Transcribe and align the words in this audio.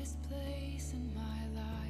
this 0.00 0.16
place 0.26 0.94
in 0.94 1.14
my 1.14 1.60
life. 1.60 1.80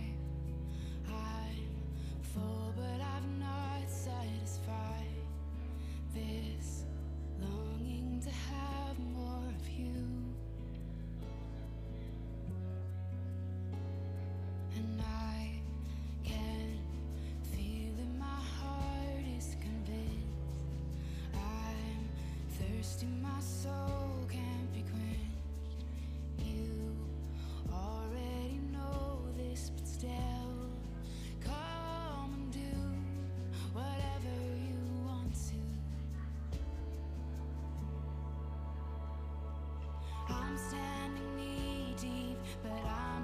Deep, 42.00 42.38
but 42.62 42.72
I'm 42.72 43.19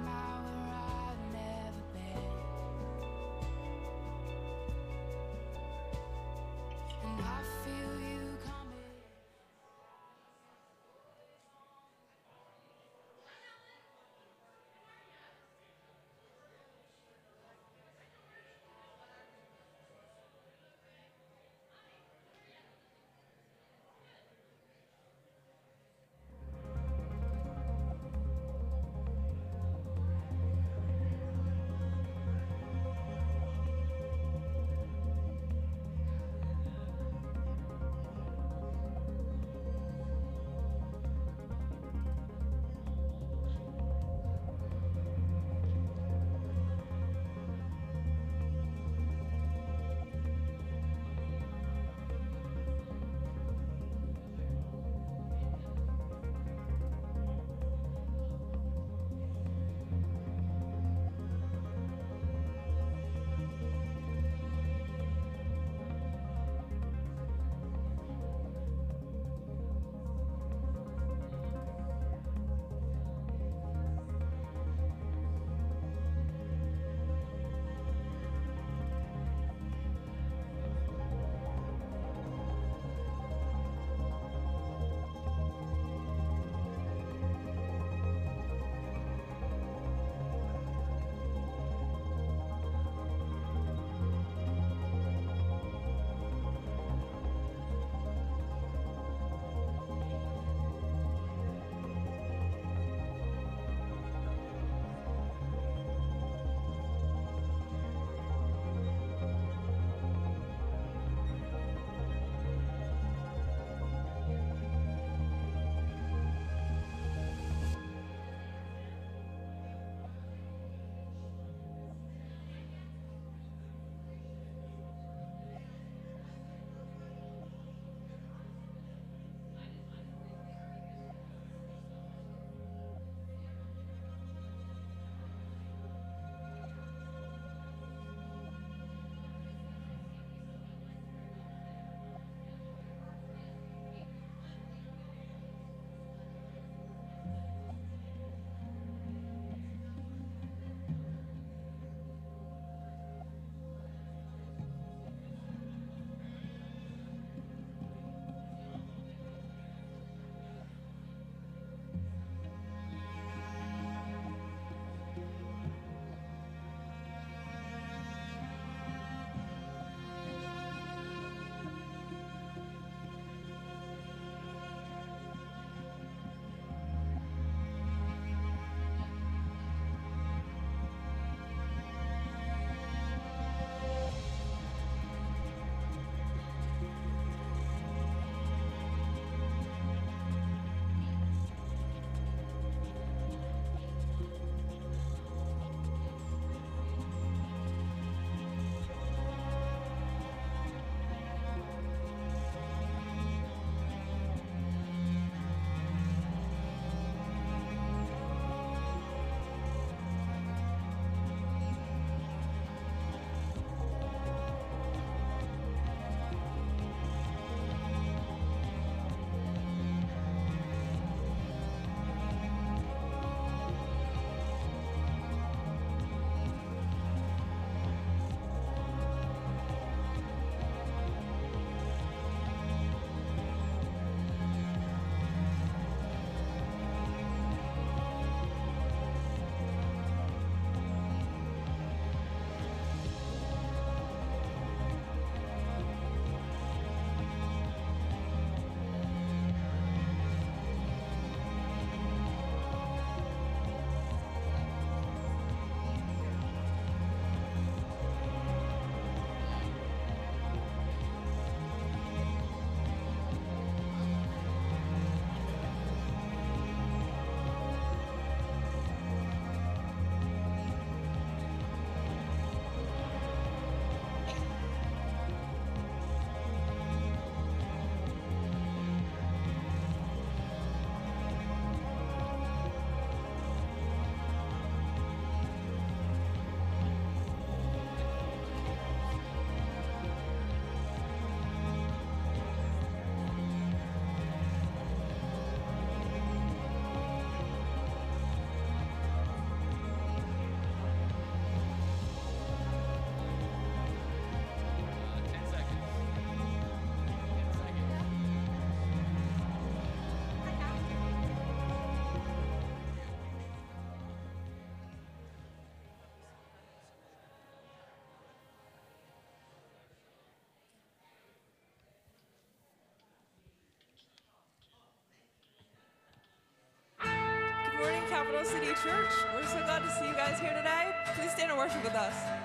Good 327.77 327.83
morning, 327.83 328.09
Capital 328.09 328.43
City 328.43 328.73
Church. 328.83 329.11
We're 329.35 329.45
so 329.45 329.61
glad 329.65 329.83
to 329.83 329.89
see 329.91 330.07
you 330.07 330.13
guys 330.15 330.39
here 330.39 330.49
today. 330.49 330.95
Please 331.13 331.29
stand 331.29 331.51
and 331.51 331.59
worship 331.59 331.83
with 331.83 331.93
us. 331.93 332.36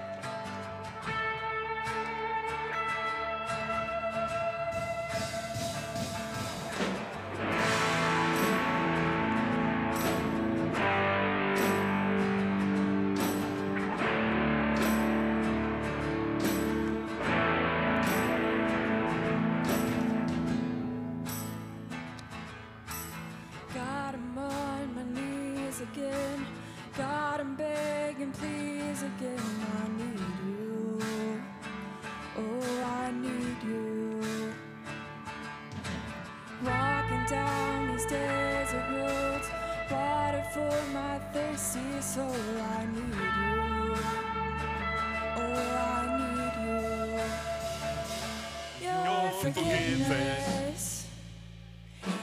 forgiveness. 49.42 51.08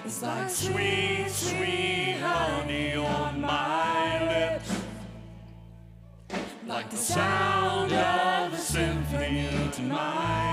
is 0.06 0.24
like 0.24 0.50
sweet, 0.50 1.28
sweet 1.30 2.16
honey 2.22 2.96
on 2.96 3.42
my 3.42 4.54
lips. 4.54 4.72
Like 6.66 6.90
the 6.90 6.96
sound 6.96 7.92
of 7.92 8.54
a 8.54 8.58
symphony 8.58 9.50
tonight. 9.74 10.49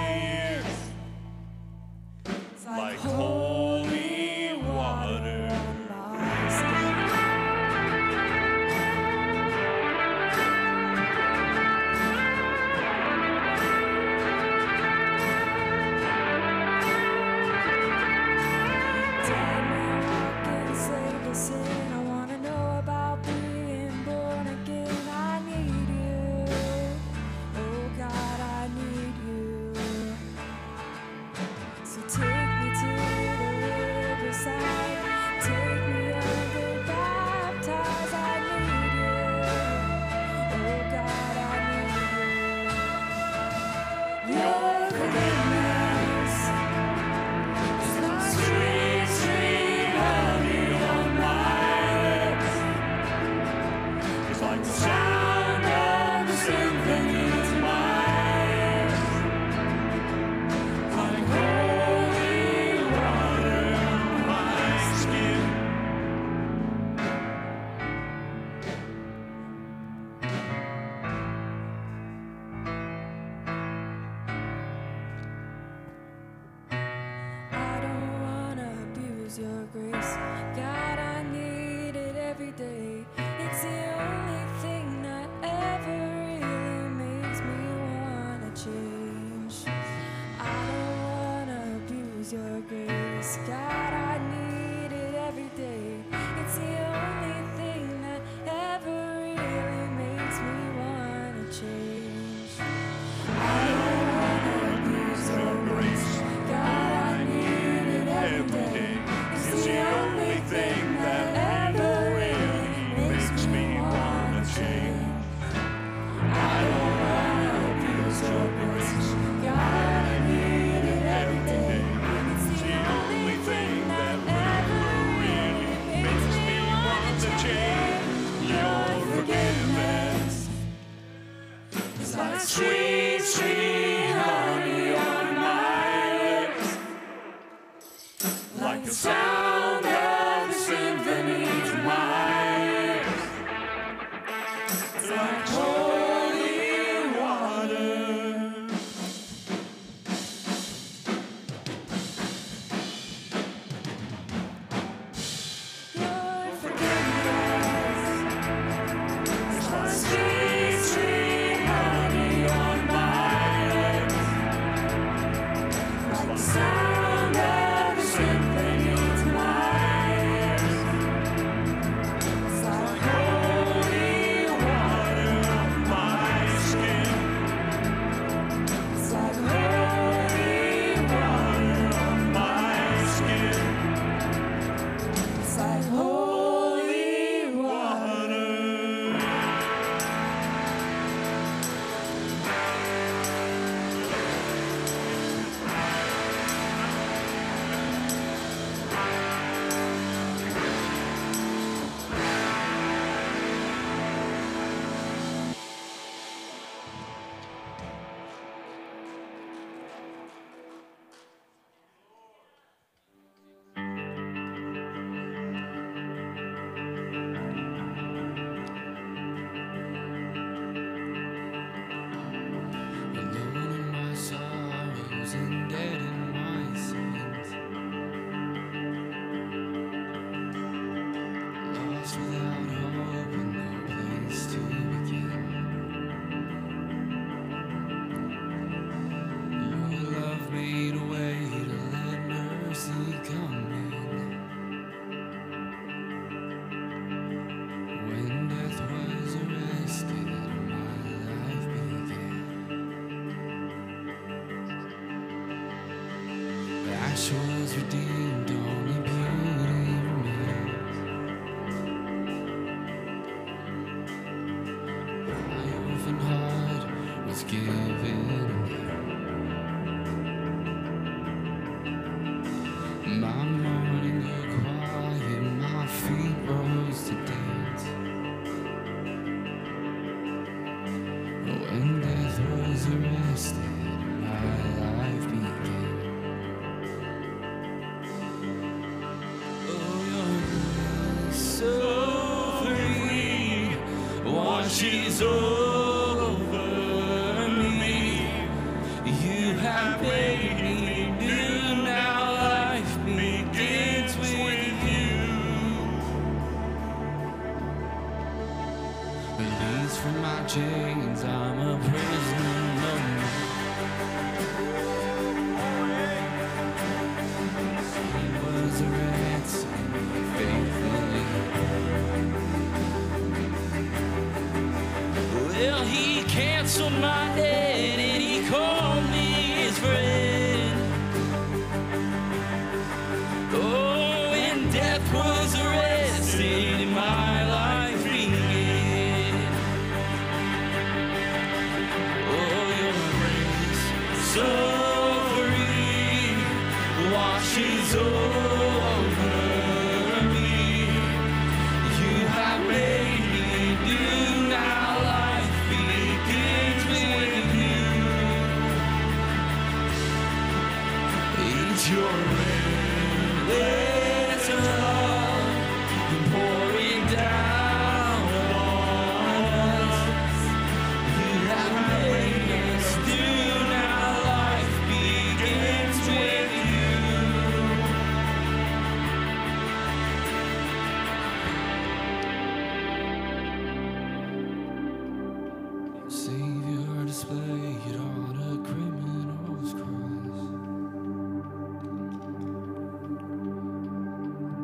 displayed 387.16 387.96
on 387.96 388.36
a 388.44 388.58
criminal's 388.68 389.72
cross. 389.72 390.40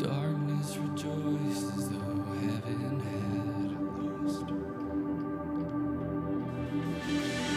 Darkness 0.02 0.76
rejoiced 0.76 1.68
as 1.78 1.88
though 1.88 2.23
heaven 2.44 3.00
had 3.09 3.71
lost. 4.02 4.47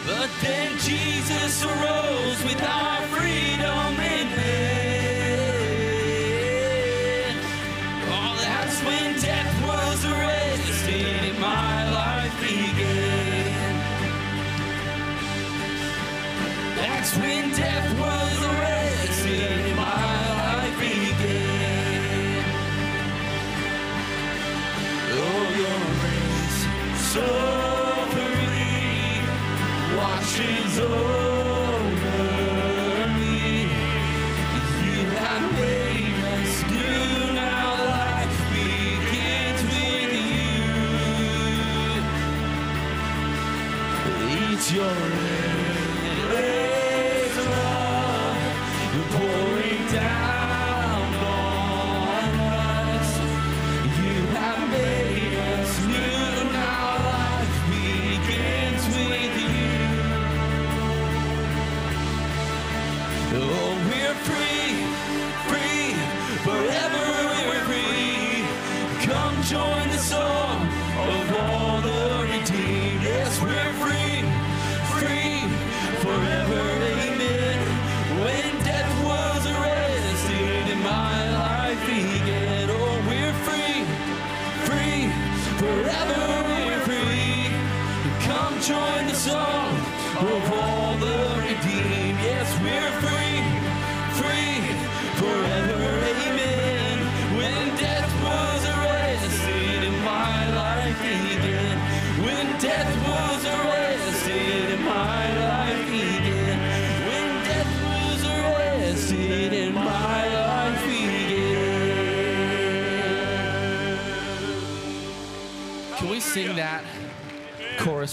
But 0.06 0.30
then 0.40 0.70
Jesus 0.78 1.56
arose 1.62 2.42
without. 2.44 2.95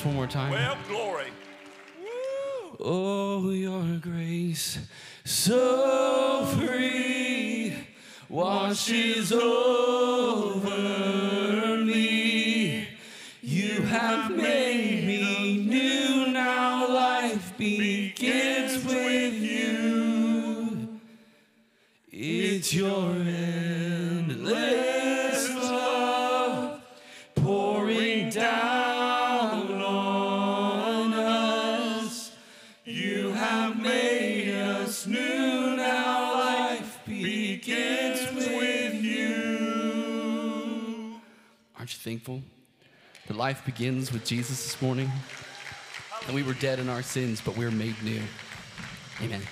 one 0.05 0.15
more 0.15 0.27
time? 0.27 0.51
Well, 0.51 0.77
glory. 0.87 1.27
Oh, 2.79 3.51
your 3.51 3.97
grace 3.99 4.79
so 5.23 6.45
free 6.57 7.75
washes 8.29 9.31
over. 9.31 11.22
Thankful 42.23 42.47
that 43.27 43.35
life 43.35 43.65
begins 43.65 44.15
with 44.15 44.23
Jesus 44.23 44.63
this 44.63 44.81
morning. 44.81 45.11
And 46.25 46.31
we 46.31 46.39
were 46.39 46.55
dead 46.55 46.79
in 46.79 46.87
our 46.87 47.03
sins, 47.03 47.43
but 47.43 47.57
we're 47.57 47.71
made 47.71 47.99
new. 47.99 48.23
Amen. 49.19 49.43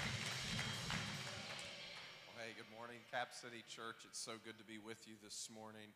Well, 2.31 2.39
hey, 2.39 2.55
good 2.55 2.71
morning, 2.71 3.03
Cap 3.11 3.35
City 3.35 3.67
Church. 3.67 4.07
It's 4.07 4.23
so 4.23 4.39
good 4.47 4.55
to 4.55 4.63
be 4.63 4.79
with 4.79 5.03
you 5.03 5.19
this 5.19 5.51
morning. 5.51 5.91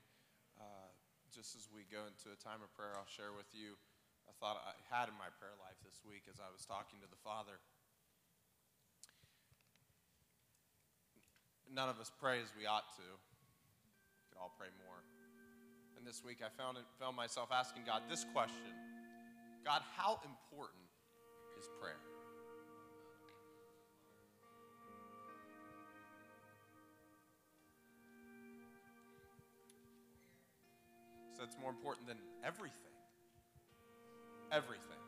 Uh, 0.60 0.92
just 1.32 1.56
as 1.56 1.72
we 1.72 1.88
go 1.88 2.04
into 2.12 2.36
a 2.36 2.40
time 2.44 2.60
of 2.60 2.68
prayer, 2.76 2.92
I'll 3.00 3.08
share 3.08 3.32
with 3.32 3.48
you 3.56 3.80
a 4.28 4.36
thought 4.44 4.60
I 4.60 4.76
had 4.92 5.08
in 5.08 5.16
my 5.16 5.32
prayer 5.40 5.56
life 5.64 5.80
this 5.80 6.04
week 6.04 6.28
as 6.28 6.44
I 6.44 6.52
was 6.52 6.68
talking 6.68 7.00
to 7.00 7.08
the 7.08 7.22
Father. 7.24 7.56
None 11.72 11.88
of 11.88 12.04
us 12.04 12.12
pray 12.20 12.44
as 12.44 12.52
we 12.52 12.68
ought 12.68 12.92
to. 13.00 13.08
We 13.08 14.28
could 14.28 14.44
all 14.44 14.52
pray 14.60 14.68
more. 14.84 15.14
And 15.98 16.06
this 16.06 16.24
week 16.24 16.40
I 16.46 16.50
found, 16.62 16.78
it, 16.78 16.84
found 17.00 17.16
myself 17.16 17.50
asking 17.52 17.84
God 17.86 18.04
this 18.10 18.26
question 18.34 18.74
God, 19.66 19.82
how 19.98 20.20
important 20.24 20.86
is 21.58 21.66
prayer? 21.82 21.98
So 31.36 31.44
it's 31.44 31.58
more 31.60 31.72
important 31.72 32.08
than 32.08 32.18
everything. 32.46 32.94
Everything. 34.52 35.02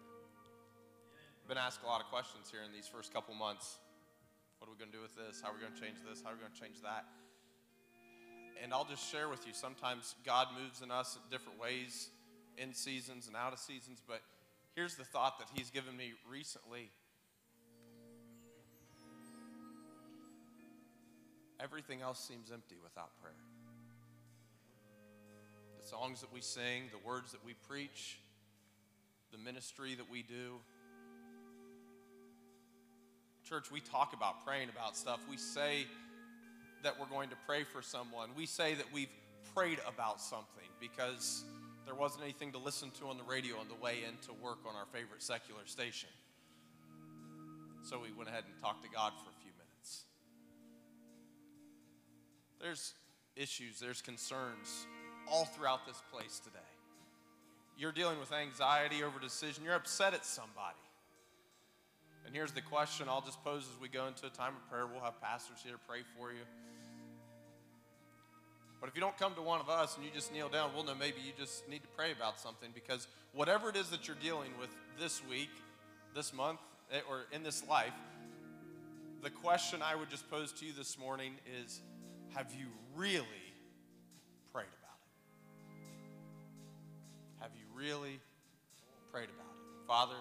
I've 1.41 1.47
been 1.47 1.57
asked 1.57 1.79
a 1.83 1.87
lot 1.87 2.01
of 2.01 2.07
questions 2.07 2.51
here 2.51 2.59
in 2.65 2.73
these 2.73 2.87
first 2.87 3.13
couple 3.13 3.33
months. 3.33 3.77
What 4.59 4.67
are 4.67 4.73
we 4.73 4.77
going 4.77 4.91
to 4.91 4.97
do 4.97 5.01
with 5.01 5.15
this? 5.15 5.39
How 5.39 5.51
are 5.51 5.55
we 5.55 5.61
going 5.61 5.71
to 5.71 5.79
change 5.79 6.03
this? 6.03 6.19
How 6.25 6.31
are 6.31 6.33
we 6.33 6.41
going 6.41 6.51
to 6.51 6.59
change 6.59 6.81
that? 6.81 7.05
And 8.63 8.73
I'll 8.73 8.85
just 8.85 9.09
share 9.11 9.29
with 9.29 9.45
you 9.45 9.53
sometimes 9.53 10.15
God 10.25 10.47
moves 10.59 10.81
in 10.81 10.91
us 10.91 11.15
in 11.15 11.21
different 11.29 11.59
ways, 11.59 12.09
in 12.57 12.73
seasons 12.73 13.27
and 13.27 13.35
out 13.35 13.53
of 13.53 13.59
seasons. 13.59 14.01
But 14.05 14.21
here's 14.75 14.95
the 14.95 15.03
thought 15.03 15.39
that 15.39 15.47
He's 15.53 15.69
given 15.69 15.95
me 15.95 16.13
recently 16.29 16.91
everything 21.59 22.01
else 22.01 22.19
seems 22.19 22.51
empty 22.51 22.75
without 22.83 23.09
prayer 23.19 23.33
the 25.81 25.87
songs 25.87 26.21
that 26.21 26.31
we 26.33 26.41
sing, 26.41 26.83
the 26.91 27.07
words 27.07 27.31
that 27.31 27.43
we 27.45 27.53
preach, 27.67 28.19
the 29.31 29.37
ministry 29.37 29.95
that 29.95 30.09
we 30.11 30.21
do. 30.21 30.59
Church, 33.47 33.71
we 33.71 33.79
talk 33.79 34.13
about 34.13 34.45
praying 34.45 34.69
about 34.69 34.97
stuff. 34.97 35.21
We 35.29 35.37
say 35.37 35.85
that 36.83 36.99
we're 36.99 37.07
going 37.07 37.29
to 37.29 37.35
pray 37.45 37.63
for 37.63 37.81
someone. 37.81 38.29
We 38.35 38.45
say 38.45 38.73
that 38.75 38.85
we've 38.93 39.09
prayed 39.55 39.79
about 39.87 40.21
something 40.21 40.67
because 40.79 41.43
there 41.85 41.95
wasn't 41.95 42.23
anything 42.23 42.51
to 42.51 42.57
listen 42.57 42.91
to 42.99 43.07
on 43.07 43.17
the 43.17 43.23
radio 43.23 43.57
on 43.57 43.67
the 43.67 43.83
way 43.83 43.99
in 44.07 44.17
to 44.27 44.33
work 44.43 44.59
on 44.67 44.75
our 44.75 44.85
favorite 44.91 45.23
secular 45.23 45.65
station. 45.65 46.09
So 47.83 47.99
we 47.99 48.11
went 48.11 48.29
ahead 48.29 48.43
and 48.45 48.61
talked 48.61 48.83
to 48.83 48.89
God 48.89 49.13
for 49.23 49.29
a 49.29 49.41
few 49.41 49.51
minutes. 49.57 50.03
There's 52.59 52.93
issues, 53.35 53.79
there's 53.79 54.01
concerns 54.01 54.87
all 55.31 55.45
throughout 55.45 55.85
this 55.85 56.01
place 56.11 56.39
today. 56.39 56.59
You're 57.77 57.91
dealing 57.91 58.19
with 58.19 58.31
anxiety 58.33 59.03
over 59.03 59.19
decision, 59.19 59.63
you're 59.63 59.75
upset 59.75 60.13
at 60.13 60.25
somebody. 60.25 60.75
And 62.27 62.35
here's 62.35 62.51
the 62.51 62.61
question 62.61 63.07
I'll 63.07 63.21
just 63.21 63.41
pose 63.41 63.63
as 63.73 63.81
we 63.81 63.87
go 63.87 64.05
into 64.05 64.25
a 64.25 64.29
time 64.29 64.53
of 64.53 64.69
prayer. 64.69 64.85
We'll 64.85 65.01
have 65.01 65.19
pastors 65.21 65.59
here 65.63 65.75
pray 65.87 65.99
for 66.19 66.33
you. 66.33 66.41
But 68.81 68.89
if 68.89 68.95
you 68.95 69.01
don't 69.01 69.17
come 69.17 69.33
to 69.35 69.41
one 69.41 69.61
of 69.61 69.69
us 69.69 69.95
and 69.95 70.05
you 70.05 70.11
just 70.13 70.33
kneel 70.33 70.49
down, 70.49 70.71
we'll 70.75 70.83
know 70.83 70.93
maybe 70.93 71.21
you 71.25 71.31
just 71.39 71.67
need 71.69 71.83
to 71.83 71.87
pray 71.95 72.11
about 72.11 72.37
something 72.37 72.69
because 72.73 73.07
whatever 73.33 73.69
it 73.69 73.77
is 73.77 73.89
that 73.91 74.09
you're 74.09 74.17
dealing 74.21 74.51
with 74.59 74.69
this 74.99 75.21
week, 75.29 75.49
this 76.13 76.33
month, 76.33 76.59
eh, 76.91 76.99
or 77.09 77.21
in 77.31 77.43
this 77.43 77.65
life, 77.67 77.93
the 79.23 79.29
question 79.29 79.81
I 79.81 79.95
would 79.95 80.09
just 80.09 80.29
pose 80.29 80.51
to 80.51 80.65
you 80.65 80.73
this 80.73 80.99
morning 80.99 81.31
is 81.63 81.79
have 82.35 82.53
you 82.53 82.67
really 82.93 83.23
prayed 84.51 84.65
about 84.83 84.99
it? 84.99 85.81
Have 87.41 87.51
you 87.55 87.65
really 87.73 88.19
prayed 89.13 89.29
about 89.29 89.47
it? 89.47 89.87
Father, 89.87 90.17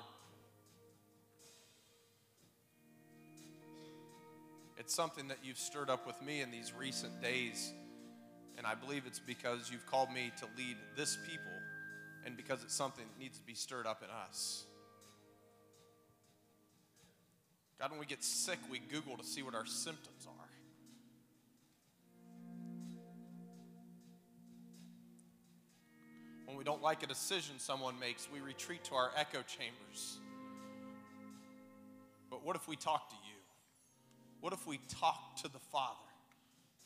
it's 4.76 4.94
something 4.94 5.28
that 5.28 5.38
you've 5.42 5.58
stirred 5.58 5.90
up 5.90 6.06
with 6.06 6.20
me 6.22 6.40
in 6.42 6.50
these 6.50 6.72
recent 6.72 7.22
days, 7.22 7.72
and 8.58 8.66
I 8.66 8.74
believe 8.74 9.04
it's 9.06 9.18
because 9.18 9.70
you've 9.70 9.86
called 9.86 10.10
me 10.10 10.32
to 10.38 10.46
lead 10.56 10.76
this 10.96 11.16
people 11.26 11.52
and 12.24 12.36
because 12.36 12.62
it's 12.62 12.74
something 12.74 13.04
that 13.04 13.22
needs 13.22 13.38
to 13.38 13.44
be 13.44 13.54
stirred 13.54 13.86
up 13.86 14.02
in 14.02 14.10
us. 14.10 14.64
God, 17.78 17.90
when 17.90 18.00
we 18.00 18.06
get 18.06 18.24
sick, 18.24 18.58
we 18.70 18.78
Google 18.78 19.16
to 19.16 19.24
see 19.24 19.42
what 19.42 19.54
our 19.54 19.66
symptoms 19.66 20.26
are. 20.26 20.32
When 26.46 26.56
we 26.56 26.64
don't 26.64 26.82
like 26.82 27.02
a 27.02 27.06
decision 27.06 27.58
someone 27.58 27.98
makes, 27.98 28.28
we 28.32 28.40
retreat 28.40 28.84
to 28.84 28.94
our 28.94 29.10
echo 29.16 29.42
chambers. 29.42 30.18
But 32.30 32.44
what 32.44 32.56
if 32.56 32.66
we 32.66 32.76
talk 32.76 33.10
to 33.10 33.16
you? 33.26 33.35
What 34.46 34.52
if 34.52 34.64
we 34.64 34.78
talk 35.00 35.34
to 35.42 35.48
the 35.48 35.58
Father, 35.58 35.96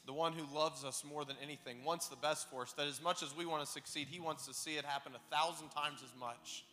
the 0.07 0.15
one 0.15 0.33
who 0.33 0.47
loves 0.57 0.83
us 0.83 1.05
more 1.07 1.27
than 1.27 1.37
anything, 1.43 1.85
wants 1.85 2.09
the 2.09 2.17
best 2.17 2.49
for 2.49 2.63
us, 2.63 2.73
that 2.73 2.87
as 2.87 3.03
much 3.03 3.23
as 3.23 3.37
we 3.37 3.45
want 3.45 3.63
to 3.63 3.71
succeed, 3.71 4.09
he 4.11 4.19
wants 4.19 4.47
to 4.47 4.55
see 4.55 4.79
it 4.79 4.85
happen 4.87 5.13
a 5.15 5.37
thousand 5.37 5.69
times 5.69 6.01
as 6.03 6.19
much? 6.19 6.65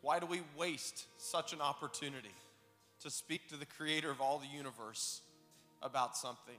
Why 0.00 0.18
do 0.18 0.26
we 0.26 0.40
waste 0.58 1.04
such 1.18 1.52
an 1.52 1.60
opportunity 1.60 2.34
to 3.04 3.08
speak 3.08 3.48
to 3.50 3.56
the 3.56 3.66
creator 3.66 4.10
of 4.10 4.20
all 4.20 4.40
the 4.40 4.48
universe 4.48 5.20
about 5.80 6.16
something? 6.16 6.58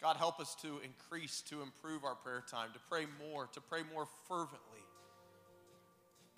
God, 0.00 0.16
help 0.18 0.38
us 0.38 0.54
to 0.62 0.78
increase, 0.84 1.40
to 1.50 1.60
improve 1.60 2.04
our 2.04 2.14
prayer 2.14 2.44
time, 2.48 2.68
to 2.72 2.78
pray 2.88 3.04
more, 3.28 3.48
to 3.52 3.60
pray 3.60 3.80
more 3.92 4.06
fervently. 4.28 4.84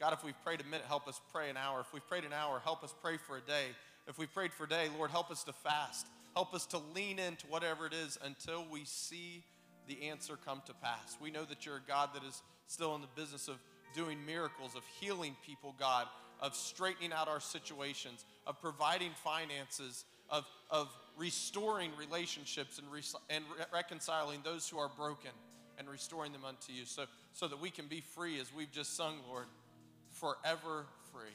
God, 0.00 0.14
if 0.14 0.24
we've 0.24 0.42
prayed 0.42 0.62
a 0.62 0.64
minute, 0.64 0.86
help 0.88 1.06
us 1.06 1.20
pray 1.30 1.50
an 1.50 1.58
hour. 1.58 1.80
If 1.80 1.92
we've 1.92 2.08
prayed 2.08 2.24
an 2.24 2.32
hour, 2.32 2.62
help 2.64 2.82
us 2.82 2.94
pray 3.02 3.18
for 3.18 3.36
a 3.36 3.42
day. 3.42 3.66
If 4.08 4.18
we 4.18 4.26
prayed 4.26 4.54
for 4.54 4.66
day, 4.66 4.88
Lord, 4.96 5.10
help 5.10 5.30
us 5.30 5.44
to 5.44 5.52
fast. 5.52 6.06
Help 6.34 6.54
us 6.54 6.64
to 6.66 6.80
lean 6.94 7.18
into 7.18 7.46
whatever 7.46 7.86
it 7.86 7.92
is 7.92 8.18
until 8.24 8.64
we 8.70 8.84
see 8.84 9.44
the 9.86 10.08
answer 10.08 10.38
come 10.44 10.62
to 10.66 10.74
pass. 10.74 11.16
We 11.20 11.30
know 11.30 11.44
that 11.44 11.66
you're 11.66 11.76
a 11.76 11.86
God 11.86 12.10
that 12.14 12.24
is 12.24 12.42
still 12.68 12.94
in 12.94 13.02
the 13.02 13.08
business 13.14 13.48
of 13.48 13.56
doing 13.94 14.24
miracles, 14.24 14.74
of 14.74 14.82
healing 15.00 15.36
people, 15.44 15.74
God, 15.78 16.06
of 16.40 16.54
straightening 16.54 17.12
out 17.12 17.28
our 17.28 17.40
situations, 17.40 18.24
of 18.46 18.60
providing 18.60 19.10
finances, 19.22 20.04
of, 20.30 20.46
of 20.70 20.88
restoring 21.16 21.90
relationships 21.98 22.78
and, 22.78 22.90
re- 22.90 23.02
and 23.28 23.44
re- 23.56 23.64
reconciling 23.72 24.40
those 24.44 24.68
who 24.68 24.78
are 24.78 24.90
broken 24.96 25.30
and 25.78 25.88
restoring 25.88 26.32
them 26.32 26.44
unto 26.44 26.72
you 26.72 26.84
so, 26.84 27.04
so 27.32 27.48
that 27.48 27.60
we 27.60 27.70
can 27.70 27.86
be 27.86 28.00
free, 28.00 28.40
as 28.40 28.52
we've 28.54 28.72
just 28.72 28.96
sung, 28.96 29.16
Lord, 29.28 29.46
forever 30.12 30.86
free. 31.12 31.34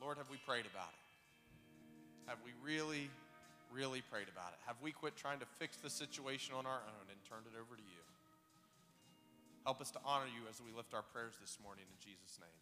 Lord, 0.00 0.18
have 0.18 0.28
we 0.30 0.36
prayed 0.44 0.66
about 0.68 0.92
it? 0.92 1.04
Have 2.28 2.38
we 2.44 2.52
really, 2.58 3.08
really 3.70 4.02
prayed 4.10 4.28
about 4.28 4.52
it? 4.52 4.60
Have 4.66 4.76
we 4.82 4.92
quit 4.92 5.16
trying 5.16 5.38
to 5.40 5.48
fix 5.58 5.76
the 5.78 5.90
situation 5.90 6.54
on 6.54 6.66
our 6.66 6.82
own 6.82 7.06
and 7.08 7.18
turned 7.24 7.46
it 7.46 7.56
over 7.56 7.76
to 7.76 7.86
you? 7.86 8.02
Help 9.64 9.80
us 9.80 9.90
to 9.92 10.00
honor 10.04 10.30
you 10.30 10.46
as 10.50 10.60
we 10.62 10.70
lift 10.74 10.94
our 10.94 11.02
prayers 11.02 11.34
this 11.40 11.58
morning 11.62 11.84
in 11.90 11.98
Jesus' 11.98 12.38
name. 12.38 12.60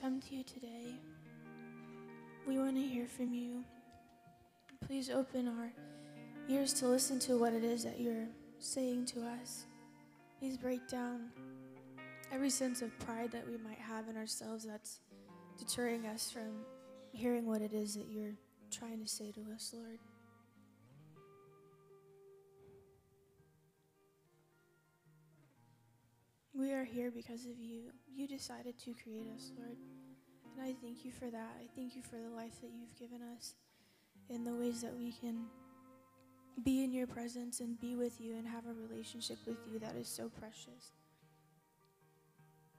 Come 0.00 0.20
to 0.20 0.34
you 0.34 0.44
today. 0.44 0.94
We 2.46 2.58
want 2.58 2.76
to 2.76 2.82
hear 2.82 3.06
from 3.06 3.34
you. 3.34 3.64
Please 4.86 5.10
open 5.10 5.48
our 5.48 5.72
ears 6.48 6.72
to 6.74 6.86
listen 6.86 7.18
to 7.20 7.36
what 7.36 7.52
it 7.52 7.64
is 7.64 7.82
that 7.82 8.00
you're 8.00 8.28
saying 8.60 9.06
to 9.06 9.26
us. 9.26 9.66
Please 10.38 10.56
break 10.56 10.86
down 10.88 11.30
every 12.32 12.50
sense 12.50 12.80
of 12.80 12.96
pride 13.00 13.32
that 13.32 13.46
we 13.48 13.56
might 13.58 13.78
have 13.78 14.08
in 14.08 14.16
ourselves 14.16 14.64
that's 14.64 15.00
deterring 15.58 16.06
us 16.06 16.30
from 16.30 16.64
hearing 17.12 17.44
what 17.44 17.60
it 17.60 17.72
is 17.72 17.94
that 17.94 18.06
you're 18.08 18.36
trying 18.70 19.02
to 19.02 19.08
say 19.08 19.32
to 19.32 19.40
us, 19.52 19.74
Lord. 19.76 19.98
Here 27.08 27.22
because 27.22 27.46
of 27.46 27.58
you. 27.58 27.82
You 28.14 28.26
decided 28.26 28.78
to 28.84 28.94
create 29.02 29.26
us, 29.34 29.52
Lord. 29.56 29.76
And 30.56 30.66
I 30.66 30.74
thank 30.82 31.04
you 31.04 31.12
for 31.12 31.30
that. 31.30 31.56
I 31.60 31.66
thank 31.74 31.94
you 31.94 32.02
for 32.02 32.16
the 32.16 32.34
life 32.34 32.60
that 32.60 32.70
you've 32.74 32.98
given 32.98 33.20
us 33.36 33.54
and 34.28 34.46
the 34.46 34.54
ways 34.54 34.82
that 34.82 34.96
we 34.96 35.12
can 35.12 35.44
be 36.64 36.82
in 36.82 36.92
your 36.92 37.06
presence 37.06 37.60
and 37.60 37.80
be 37.80 37.94
with 37.94 38.20
you 38.20 38.36
and 38.36 38.46
have 38.46 38.64
a 38.66 38.72
relationship 38.72 39.38
with 39.46 39.58
you 39.72 39.78
that 39.78 39.94
is 39.94 40.08
so 40.08 40.28
precious. 40.28 40.92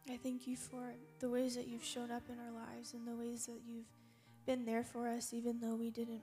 I 0.09 0.17
thank 0.17 0.47
you 0.47 0.57
for 0.57 0.93
the 1.19 1.29
ways 1.29 1.55
that 1.55 1.67
you've 1.67 1.83
shown 1.83 2.11
up 2.11 2.23
in 2.29 2.39
our 2.39 2.51
lives 2.51 2.93
and 2.93 3.07
the 3.07 3.15
ways 3.15 3.45
that 3.45 3.61
you've 3.65 3.85
been 4.45 4.65
there 4.65 4.83
for 4.83 5.07
us, 5.07 5.33
even 5.33 5.59
though 5.59 5.75
we 5.75 5.91
didn't 5.91 6.21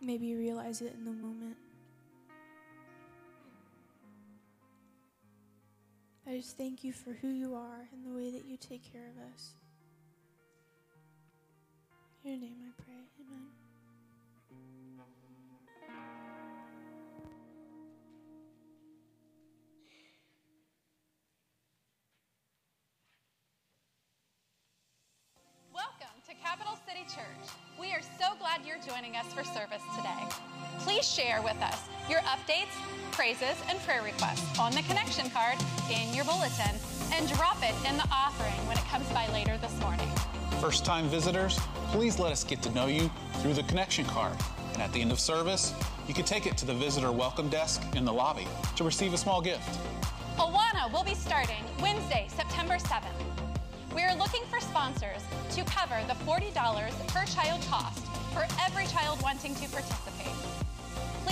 maybe 0.00 0.34
realize 0.34 0.80
it 0.80 0.94
in 0.94 1.04
the 1.04 1.12
moment. 1.12 1.56
I 6.28 6.36
just 6.36 6.58
thank 6.58 6.84
you 6.84 6.92
for 6.92 7.14
who 7.22 7.28
you 7.28 7.54
are 7.54 7.88
and 7.90 8.04
the 8.04 8.14
way 8.14 8.30
that 8.30 8.44
you 8.44 8.58
take 8.58 8.82
care 8.92 9.06
of 9.08 9.32
us. 9.32 9.52
In 12.22 12.32
your 12.32 12.40
name 12.40 12.56
I 12.68 12.82
pray. 12.82 12.92
Amen. 13.18 13.46
Welcome 25.72 26.08
to 26.28 26.34
Capital 26.34 26.78
City 26.86 27.04
Church. 27.04 27.24
We 27.80 27.92
are 27.92 28.02
so 28.20 28.36
glad 28.38 28.66
you're 28.66 28.76
joining 28.86 29.16
us 29.16 29.32
for 29.32 29.44
service 29.44 29.82
today. 29.96 30.28
Please 30.80 31.08
share 31.10 31.40
with 31.40 31.56
us 31.62 31.88
your 32.08 32.20
updates, 32.20 32.72
praises, 33.12 33.56
and 33.68 33.78
prayer 33.80 34.02
requests 34.02 34.58
on 34.58 34.72
the 34.72 34.82
connection 34.82 35.28
card 35.30 35.58
in 35.90 36.14
your 36.14 36.24
bulletin 36.24 36.74
and 37.12 37.28
drop 37.28 37.58
it 37.62 37.74
in 37.88 37.96
the 37.96 38.08
offering 38.10 38.66
when 38.66 38.78
it 38.78 38.84
comes 38.84 39.06
by 39.10 39.26
later 39.32 39.58
this 39.58 39.78
morning. 39.80 40.08
First 40.60 40.84
time 40.84 41.08
visitors, 41.08 41.58
please 41.88 42.18
let 42.18 42.32
us 42.32 42.44
get 42.44 42.62
to 42.62 42.70
know 42.70 42.86
you 42.86 43.10
through 43.34 43.54
the 43.54 43.62
connection 43.64 44.06
card. 44.06 44.36
And 44.72 44.82
at 44.82 44.92
the 44.92 45.00
end 45.00 45.12
of 45.12 45.20
service, 45.20 45.74
you 46.06 46.14
can 46.14 46.24
take 46.24 46.46
it 46.46 46.56
to 46.58 46.66
the 46.66 46.74
visitor 46.74 47.12
welcome 47.12 47.48
desk 47.48 47.82
in 47.94 48.04
the 48.04 48.12
lobby 48.12 48.46
to 48.76 48.84
receive 48.84 49.12
a 49.12 49.18
small 49.18 49.42
gift. 49.42 49.78
Awana 50.38 50.90
will 50.92 51.04
be 51.04 51.14
starting 51.14 51.64
Wednesday, 51.82 52.26
September 52.34 52.76
7th. 52.76 53.04
We 53.94 54.02
are 54.02 54.16
looking 54.16 54.44
for 54.44 54.60
sponsors 54.60 55.22
to 55.50 55.64
cover 55.64 55.98
the 56.06 56.14
$40 56.24 56.54
per 57.08 57.24
child 57.26 57.60
cost 57.68 58.04
for 58.32 58.46
every 58.64 58.86
child 58.86 59.20
wanting 59.22 59.54
to 59.56 59.68
participate. 59.68 60.17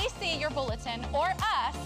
Please 0.07 0.35
see 0.35 0.39
your 0.39 0.51
bulletin 0.51 1.05
or 1.13 1.27
us, 1.27 1.77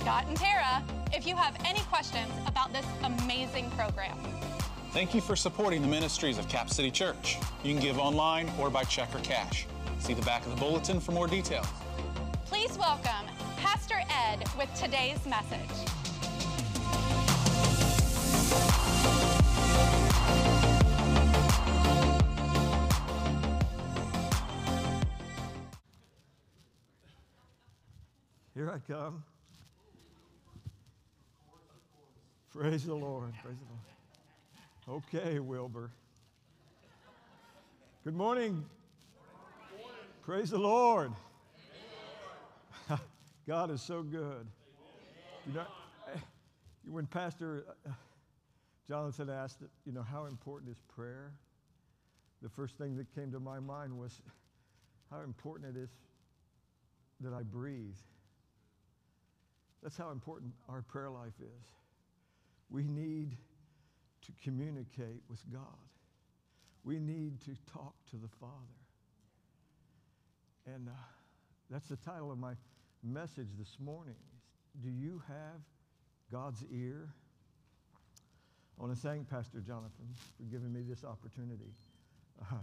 Scott 0.00 0.24
and 0.26 0.36
Tara, 0.36 0.82
if 1.12 1.24
you 1.28 1.36
have 1.36 1.56
any 1.64 1.78
questions 1.82 2.28
about 2.48 2.72
this 2.72 2.84
amazing 3.04 3.70
program. 3.70 4.18
Thank 4.90 5.14
you 5.14 5.20
for 5.20 5.36
supporting 5.36 5.80
the 5.80 5.86
ministries 5.86 6.38
of 6.38 6.48
Cap 6.48 6.70
City 6.70 6.90
Church. 6.90 7.38
You 7.62 7.72
can 7.72 7.80
give 7.80 8.00
online 8.00 8.50
or 8.58 8.68
by 8.68 8.82
check 8.82 9.14
or 9.14 9.20
cash. 9.20 9.68
See 10.00 10.12
the 10.12 10.22
back 10.22 10.44
of 10.44 10.50
the 10.52 10.60
bulletin 10.60 10.98
for 10.98 11.12
more 11.12 11.28
details. 11.28 11.68
Please 12.46 12.76
welcome 12.76 13.28
Pastor 13.58 14.02
Ed 14.10 14.44
with 14.58 14.68
today's 14.74 15.24
message. 15.24 15.92
Here 28.62 28.70
I 28.70 28.92
come. 28.92 29.24
Praise 32.52 32.84
the 32.84 32.94
Lord. 32.94 33.32
Praise 33.42 33.56
the 33.58 34.92
Lord. 34.94 35.02
Okay, 35.04 35.40
Wilbur. 35.40 35.90
Good 38.04 38.14
morning. 38.14 38.64
Praise 40.22 40.50
the 40.50 40.58
Lord. 40.58 41.10
God 43.48 43.72
is 43.72 43.82
so 43.82 44.04
good. 44.04 44.46
You 45.48 45.54
know, 45.54 45.66
eh, 46.14 46.18
when 46.84 47.06
Pastor 47.06 47.64
uh, 47.84 47.90
Jonathan 48.86 49.28
asked, 49.28 49.58
you 49.84 49.92
know, 49.92 50.04
how 50.04 50.26
important 50.26 50.70
is 50.70 50.78
prayer? 50.94 51.32
The 52.42 52.48
first 52.48 52.78
thing 52.78 52.96
that 52.98 53.12
came 53.12 53.32
to 53.32 53.40
my 53.40 53.58
mind 53.58 53.98
was 53.98 54.22
how 55.10 55.22
important 55.22 55.76
it 55.76 55.80
is 55.80 55.90
that 57.22 57.32
I 57.34 57.42
breathe. 57.42 57.96
That's 59.82 59.96
how 59.96 60.10
important 60.10 60.52
our 60.68 60.82
prayer 60.82 61.10
life 61.10 61.38
is. 61.40 61.66
We 62.70 62.84
need 62.84 63.36
to 64.26 64.32
communicate 64.42 65.22
with 65.28 65.40
God. 65.52 65.62
We 66.84 66.98
need 66.98 67.40
to 67.42 67.56
talk 67.72 67.94
to 68.10 68.16
the 68.16 68.28
Father. 68.40 68.52
And 70.66 70.88
uh, 70.88 70.92
that's 71.70 71.88
the 71.88 71.96
title 71.96 72.30
of 72.30 72.38
my 72.38 72.52
message 73.02 73.48
this 73.58 73.76
morning. 73.84 74.14
Do 74.82 74.88
you 74.88 75.20
have 75.26 75.60
God's 76.30 76.64
ear? 76.72 77.08
I 78.78 78.82
want 78.82 78.94
to 78.94 79.00
thank 79.00 79.28
Pastor 79.28 79.60
Jonathan 79.60 80.08
for 80.36 80.44
giving 80.44 80.72
me 80.72 80.80
this 80.88 81.04
opportunity. 81.04 81.72
Uh, 82.40 82.56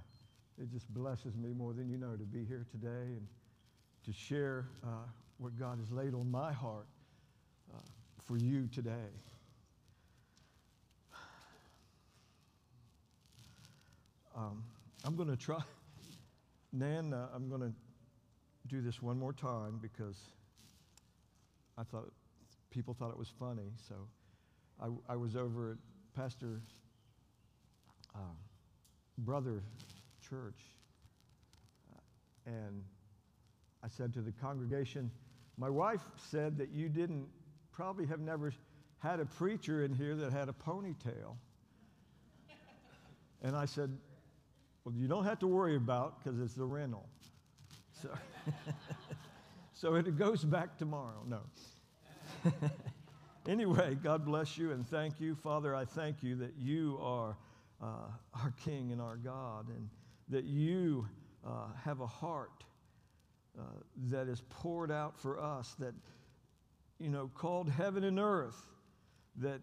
it 0.61 0.71
just 0.71 0.93
blesses 0.93 1.37
me 1.37 1.53
more 1.53 1.73
than 1.73 1.89
you 1.89 1.97
know 1.97 2.15
to 2.15 2.23
be 2.23 2.43
here 2.45 2.65
today 2.71 3.15
and 3.15 3.27
to 4.05 4.11
share 4.11 4.67
uh, 4.83 5.07
what 5.37 5.57
God 5.57 5.79
has 5.79 5.91
laid 5.91 6.13
on 6.13 6.29
my 6.29 6.51
heart 6.51 6.87
for 8.29 8.37
you 8.37 8.67
today. 8.71 9.09
Um, 14.37 14.63
I'm 15.03 15.15
going 15.15 15.29
to 15.29 15.35
try, 15.35 15.57
Nan, 16.71 17.11
uh, 17.11 17.25
I'm 17.33 17.49
going 17.49 17.61
to 17.61 17.73
do 18.67 18.81
this 18.81 19.01
one 19.01 19.17
more 19.17 19.33
time 19.33 19.79
because 19.81 20.15
I 21.75 21.81
thought 21.81 22.13
people 22.69 22.93
thought 22.93 23.09
it 23.09 23.17
was 23.17 23.33
funny. 23.39 23.71
So 23.87 23.95
I, 24.79 25.13
I 25.13 25.15
was 25.15 25.35
over 25.35 25.71
at 25.71 25.77
Pastor 26.15 26.61
uh, 28.13 28.19
Brother 29.17 29.63
Church, 30.21 30.61
uh, 31.91 32.51
and 32.51 32.83
I 33.83 33.87
said 33.87 34.13
to 34.13 34.21
the 34.21 34.33
congregation, 34.33 35.09
My 35.57 35.71
wife 35.71 36.03
said 36.29 36.59
that 36.59 36.69
you 36.69 36.89
didn't 36.89 37.25
probably 37.79 38.05
have 38.05 38.19
never 38.19 38.51
had 38.97 39.21
a 39.21 39.25
preacher 39.25 39.85
in 39.85 39.93
here 39.93 40.13
that 40.13 40.33
had 40.33 40.49
a 40.49 40.51
ponytail. 40.51 41.37
And 43.41 43.55
I 43.55 43.63
said, 43.63 43.89
Well, 44.83 44.93
you 44.93 45.07
don't 45.07 45.23
have 45.23 45.39
to 45.39 45.47
worry 45.47 45.77
about 45.77 46.21
because 46.21 46.41
it's 46.41 46.55
the 46.55 46.65
rental. 46.65 47.07
So, 48.01 48.09
so 49.73 49.95
it 49.95 50.17
goes 50.17 50.43
back 50.43 50.77
tomorrow. 50.77 51.23
No. 51.25 51.39
anyway, 53.47 53.95
God 53.95 54.25
bless 54.25 54.57
you 54.57 54.73
and 54.73 54.85
thank 54.85 55.21
you. 55.21 55.33
Father, 55.33 55.73
I 55.73 55.85
thank 55.85 56.21
you 56.21 56.35
that 56.35 56.55
you 56.59 56.99
are 57.01 57.37
uh, 57.81 58.09
our 58.33 58.53
King 58.61 58.91
and 58.91 58.99
our 58.99 59.15
God 59.15 59.69
and 59.69 59.87
that 60.27 60.43
you 60.43 61.07
uh, 61.47 61.67
have 61.81 62.01
a 62.01 62.07
heart 62.07 62.65
uh, 63.57 63.61
that 64.09 64.27
is 64.27 64.43
poured 64.49 64.91
out 64.91 65.17
for 65.17 65.39
us, 65.39 65.77
that, 65.79 65.93
you 66.99 67.09
know, 67.09 67.29
called 67.33 67.69
heaven 67.69 68.03
and 68.03 68.19
earth, 68.19 68.57
that 69.37 69.61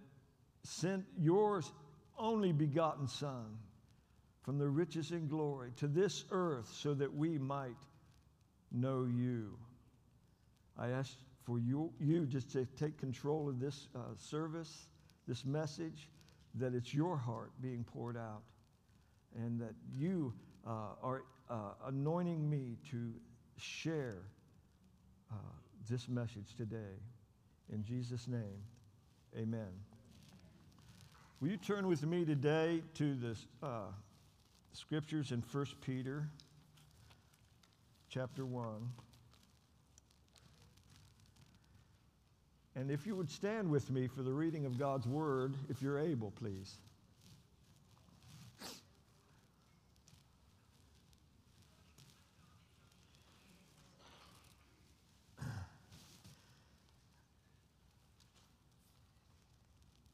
sent 0.62 1.04
your 1.18 1.62
only 2.18 2.52
begotten 2.52 3.06
Son 3.06 3.58
from 4.42 4.58
the 4.58 4.68
riches 4.68 5.10
and 5.10 5.28
glory 5.28 5.72
to 5.76 5.86
this 5.86 6.24
earth 6.30 6.68
so 6.72 6.94
that 6.94 7.12
we 7.12 7.38
might 7.38 7.76
know 8.72 9.04
you. 9.04 9.58
I 10.78 10.90
ask 10.90 11.16
for 11.44 11.58
you, 11.58 11.92
you 12.00 12.26
just 12.26 12.50
to 12.52 12.66
take 12.78 12.98
control 12.98 13.48
of 13.48 13.60
this 13.60 13.88
uh, 13.94 13.98
service, 14.18 14.86
this 15.28 15.44
message, 15.44 16.08
that 16.54 16.74
it's 16.74 16.92
your 16.94 17.16
heart 17.16 17.52
being 17.60 17.84
poured 17.84 18.16
out, 18.16 18.42
and 19.36 19.60
that 19.60 19.74
you 19.94 20.32
uh, 20.66 20.94
are 21.02 21.24
uh, 21.50 21.54
anointing 21.86 22.48
me 22.48 22.76
to 22.90 23.12
share 23.58 24.22
uh, 25.30 25.36
this 25.88 26.08
message 26.08 26.54
today. 26.56 26.98
In 27.72 27.84
Jesus' 27.84 28.28
name, 28.28 28.62
amen. 29.36 29.68
Will 31.40 31.48
you 31.48 31.56
turn 31.56 31.86
with 31.86 32.04
me 32.04 32.24
today 32.24 32.82
to 32.94 33.14
the 33.14 33.36
uh, 33.62 33.86
scriptures 34.72 35.32
in 35.32 35.42
1 35.52 35.66
Peter 35.82 36.28
chapter 38.08 38.46
1? 38.46 38.88
And 42.76 42.90
if 42.90 43.06
you 43.06 43.16
would 43.16 43.30
stand 43.30 43.70
with 43.70 43.90
me 43.90 44.06
for 44.06 44.22
the 44.22 44.32
reading 44.32 44.66
of 44.66 44.78
God's 44.78 45.06
word, 45.06 45.54
if 45.68 45.82
you're 45.82 45.98
able, 45.98 46.30
please. 46.30 46.76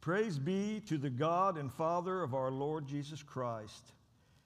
Praise 0.03 0.37
be 0.37 0.83
to 0.88 0.99
the 0.99 1.11
God 1.11 1.57
and 1.57 1.73
Father 1.73 2.25
of 2.25 2.35
our 2.35 2.51
Lord 2.51 2.88
Jesus 2.88 3.23
Christ. 3.23 3.93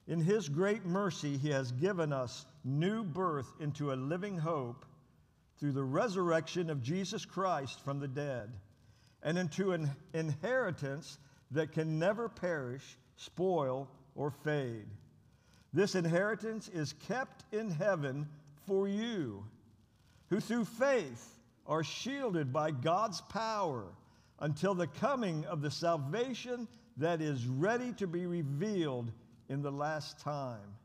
In 0.06 0.20
his 0.20 0.50
great 0.50 0.84
mercy, 0.84 1.38
he 1.38 1.48
has 1.48 1.72
given 1.72 2.12
us 2.12 2.44
new 2.62 3.02
birth 3.02 3.50
into 3.58 3.90
a 3.90 3.96
living 3.96 4.36
hope 4.36 4.84
through 5.58 5.72
the 5.72 5.82
resurrection 5.82 6.68
of 6.68 6.82
Jesus 6.82 7.24
Christ 7.24 7.82
from 7.82 8.00
the 8.00 8.06
dead, 8.06 8.50
and 9.22 9.38
into 9.38 9.72
an 9.72 9.90
inheritance 10.12 11.16
that 11.52 11.72
can 11.72 11.98
never 11.98 12.28
perish, 12.28 12.84
spoil, 13.16 13.88
or 14.14 14.30
fade. 14.30 14.86
This 15.72 15.94
inheritance 15.94 16.68
is 16.68 16.92
kept 17.08 17.46
in 17.50 17.70
heaven 17.70 18.28
for 18.66 18.86
you, 18.86 19.42
who 20.28 20.38
through 20.38 20.66
faith 20.66 21.34
are 21.66 21.82
shielded 21.82 22.52
by 22.52 22.72
God's 22.72 23.22
power 23.22 23.86
until 24.40 24.74
the 24.74 24.86
coming 24.86 25.44
of 25.46 25.62
the 25.62 25.70
salvation 25.70 26.68
that 26.96 27.20
is 27.20 27.46
ready 27.46 27.92
to 27.92 28.06
be 28.06 28.26
revealed 28.26 29.10
in 29.48 29.62
the 29.62 29.70
last 29.70 30.20
time. 30.20 30.76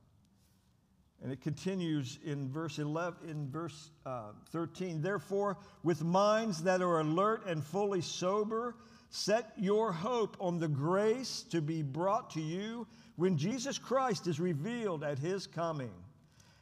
And 1.23 1.31
it 1.31 1.41
continues 1.41 2.17
in 2.23 2.49
verse 2.49 2.79
11, 2.79 3.29
in 3.29 3.49
verse 3.49 3.91
uh, 4.05 4.31
13. 4.51 5.01
Therefore, 5.01 5.57
with 5.83 6.03
minds 6.03 6.63
that 6.63 6.81
are 6.81 6.99
alert 6.99 7.45
and 7.45 7.63
fully 7.63 8.01
sober, 8.01 8.75
set 9.09 9.51
your 9.55 9.91
hope 9.91 10.35
on 10.39 10.57
the 10.57 10.67
grace 10.67 11.43
to 11.51 11.61
be 11.61 11.83
brought 11.83 12.31
to 12.31 12.41
you 12.41 12.87
when 13.17 13.37
Jesus 13.37 13.77
Christ 13.77 14.25
is 14.25 14.39
revealed 14.39 15.03
at 15.03 15.19
his 15.19 15.45
coming. 15.45 15.93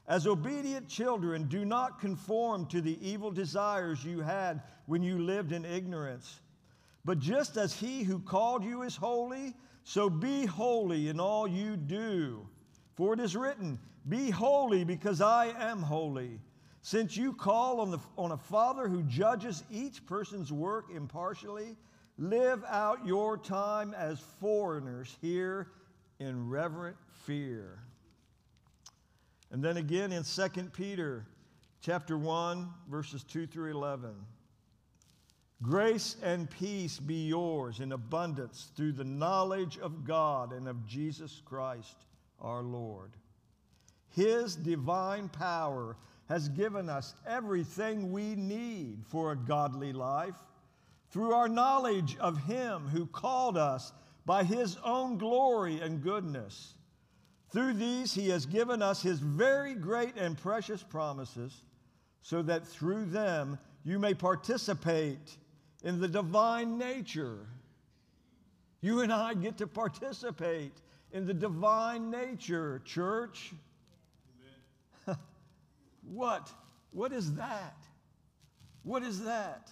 As 0.07 0.27
obedient 0.27 0.89
children, 0.89 1.47
do 1.47 1.63
not 1.63 2.01
conform 2.01 2.65
to 2.67 2.81
the 2.81 2.97
evil 3.07 3.31
desires 3.31 4.03
you 4.03 4.19
had 4.21 4.61
when 4.87 5.03
you 5.03 5.19
lived 5.19 5.53
in 5.53 5.63
ignorance. 5.63 6.41
But 7.05 7.19
just 7.19 7.57
as 7.57 7.73
he 7.73 8.03
who 8.03 8.19
called 8.19 8.63
you 8.63 8.83
is 8.83 8.95
holy, 8.95 9.55
so 9.83 10.09
be 10.09 10.45
holy 10.45 11.09
in 11.09 11.19
all 11.19 11.47
you 11.47 11.77
do. 11.77 12.47
For 12.95 13.13
it 13.13 13.19
is 13.19 13.35
written, 13.35 13.79
Be 14.07 14.29
holy 14.29 14.83
because 14.83 15.21
I 15.21 15.53
am 15.57 15.81
holy. 15.81 16.39
Since 16.81 17.17
you 17.17 17.33
call 17.33 17.81
on, 17.81 17.91
the, 17.91 17.99
on 18.17 18.31
a 18.31 18.37
Father 18.37 18.87
who 18.87 19.03
judges 19.03 19.63
each 19.71 20.05
person's 20.05 20.51
work 20.51 20.85
impartially, 20.93 21.75
live 22.17 22.63
out 22.67 23.05
your 23.05 23.37
time 23.37 23.93
as 23.93 24.19
foreigners 24.39 25.17
here 25.21 25.67
in 26.19 26.49
reverent 26.49 26.97
fear. 27.25 27.79
And 29.51 29.63
then 29.63 29.77
again 29.77 30.11
in 30.11 30.23
2 30.23 30.49
Peter 30.73 31.25
chapter 31.81 32.17
1 32.17 32.69
verses 32.89 33.23
2 33.23 33.47
through 33.47 33.71
11. 33.71 34.13
Grace 35.61 36.15
and 36.23 36.49
peace 36.49 36.99
be 36.99 37.27
yours 37.27 37.81
in 37.81 37.91
abundance 37.91 38.69
through 38.77 38.93
the 38.93 39.03
knowledge 39.03 39.77
of 39.79 40.05
God 40.05 40.53
and 40.53 40.69
of 40.69 40.85
Jesus 40.87 41.41
Christ 41.43 42.05
our 42.39 42.63
Lord. 42.63 43.11
His 44.15 44.55
divine 44.55 45.27
power 45.27 45.97
has 46.29 46.47
given 46.49 46.89
us 46.89 47.13
everything 47.27 48.11
we 48.11 48.35
need 48.35 49.03
for 49.05 49.31
a 49.31 49.37
godly 49.37 49.91
life 49.91 50.35
through 51.11 51.33
our 51.33 51.49
knowledge 51.49 52.15
of 52.19 52.45
Him 52.45 52.87
who 52.87 53.05
called 53.05 53.57
us 53.57 53.91
by 54.25 54.43
His 54.43 54.77
own 54.85 55.17
glory 55.17 55.81
and 55.81 56.01
goodness. 56.01 56.75
Through 57.51 57.73
these, 57.73 58.13
He 58.13 58.29
has 58.29 58.45
given 58.45 58.81
us 58.81 59.01
His 59.01 59.19
very 59.19 59.73
great 59.73 60.15
and 60.15 60.37
precious 60.37 60.83
promises, 60.83 61.63
so 62.21 62.41
that 62.43 62.67
through 62.67 63.05
them 63.05 63.57
you 63.83 63.97
may 63.97 64.13
participate 64.13 65.37
in 65.83 65.99
the 65.99 66.07
divine 66.07 66.77
nature. 66.77 67.47
You 68.81 69.01
and 69.01 69.11
I 69.11 69.33
get 69.33 69.57
to 69.57 69.67
participate 69.67 70.73
in 71.11 71.25
the 71.25 71.33
divine 71.33 72.09
nature, 72.11 72.81
church. 72.85 73.51
what? 76.03 76.51
What 76.91 77.11
is 77.11 77.33
that? 77.35 77.77
What 78.83 79.03
is 79.03 79.23
that? 79.23 79.71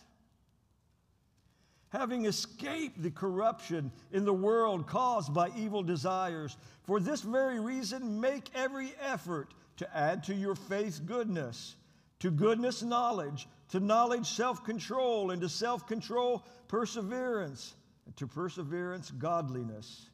Having 1.89 2.25
escaped 2.25 3.01
the 3.01 3.11
corruption 3.11 3.91
in 4.11 4.25
the 4.25 4.33
world 4.33 4.87
caused 4.87 5.33
by 5.33 5.49
evil 5.55 5.81
desires, 5.81 6.57
for 6.83 6.99
this 6.99 7.21
very 7.21 7.59
reason, 7.59 8.19
make 8.19 8.49
every 8.53 8.93
effort 9.01 9.53
to 9.77 9.97
add 9.97 10.23
to 10.25 10.33
your 10.33 10.55
faith 10.55 11.01
goodness, 11.05 11.75
to 12.19 12.29
goodness, 12.29 12.83
knowledge 12.83 13.47
to 13.69 13.79
knowledge, 13.79 14.27
self 14.27 14.63
control, 14.63 15.31
and 15.31 15.41
to 15.41 15.49
self 15.49 15.87
control, 15.87 16.45
perseverance, 16.67 17.75
and 18.05 18.15
to 18.17 18.27
perseverance, 18.27 19.11
godliness, 19.11 20.09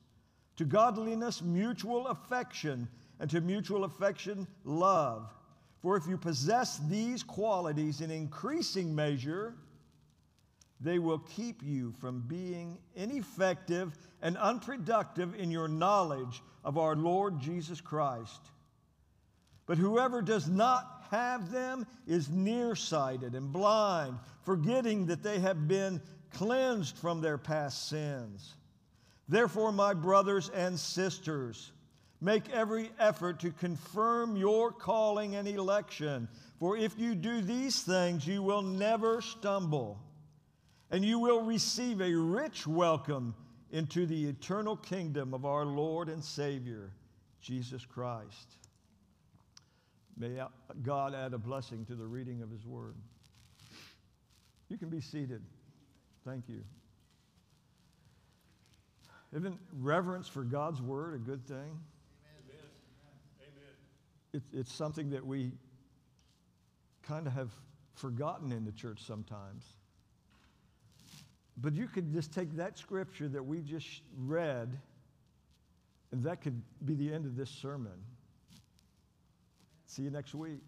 to 0.57 0.65
godliness, 0.65 1.41
mutual 1.41 2.07
affection, 2.07 2.87
and 3.19 3.29
to 3.29 3.41
mutual 3.41 3.83
affection, 3.83 4.47
love. 4.63 5.31
For 5.81 5.97
if 5.97 6.07
you 6.07 6.17
possess 6.17 6.79
these 6.89 7.23
qualities 7.23 8.01
in 8.01 8.09
increasing 8.09 8.95
measure, 8.95 9.55
they 10.79 10.99
will 10.99 11.19
keep 11.19 11.61
you 11.63 11.91
from 11.99 12.21
being 12.27 12.77
ineffective 12.95 13.97
and 14.21 14.37
unproductive 14.37 15.35
in 15.35 15.51
your 15.51 15.67
knowledge 15.67 16.41
of 16.63 16.77
our 16.77 16.95
Lord 16.95 17.39
Jesus 17.39 17.81
Christ. 17.81 18.39
But 19.65 19.77
whoever 19.77 20.21
does 20.21 20.47
not 20.47 20.92
have 21.13 21.51
them 21.51 21.85
is 22.07 22.27
nearsighted 22.29 23.35
and 23.35 23.53
blind, 23.53 24.17
forgetting 24.41 25.05
that 25.05 25.21
they 25.21 25.37
have 25.37 25.67
been 25.67 26.01
cleansed 26.31 26.97
from 26.97 27.21
their 27.21 27.37
past 27.37 27.87
sins. 27.87 28.55
Therefore, 29.29 29.71
my 29.71 29.93
brothers 29.93 30.49
and 30.49 30.77
sisters, 30.77 31.71
make 32.19 32.49
every 32.49 32.89
effort 32.97 33.39
to 33.41 33.51
confirm 33.51 34.35
your 34.35 34.71
calling 34.71 35.35
and 35.35 35.47
election. 35.47 36.27
For 36.57 36.77
if 36.77 36.97
you 36.97 37.13
do 37.13 37.41
these 37.41 37.83
things, 37.83 38.25
you 38.25 38.41
will 38.41 38.63
never 38.63 39.21
stumble, 39.21 39.99
and 40.89 41.05
you 41.05 41.19
will 41.19 41.41
receive 41.41 42.01
a 42.01 42.11
rich 42.11 42.65
welcome 42.65 43.35
into 43.71 44.07
the 44.07 44.25
eternal 44.25 44.77
kingdom 44.77 45.35
of 45.35 45.45
our 45.45 45.65
Lord 45.65 46.09
and 46.09 46.23
Savior, 46.23 46.89
Jesus 47.39 47.85
Christ. 47.85 48.57
May 50.17 50.39
God 50.83 51.15
add 51.15 51.33
a 51.33 51.37
blessing 51.37 51.85
to 51.85 51.95
the 51.95 52.05
reading 52.05 52.41
of 52.41 52.51
His 52.51 52.65
Word. 52.65 52.95
You 54.69 54.77
can 54.77 54.89
be 54.89 55.01
seated. 55.01 55.41
Thank 56.25 56.47
you. 56.47 56.63
Isn't 59.35 59.59
reverence 59.79 60.27
for 60.27 60.43
God's 60.43 60.81
Word 60.81 61.15
a 61.15 61.17
good 61.17 61.45
thing? 61.47 61.57
Amen. 61.57 62.69
Amen. 63.41 63.73
It, 64.33 64.43
it's 64.51 64.71
something 64.71 65.09
that 65.09 65.25
we 65.25 65.51
kind 67.01 67.27
of 67.27 67.33
have 67.33 67.51
forgotten 67.95 68.51
in 68.51 68.65
the 68.65 68.71
church 68.71 68.99
sometimes. 69.05 69.65
But 71.57 71.73
you 71.73 71.87
could 71.87 72.11
just 72.11 72.33
take 72.33 72.55
that 72.57 72.77
scripture 72.77 73.27
that 73.29 73.43
we 73.43 73.61
just 73.61 74.01
read, 74.17 74.79
and 76.11 76.23
that 76.23 76.41
could 76.41 76.61
be 76.85 76.95
the 76.95 77.13
end 77.13 77.25
of 77.25 77.35
this 77.35 77.49
sermon. 77.49 77.91
See 79.93 80.01
you 80.01 80.09
next 80.09 80.33
week. 80.33 80.63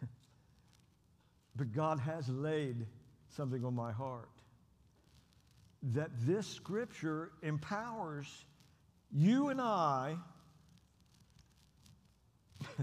but 1.56 1.72
God 1.74 2.00
has 2.00 2.26
laid 2.30 2.86
something 3.36 3.62
on 3.66 3.74
my 3.74 3.92
heart 3.92 4.30
that 5.92 6.08
this 6.20 6.46
scripture 6.46 7.32
empowers 7.42 8.46
you 9.12 9.50
and 9.50 9.60
I 9.60 10.16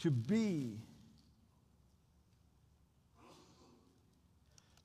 to 0.00 0.10
be 0.10 0.76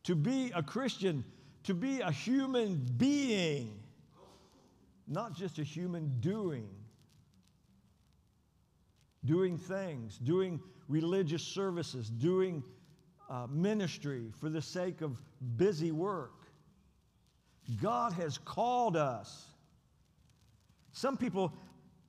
to 0.06 0.16
be 0.16 0.54
a 0.56 0.64
Christian, 0.64 1.26
to 1.66 1.74
be 1.74 2.00
a 2.00 2.10
human 2.10 2.78
being 2.96 3.81
not 5.08 5.34
just 5.34 5.60
a 5.60 5.64
human 5.64 6.20
doing, 6.20 6.70
doing 9.26 9.58
things, 9.58 10.18
doing 10.18 10.60
religious 10.88 11.44
services, 11.44 12.10
doing 12.10 12.64
uh, 13.30 13.48
ministry 13.50 14.32
for 14.40 14.50
the 14.50 14.62
sake 14.62 15.02
of 15.02 15.22
busy 15.58 15.92
work. 15.92 16.34
God 17.82 18.14
has 18.14 18.38
called 18.38 18.98
us. 18.98 19.46
Some 20.92 21.18
people 21.18 21.54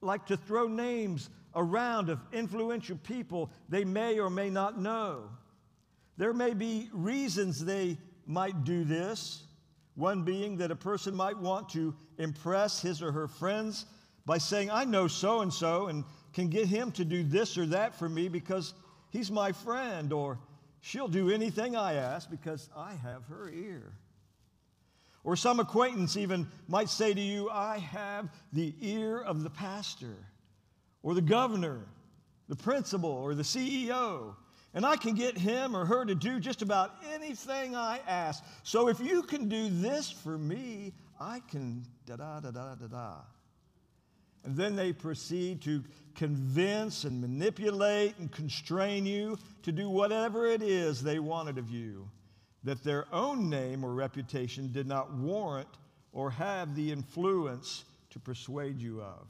like 0.00 0.26
to 0.26 0.36
throw 0.36 0.66
names 0.66 1.30
around 1.54 2.08
of 2.08 2.18
influential 2.32 2.98
people 3.04 3.50
they 3.68 3.84
may 3.84 4.18
or 4.18 4.30
may 4.30 4.50
not 4.50 4.80
know. 4.80 5.30
There 6.16 6.32
may 6.32 6.54
be 6.54 6.88
reasons 6.92 7.64
they 7.64 7.98
might 8.26 8.64
do 8.64 8.84
this. 8.84 9.44
One 9.94 10.22
being 10.22 10.56
that 10.58 10.70
a 10.70 10.76
person 10.76 11.14
might 11.14 11.38
want 11.38 11.68
to 11.70 11.94
impress 12.18 12.80
his 12.80 13.02
or 13.02 13.12
her 13.12 13.28
friends 13.28 13.86
by 14.24 14.38
saying, 14.38 14.70
I 14.70 14.84
know 14.84 15.08
so 15.08 15.40
and 15.40 15.52
so 15.52 15.88
and 15.88 16.04
can 16.32 16.48
get 16.48 16.66
him 16.66 16.92
to 16.92 17.04
do 17.04 17.22
this 17.22 17.58
or 17.58 17.66
that 17.66 17.94
for 17.94 18.08
me 18.08 18.28
because 18.28 18.74
he's 19.10 19.30
my 19.30 19.52
friend, 19.52 20.12
or 20.12 20.38
she'll 20.80 21.08
do 21.08 21.30
anything 21.30 21.76
I 21.76 21.94
ask 21.94 22.30
because 22.30 22.70
I 22.74 22.94
have 22.94 23.24
her 23.26 23.50
ear. 23.50 23.92
Or 25.24 25.36
some 25.36 25.60
acquaintance 25.60 26.16
even 26.16 26.48
might 26.68 26.88
say 26.88 27.12
to 27.14 27.20
you, 27.20 27.48
I 27.50 27.78
have 27.78 28.30
the 28.52 28.74
ear 28.80 29.20
of 29.20 29.42
the 29.42 29.50
pastor, 29.50 30.16
or 31.02 31.14
the 31.14 31.20
governor, 31.20 31.86
the 32.48 32.56
principal, 32.56 33.10
or 33.10 33.34
the 33.34 33.42
CEO, 33.42 34.34
and 34.74 34.86
I 34.86 34.96
can 34.96 35.14
get 35.14 35.36
him 35.36 35.76
or 35.76 35.84
her 35.84 36.04
to 36.04 36.14
do 36.14 36.40
just 36.40 36.62
about 36.62 36.94
anything 37.12 37.76
I 37.76 38.00
ask. 38.06 38.42
So 38.62 38.88
if 38.88 39.00
you 39.00 39.22
can 39.22 39.48
do 39.48 39.68
this 39.68 40.10
for 40.10 40.38
me, 40.38 40.92
I 41.20 41.40
can 41.50 41.84
da 42.06 42.16
da 42.16 42.40
da 42.40 42.50
da 42.50 42.74
da 42.74 42.86
da. 42.86 43.14
And 44.44 44.56
then 44.56 44.74
they 44.74 44.92
proceed 44.92 45.62
to 45.62 45.84
convince 46.14 47.04
and 47.04 47.20
manipulate 47.20 48.18
and 48.18 48.30
constrain 48.32 49.06
you 49.06 49.38
to 49.62 49.72
do 49.72 49.88
whatever 49.88 50.46
it 50.46 50.62
is 50.62 51.02
they 51.02 51.18
wanted 51.18 51.58
of 51.58 51.70
you 51.70 52.08
that 52.64 52.82
their 52.82 53.06
own 53.12 53.50
name 53.50 53.84
or 53.84 53.92
reputation 53.92 54.72
did 54.72 54.86
not 54.86 55.12
warrant 55.14 55.68
or 56.12 56.30
have 56.30 56.74
the 56.74 56.92
influence 56.92 57.84
to 58.10 58.18
persuade 58.18 58.80
you 58.80 59.00
of. 59.00 59.26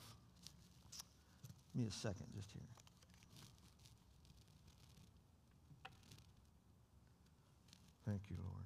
Give 1.72 1.82
me 1.82 1.88
a 1.88 1.93
second 1.93 2.26
just 2.34 2.51
here. 2.53 2.71
Thank 8.07 8.22
you, 8.28 8.36
Lord. 8.38 8.64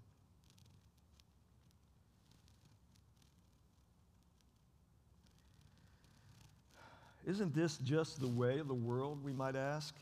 Isn't 7.26 7.54
this 7.54 7.76
just 7.78 8.20
the 8.20 8.28
way 8.28 8.58
of 8.58 8.68
the 8.68 8.74
world, 8.74 9.22
we 9.22 9.32
might 9.32 9.56
ask? 9.56 9.94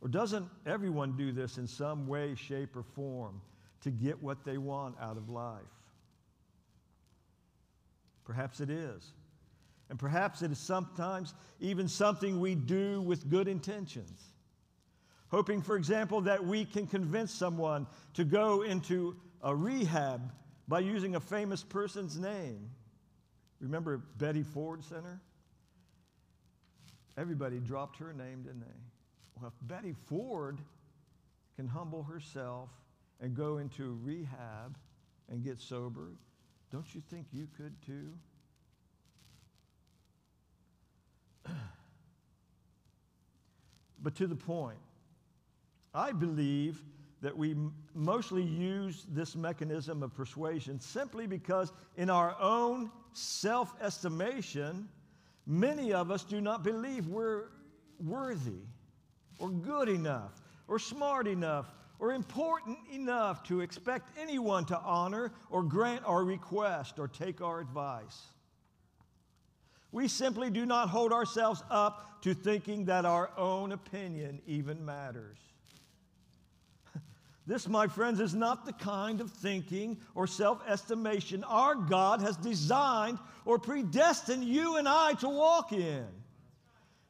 Or 0.00 0.08
doesn't 0.08 0.46
everyone 0.66 1.16
do 1.16 1.30
this 1.30 1.58
in 1.58 1.66
some 1.66 2.06
way, 2.06 2.34
shape, 2.34 2.74
or 2.74 2.82
form 2.82 3.40
to 3.82 3.90
get 3.90 4.22
what 4.22 4.44
they 4.44 4.56
want 4.56 4.96
out 5.00 5.16
of 5.16 5.28
life? 5.28 5.62
Perhaps 8.24 8.60
it 8.60 8.70
is. 8.70 9.12
And 9.90 9.98
perhaps 9.98 10.40
it 10.40 10.50
is 10.50 10.58
sometimes 10.58 11.34
even 11.60 11.86
something 11.86 12.40
we 12.40 12.54
do 12.54 13.02
with 13.02 13.28
good 13.28 13.46
intentions. 13.46 14.33
Hoping, 15.34 15.60
for 15.62 15.74
example, 15.74 16.20
that 16.20 16.46
we 16.46 16.64
can 16.64 16.86
convince 16.86 17.34
someone 17.34 17.88
to 18.12 18.22
go 18.22 18.62
into 18.62 19.16
a 19.42 19.52
rehab 19.52 20.32
by 20.68 20.78
using 20.78 21.16
a 21.16 21.20
famous 21.20 21.60
person's 21.64 22.16
name. 22.16 22.70
Remember 23.58 23.96
Betty 24.16 24.44
Ford 24.44 24.84
Center? 24.84 25.20
Everybody 27.18 27.58
dropped 27.58 27.96
her 27.96 28.12
name, 28.12 28.42
didn't 28.44 28.60
they? 28.60 28.76
Well, 29.34 29.48
if 29.48 29.54
Betty 29.66 29.96
Ford 30.06 30.60
can 31.56 31.66
humble 31.66 32.04
herself 32.04 32.68
and 33.20 33.34
go 33.34 33.58
into 33.58 33.98
rehab 34.04 34.78
and 35.28 35.42
get 35.42 35.58
sober, 35.60 36.12
don't 36.70 36.94
you 36.94 37.02
think 37.10 37.26
you 37.32 37.48
could 37.56 37.74
too? 37.84 38.12
but 44.00 44.14
to 44.14 44.28
the 44.28 44.36
point, 44.36 44.78
I 45.94 46.12
believe 46.12 46.82
that 47.22 47.36
we 47.36 47.56
mostly 47.94 48.42
use 48.42 49.06
this 49.08 49.36
mechanism 49.36 50.02
of 50.02 50.14
persuasion 50.14 50.80
simply 50.80 51.26
because, 51.26 51.72
in 51.96 52.10
our 52.10 52.36
own 52.40 52.90
self 53.12 53.72
estimation, 53.80 54.88
many 55.46 55.92
of 55.92 56.10
us 56.10 56.24
do 56.24 56.40
not 56.40 56.62
believe 56.62 57.06
we're 57.06 57.44
worthy 58.04 58.60
or 59.38 59.48
good 59.48 59.88
enough 59.88 60.42
or 60.68 60.78
smart 60.78 61.26
enough 61.26 61.72
or 61.98 62.12
important 62.12 62.76
enough 62.92 63.42
to 63.44 63.60
expect 63.60 64.10
anyone 64.18 64.64
to 64.66 64.78
honor 64.80 65.32
or 65.48 65.62
grant 65.62 66.04
our 66.04 66.24
request 66.24 66.98
or 66.98 67.08
take 67.08 67.40
our 67.40 67.60
advice. 67.60 68.24
We 69.92 70.08
simply 70.08 70.50
do 70.50 70.66
not 70.66 70.88
hold 70.88 71.12
ourselves 71.12 71.62
up 71.70 72.20
to 72.22 72.34
thinking 72.34 72.84
that 72.86 73.04
our 73.04 73.30
own 73.38 73.72
opinion 73.72 74.42
even 74.46 74.84
matters. 74.84 75.38
This, 77.46 77.68
my 77.68 77.86
friends, 77.88 78.20
is 78.20 78.34
not 78.34 78.64
the 78.64 78.72
kind 78.72 79.20
of 79.20 79.30
thinking 79.30 79.98
or 80.14 80.26
self 80.26 80.62
estimation 80.66 81.44
our 81.44 81.74
God 81.74 82.22
has 82.22 82.36
designed 82.38 83.18
or 83.44 83.58
predestined 83.58 84.44
you 84.44 84.76
and 84.76 84.88
I 84.88 85.12
to 85.14 85.28
walk 85.28 85.72
in. 85.72 86.06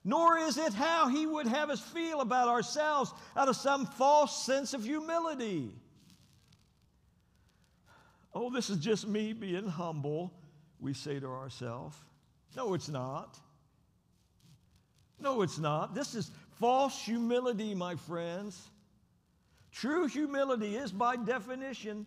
Nor 0.02 0.38
is 0.38 0.58
it 0.58 0.74
how 0.74 1.08
He 1.08 1.24
would 1.24 1.46
have 1.46 1.70
us 1.70 1.80
feel 1.80 2.20
about 2.20 2.48
ourselves 2.48 3.12
out 3.36 3.48
of 3.48 3.56
some 3.56 3.86
false 3.86 4.44
sense 4.44 4.74
of 4.74 4.84
humility. 4.84 5.70
Oh, 8.34 8.50
this 8.50 8.68
is 8.68 8.78
just 8.78 9.06
me 9.06 9.32
being 9.32 9.68
humble, 9.68 10.32
we 10.80 10.92
say 10.92 11.20
to 11.20 11.28
ourselves. 11.28 11.96
No, 12.56 12.74
it's 12.74 12.88
not. 12.88 13.38
No, 15.20 15.42
it's 15.42 15.58
not. 15.58 15.94
This 15.94 16.16
is 16.16 16.32
false 16.58 17.00
humility, 17.00 17.74
my 17.74 17.94
friends. 17.94 18.68
True 19.74 20.06
humility 20.06 20.76
is, 20.76 20.92
by 20.92 21.16
definition, 21.16 22.06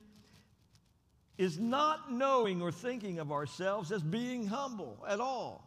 is 1.38 1.59
not 1.59 2.11
knowing 2.11 2.61
or 2.61 2.72
thinking 2.72 3.20
of 3.20 3.32
ourselves 3.32 3.91
as 3.91 4.01
being 4.01 4.47
humble 4.47 5.05
at 5.07 5.20
all. 5.20 5.63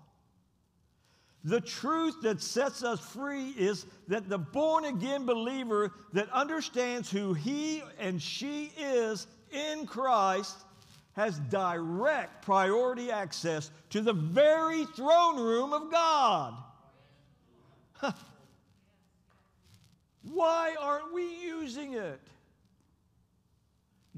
The 1.44 1.60
truth 1.60 2.16
that 2.22 2.40
sets 2.40 2.82
us 2.82 3.00
free 3.00 3.50
is 3.50 3.84
that 4.08 4.30
the 4.30 4.38
born 4.38 4.86
again 4.86 5.26
believer 5.26 5.92
that 6.14 6.30
understands 6.30 7.10
who 7.10 7.34
he 7.34 7.82
and 7.98 8.20
she 8.20 8.72
is 8.78 9.26
in 9.50 9.86
Christ 9.86 10.56
has 11.12 11.38
direct 11.50 12.44
priority 12.44 13.10
access 13.10 13.70
to 13.90 14.00
the 14.00 14.12
very 14.12 14.86
throne 14.86 15.38
room 15.38 15.74
of 15.74 15.90
God. 15.90 16.54
Why 20.22 20.74
aren't 20.78 21.14
we 21.14 21.24
using 21.42 21.94
it? 21.94 22.20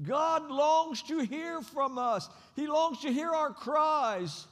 God 0.01 0.49
longs 0.49 1.03
to 1.03 1.19
hear 1.19 1.61
from 1.61 1.97
us. 1.97 2.27
He 2.55 2.67
longs 2.67 3.01
to 3.01 3.11
hear 3.11 3.29
our 3.29 3.51
cries. 3.51 4.47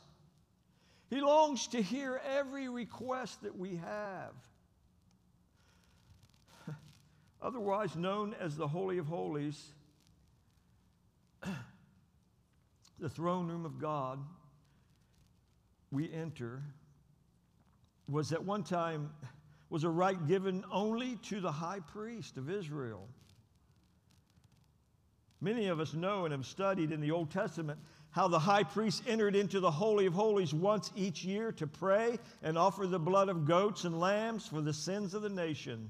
He 1.10 1.20
longs 1.20 1.68
to 1.68 1.82
hear 1.82 2.22
every 2.26 2.70
request 2.70 3.42
that 3.42 3.58
we 3.58 3.78
have. 3.78 4.34
Otherwise 7.42 7.96
known 7.96 8.36
as 8.40 8.56
the 8.56 8.68
Holy 8.68 8.98
of 8.98 9.08
Holies, 9.08 9.62
the 13.00 13.10
throne 13.10 13.48
room 13.48 13.66
of 13.66 13.80
God 13.80 14.20
we 15.92 16.12
enter 16.14 16.62
was 18.08 18.32
at 18.32 18.44
one 18.44 18.64
time 18.64 19.10
was 19.72 19.86
a 19.86 19.90
right 19.90 20.28
given 20.28 20.66
only 20.70 21.16
to 21.24 21.40
the 21.40 21.52
high 21.52 21.80
priest 21.80 22.38
of 22.38 22.50
Israel. 22.50 23.08
Many 25.40 25.68
of 25.68 25.80
us 25.80 25.94
know 25.94 26.26
and 26.26 26.34
have 26.34 26.46
studied 26.46 26.92
in 26.92 27.00
the 27.00 27.12
Old 27.12 27.32
Testament 27.32 27.80
how 28.12 28.28
the 28.28 28.38
high 28.38 28.64
priest 28.64 29.02
entered 29.08 29.34
into 29.34 29.62
the 29.62 29.72
Holy 29.72 30.06
of 30.06 30.14
Holies 30.14 30.54
once 30.54 30.92
each 30.94 31.24
year 31.24 31.54
to 31.54 31.66
pray 31.66 32.20
and 32.44 32.58
offer 32.58 32.86
the 32.86 33.00
blood 33.00 33.30
of 33.30 33.46
goats 33.46 33.86
and 33.86 33.98
lambs 33.98 34.46
for 34.46 34.60
the 34.60 34.74
sins 34.74 35.14
of 35.14 35.22
the 35.22 35.30
nation. 35.30 35.90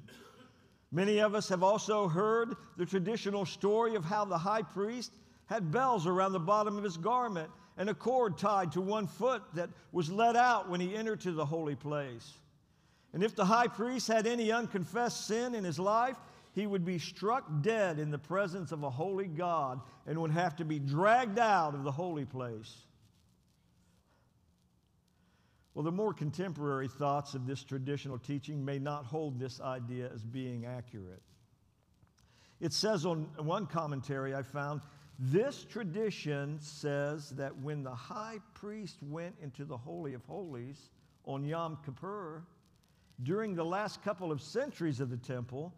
Many 0.91 1.17
of 1.17 1.33
us 1.33 1.49
have 1.49 1.63
also 1.63 2.07
heard 2.07 2.55
the 2.77 2.85
traditional 2.85 3.47
story 3.47 3.95
of 3.95 4.05
how 4.05 4.25
the 4.25 4.37
high 4.37 4.61
priest 4.61 5.11
had 5.47 5.71
bells 5.71 6.05
around 6.05 6.33
the 6.33 6.39
bottom 6.39 6.77
of 6.77 6.83
his 6.83 6.97
garment 6.97 7.49
and 7.77 7.89
a 7.89 7.95
cord 7.95 8.37
tied 8.37 8.73
to 8.73 8.81
one 8.81 9.07
foot 9.07 9.41
that 9.55 9.71
was 9.91 10.11
let 10.11 10.35
out 10.35 10.69
when 10.69 10.79
he 10.79 10.95
entered 10.95 11.21
to 11.21 11.31
the 11.31 11.45
holy 11.45 11.75
place. 11.75 12.37
And 13.13 13.23
if 13.23 13.35
the 13.35 13.45
high 13.45 13.67
priest 13.67 14.07
had 14.07 14.25
any 14.25 14.51
unconfessed 14.51 15.27
sin 15.27 15.53
in 15.53 15.63
his 15.63 15.79
life, 15.79 16.17
he 16.53 16.67
would 16.67 16.85
be 16.85 16.99
struck 16.99 17.45
dead 17.61 17.99
in 17.99 18.11
the 18.11 18.17
presence 18.17 18.71
of 18.71 18.83
a 18.83 18.89
holy 18.89 19.27
God 19.27 19.81
and 20.05 20.19
would 20.19 20.31
have 20.31 20.55
to 20.57 20.65
be 20.65 20.79
dragged 20.79 21.39
out 21.39 21.73
of 21.73 21.83
the 21.83 21.91
holy 21.91 22.25
place. 22.25 22.85
Well, 25.73 25.83
the 25.83 25.91
more 25.91 26.13
contemporary 26.13 26.89
thoughts 26.89 27.33
of 27.33 27.47
this 27.47 27.63
traditional 27.63 28.17
teaching 28.17 28.63
may 28.63 28.79
not 28.79 29.05
hold 29.05 29.39
this 29.39 29.61
idea 29.61 30.09
as 30.13 30.23
being 30.23 30.65
accurate. 30.65 31.21
It 32.59 32.73
says 32.73 33.05
on 33.05 33.29
one 33.37 33.65
commentary 33.65 34.35
I 34.35 34.43
found 34.43 34.81
this 35.17 35.63
tradition 35.63 36.59
says 36.59 37.29
that 37.31 37.55
when 37.57 37.83
the 37.83 37.95
high 37.95 38.39
priest 38.53 38.97
went 39.01 39.35
into 39.41 39.65
the 39.65 39.77
Holy 39.77 40.13
of 40.13 40.25
Holies 40.25 40.89
on 41.25 41.45
Yom 41.45 41.77
Kippur, 41.85 42.43
during 43.23 43.55
the 43.55 43.63
last 43.63 44.03
couple 44.03 44.31
of 44.31 44.41
centuries 44.41 44.99
of 44.99 45.09
the 45.09 45.17
temple, 45.17 45.73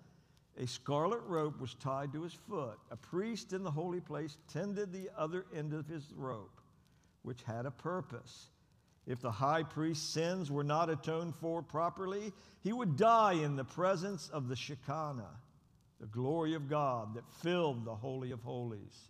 a 0.57 0.67
scarlet 0.67 1.21
rope 1.25 1.59
was 1.59 1.73
tied 1.75 2.13
to 2.13 2.21
his 2.21 2.33
foot. 2.33 2.77
A 2.91 2.95
priest 2.95 3.53
in 3.53 3.63
the 3.63 3.71
holy 3.71 3.99
place 3.99 4.37
tended 4.51 4.91
the 4.91 5.09
other 5.17 5.45
end 5.55 5.73
of 5.73 5.87
his 5.87 6.13
rope, 6.15 6.61
which 7.23 7.41
had 7.43 7.65
a 7.65 7.71
purpose. 7.71 8.49
If 9.05 9.19
the 9.19 9.31
high 9.31 9.63
priest's 9.63 10.07
sins 10.07 10.51
were 10.51 10.63
not 10.63 10.89
atoned 10.89 11.35
for 11.35 11.61
properly, 11.61 12.31
he 12.61 12.71
would 12.71 12.95
die 12.95 13.33
in 13.33 13.55
the 13.55 13.65
presence 13.65 14.29
of 14.29 14.47
the 14.47 14.55
Shekinah, 14.55 15.39
the 15.99 16.07
glory 16.07 16.53
of 16.53 16.69
God 16.69 17.15
that 17.15 17.29
filled 17.41 17.83
the 17.83 17.95
Holy 17.95 18.31
of 18.31 18.41
Holies. 18.41 19.09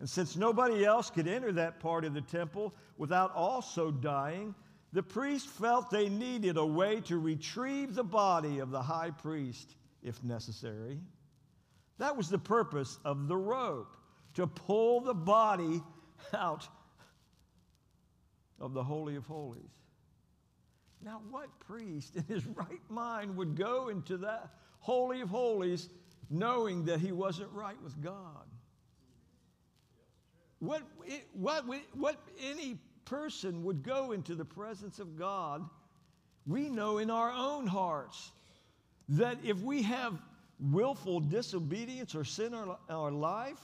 And 0.00 0.10
since 0.10 0.34
nobody 0.34 0.84
else 0.84 1.10
could 1.10 1.28
enter 1.28 1.52
that 1.52 1.78
part 1.78 2.04
of 2.04 2.14
the 2.14 2.20
temple 2.22 2.74
without 2.96 3.32
also 3.34 3.90
dying, 3.90 4.54
the 4.94 5.02
priest 5.02 5.48
felt 5.48 5.90
they 5.90 6.08
needed 6.08 6.56
a 6.56 6.64
way 6.64 7.00
to 7.02 7.18
retrieve 7.18 7.96
the 7.96 8.04
body 8.04 8.60
of 8.60 8.70
the 8.70 8.80
high 8.80 9.10
priest 9.10 9.74
if 10.04 10.22
necessary. 10.22 11.00
That 11.98 12.16
was 12.16 12.30
the 12.30 12.38
purpose 12.38 12.96
of 13.04 13.26
the 13.26 13.36
rope, 13.36 13.96
to 14.34 14.46
pull 14.46 15.00
the 15.00 15.14
body 15.14 15.82
out 16.32 16.68
of 18.60 18.72
the 18.72 18.84
Holy 18.84 19.16
of 19.16 19.26
Holies. 19.26 19.82
Now, 21.04 21.20
what 21.28 21.48
priest 21.58 22.14
in 22.14 22.24
his 22.28 22.46
right 22.46 22.80
mind 22.88 23.36
would 23.36 23.56
go 23.56 23.88
into 23.88 24.16
that 24.18 24.50
Holy 24.78 25.22
of 25.22 25.28
Holies 25.28 25.88
knowing 26.30 26.84
that 26.84 27.00
he 27.00 27.10
wasn't 27.10 27.50
right 27.50 27.80
with 27.82 28.00
God? 28.00 28.46
What, 30.60 30.82
what, 31.32 31.64
what 31.94 32.16
any 32.48 32.78
person 33.04 33.64
would 33.64 33.82
go 33.82 34.12
into 34.12 34.34
the 34.34 34.44
presence 34.44 34.98
of 34.98 35.18
God, 35.18 35.68
we 36.46 36.68
know 36.68 36.98
in 36.98 37.10
our 37.10 37.32
own 37.32 37.66
hearts 37.66 38.32
that 39.08 39.38
if 39.42 39.58
we 39.60 39.82
have 39.82 40.20
willful 40.60 41.20
disobedience 41.20 42.14
or 42.14 42.24
sin 42.24 42.54
in 42.54 42.74
our 42.88 43.10
life, 43.10 43.60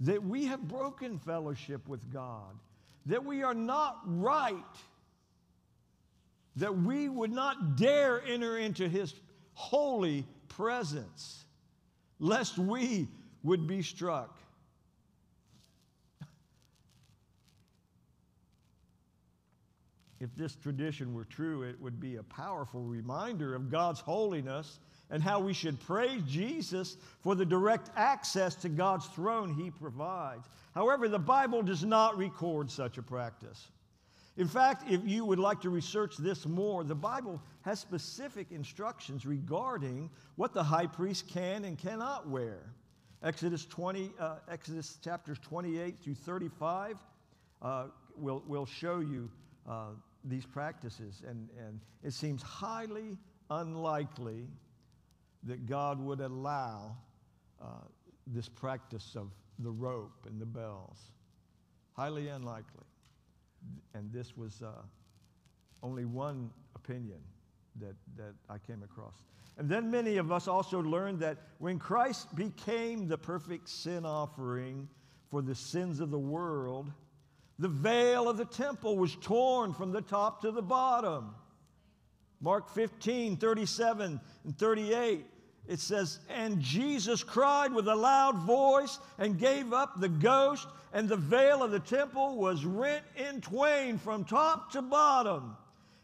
that 0.00 0.22
we 0.22 0.46
have 0.46 0.68
broken 0.68 1.18
fellowship 1.18 1.88
with 1.88 2.12
God, 2.12 2.54
that 3.06 3.24
we 3.24 3.42
are 3.42 3.54
not 3.54 4.00
right, 4.04 4.54
that 6.56 6.76
we 6.76 7.08
would 7.08 7.32
not 7.32 7.76
dare 7.76 8.22
enter 8.26 8.58
into 8.58 8.88
His 8.88 9.14
holy 9.54 10.26
presence, 10.48 11.44
lest 12.20 12.58
we 12.58 13.08
would 13.42 13.66
be 13.66 13.82
struck. 13.82 14.38
If 20.20 20.34
this 20.36 20.56
tradition 20.56 21.14
were 21.14 21.24
true, 21.24 21.62
it 21.62 21.80
would 21.80 22.00
be 22.00 22.16
a 22.16 22.22
powerful 22.22 22.82
reminder 22.82 23.54
of 23.54 23.70
God's 23.70 24.00
holiness 24.00 24.80
and 25.10 25.22
how 25.22 25.40
we 25.40 25.52
should 25.52 25.80
praise 25.80 26.22
Jesus 26.26 26.96
for 27.20 27.34
the 27.34 27.46
direct 27.46 27.90
access 27.96 28.54
to 28.56 28.68
God's 28.68 29.06
throne 29.06 29.54
he 29.54 29.70
provides. 29.70 30.48
However, 30.74 31.08
the 31.08 31.18
Bible 31.18 31.62
does 31.62 31.84
not 31.84 32.18
record 32.18 32.70
such 32.70 32.98
a 32.98 33.02
practice. 33.02 33.68
In 34.36 34.46
fact, 34.46 34.88
if 34.88 35.00
you 35.04 35.24
would 35.24 35.38
like 35.38 35.60
to 35.62 35.70
research 35.70 36.16
this 36.16 36.46
more, 36.46 36.84
the 36.84 36.94
Bible 36.94 37.40
has 37.62 37.80
specific 37.80 38.52
instructions 38.52 39.26
regarding 39.26 40.10
what 40.36 40.52
the 40.52 40.62
high 40.62 40.86
priest 40.86 41.28
can 41.28 41.64
and 41.64 41.76
cannot 41.76 42.28
wear. 42.28 42.58
Exodus 43.22 43.66
20, 43.66 44.12
uh, 44.20 44.36
Exodus 44.48 44.98
chapters 45.02 45.38
28 45.40 45.98
through 45.98 46.14
35 46.14 46.98
uh, 47.62 47.86
will, 48.16 48.44
will 48.46 48.66
show 48.66 49.00
you 49.00 49.28
uh, 49.68 49.88
these 50.24 50.46
practices, 50.46 51.22
and, 51.26 51.48
and 51.58 51.80
it 52.02 52.12
seems 52.12 52.42
highly 52.42 53.16
unlikely 53.50 54.46
that 55.44 55.66
God 55.66 56.00
would 56.00 56.20
allow 56.20 56.96
uh, 57.62 57.66
this 58.26 58.48
practice 58.48 59.16
of 59.16 59.30
the 59.58 59.70
rope 59.70 60.26
and 60.26 60.40
the 60.40 60.46
bells. 60.46 60.98
Highly 61.92 62.28
unlikely. 62.28 62.84
And 63.94 64.12
this 64.12 64.36
was 64.36 64.62
uh, 64.62 64.70
only 65.82 66.04
one 66.04 66.50
opinion 66.74 67.18
that, 67.80 67.94
that 68.16 68.34
I 68.48 68.58
came 68.58 68.82
across. 68.82 69.14
And 69.56 69.68
then 69.68 69.90
many 69.90 70.18
of 70.18 70.30
us 70.30 70.46
also 70.46 70.80
learned 70.80 71.18
that 71.20 71.38
when 71.58 71.78
Christ 71.78 72.34
became 72.36 73.08
the 73.08 73.18
perfect 73.18 73.68
sin 73.68 74.06
offering 74.06 74.88
for 75.30 75.42
the 75.42 75.54
sins 75.54 75.98
of 76.00 76.10
the 76.10 76.18
world, 76.18 76.92
the 77.58 77.68
veil 77.68 78.28
of 78.28 78.36
the 78.36 78.44
temple 78.44 78.96
was 78.96 79.16
torn 79.16 79.74
from 79.74 79.90
the 79.90 80.00
top 80.00 80.42
to 80.42 80.52
the 80.52 80.62
bottom. 80.62 81.34
Mark 82.40 82.70
15, 82.70 83.36
37 83.36 84.20
and 84.44 84.58
38, 84.58 85.26
it 85.66 85.80
says, 85.80 86.20
And 86.28 86.60
Jesus 86.60 87.24
cried 87.24 87.72
with 87.72 87.88
a 87.88 87.94
loud 87.94 88.38
voice 88.38 88.98
and 89.18 89.38
gave 89.38 89.72
up 89.72 89.98
the 89.98 90.08
ghost, 90.08 90.68
and 90.92 91.08
the 91.08 91.16
veil 91.16 91.62
of 91.62 91.72
the 91.72 91.80
temple 91.80 92.36
was 92.36 92.64
rent 92.64 93.04
in 93.16 93.40
twain 93.40 93.98
from 93.98 94.24
top 94.24 94.70
to 94.72 94.82
bottom. 94.82 95.56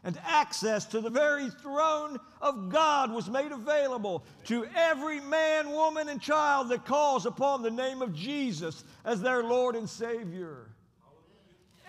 And 0.02 0.18
access 0.26 0.84
to 0.86 1.00
the 1.00 1.08
very 1.08 1.48
throne 1.48 2.18
of 2.42 2.68
God 2.68 3.10
was 3.10 3.30
made 3.30 3.52
available 3.52 4.22
to 4.46 4.66
every 4.76 5.20
man, 5.20 5.70
woman, 5.70 6.10
and 6.10 6.20
child 6.20 6.68
that 6.68 6.84
calls 6.84 7.24
upon 7.24 7.62
the 7.62 7.70
name 7.70 8.02
of 8.02 8.14
Jesus 8.14 8.84
as 9.04 9.22
their 9.22 9.42
Lord 9.42 9.76
and 9.76 9.88
Savior. 9.88 10.73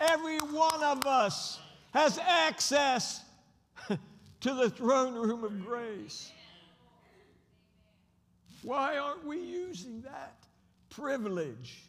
Every 0.00 0.38
one 0.38 0.82
of 0.82 1.06
us 1.06 1.58
has 1.92 2.18
access 2.18 3.22
to 3.88 4.54
the 4.54 4.70
throne 4.70 5.14
room 5.14 5.44
of 5.44 5.64
grace. 5.64 6.30
Why 8.62 8.98
aren't 8.98 9.24
we 9.24 9.38
using 9.38 10.02
that 10.02 10.34
privilege 10.90 11.82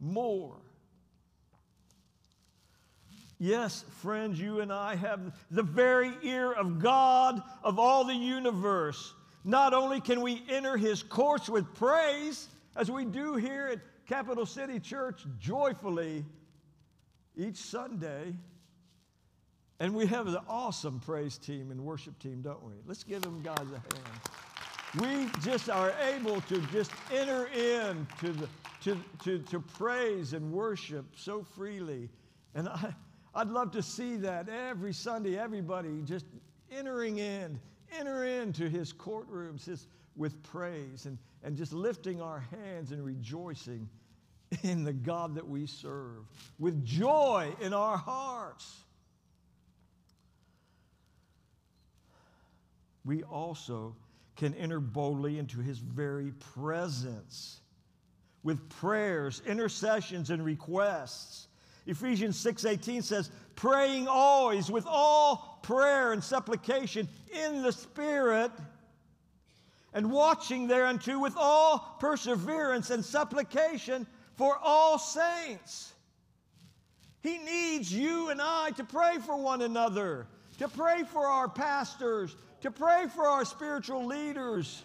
more? 0.00 0.56
Yes, 3.38 3.84
friends, 4.02 4.40
you 4.40 4.60
and 4.60 4.72
I 4.72 4.96
have 4.96 5.20
the 5.52 5.62
very 5.62 6.12
ear 6.22 6.52
of 6.52 6.80
God 6.80 7.40
of 7.62 7.78
all 7.78 8.04
the 8.04 8.14
universe. 8.14 9.14
Not 9.44 9.72
only 9.72 10.00
can 10.00 10.22
we 10.22 10.42
enter 10.48 10.76
his 10.76 11.04
courts 11.04 11.48
with 11.48 11.72
praise, 11.74 12.48
as 12.74 12.90
we 12.90 13.04
do 13.04 13.34
here 13.34 13.68
at 13.70 13.78
Capital 14.08 14.44
City 14.44 14.80
Church 14.80 15.24
joyfully, 15.38 16.24
each 17.38 17.56
Sunday. 17.56 18.34
And 19.80 19.94
we 19.94 20.06
have 20.06 20.26
an 20.26 20.36
awesome 20.48 20.98
praise 20.98 21.38
team 21.38 21.70
and 21.70 21.80
worship 21.80 22.18
team, 22.18 22.42
don't 22.42 22.62
we? 22.64 22.72
Let's 22.84 23.04
give 23.04 23.22
them 23.22 23.40
guys 23.42 23.58
a 23.60 23.94
hand. 23.94 24.20
We 25.00 25.40
just 25.42 25.70
are 25.70 25.92
able 26.14 26.40
to 26.42 26.60
just 26.72 26.90
enter 27.12 27.46
in 27.46 28.06
to, 28.20 28.32
the, 28.32 28.48
to, 28.82 28.98
to, 29.22 29.38
to 29.38 29.60
praise 29.60 30.32
and 30.32 30.50
worship 30.50 31.04
so 31.14 31.44
freely. 31.44 32.08
And 32.54 32.68
I, 32.68 32.94
I'd 33.34 33.50
love 33.50 33.70
to 33.72 33.82
see 33.82 34.16
that 34.16 34.48
every 34.48 34.92
Sunday, 34.92 35.38
everybody 35.38 36.02
just 36.04 36.26
entering 36.72 37.18
in, 37.18 37.60
enter 37.96 38.24
into 38.24 38.68
his 38.68 38.92
courtrooms 38.92 39.64
his, 39.64 39.86
with 40.16 40.42
praise 40.42 41.06
and, 41.06 41.18
and 41.44 41.56
just 41.56 41.72
lifting 41.72 42.20
our 42.20 42.40
hands 42.50 42.90
and 42.90 43.04
rejoicing 43.04 43.88
in 44.62 44.84
the 44.84 44.92
God 44.92 45.34
that 45.34 45.46
we 45.46 45.66
serve 45.66 46.24
with 46.58 46.84
joy 46.84 47.54
in 47.60 47.72
our 47.72 47.96
hearts. 47.96 48.80
We 53.04 53.22
also 53.22 53.96
can 54.36 54.54
enter 54.54 54.80
boldly 54.80 55.38
into 55.38 55.60
his 55.60 55.78
very 55.78 56.32
presence 56.54 57.60
with 58.42 58.68
prayers, 58.68 59.42
intercessions, 59.46 60.30
and 60.30 60.44
requests. 60.44 61.48
Ephesians 61.86 62.36
6:18 62.36 63.02
says, 63.02 63.30
praying 63.56 64.06
always 64.06 64.70
with 64.70 64.86
all 64.86 65.58
prayer 65.62 66.12
and 66.12 66.22
supplication 66.22 67.08
in 67.32 67.62
the 67.62 67.72
Spirit, 67.72 68.52
and 69.92 70.12
watching 70.12 70.68
thereunto 70.68 71.18
with 71.18 71.34
all 71.36 71.96
perseverance 71.98 72.90
and 72.90 73.04
supplication 73.04 74.06
for 74.38 74.56
all 74.62 74.98
saints. 74.98 75.92
He 77.22 77.38
needs 77.38 77.92
you 77.92 78.30
and 78.30 78.40
I 78.40 78.70
to 78.76 78.84
pray 78.84 79.18
for 79.18 79.36
one 79.36 79.62
another, 79.62 80.28
to 80.58 80.68
pray 80.68 81.02
for 81.02 81.26
our 81.26 81.48
pastors, 81.48 82.36
to 82.60 82.70
pray 82.70 83.06
for 83.12 83.26
our 83.26 83.44
spiritual 83.44 84.06
leaders, 84.06 84.84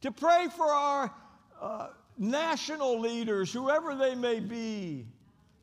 to 0.00 0.12
pray 0.12 0.46
for 0.56 0.66
our 0.66 1.12
uh, 1.60 1.88
national 2.16 3.00
leaders, 3.00 3.52
whoever 3.52 3.96
they 3.96 4.14
may 4.14 4.38
be, 4.38 5.06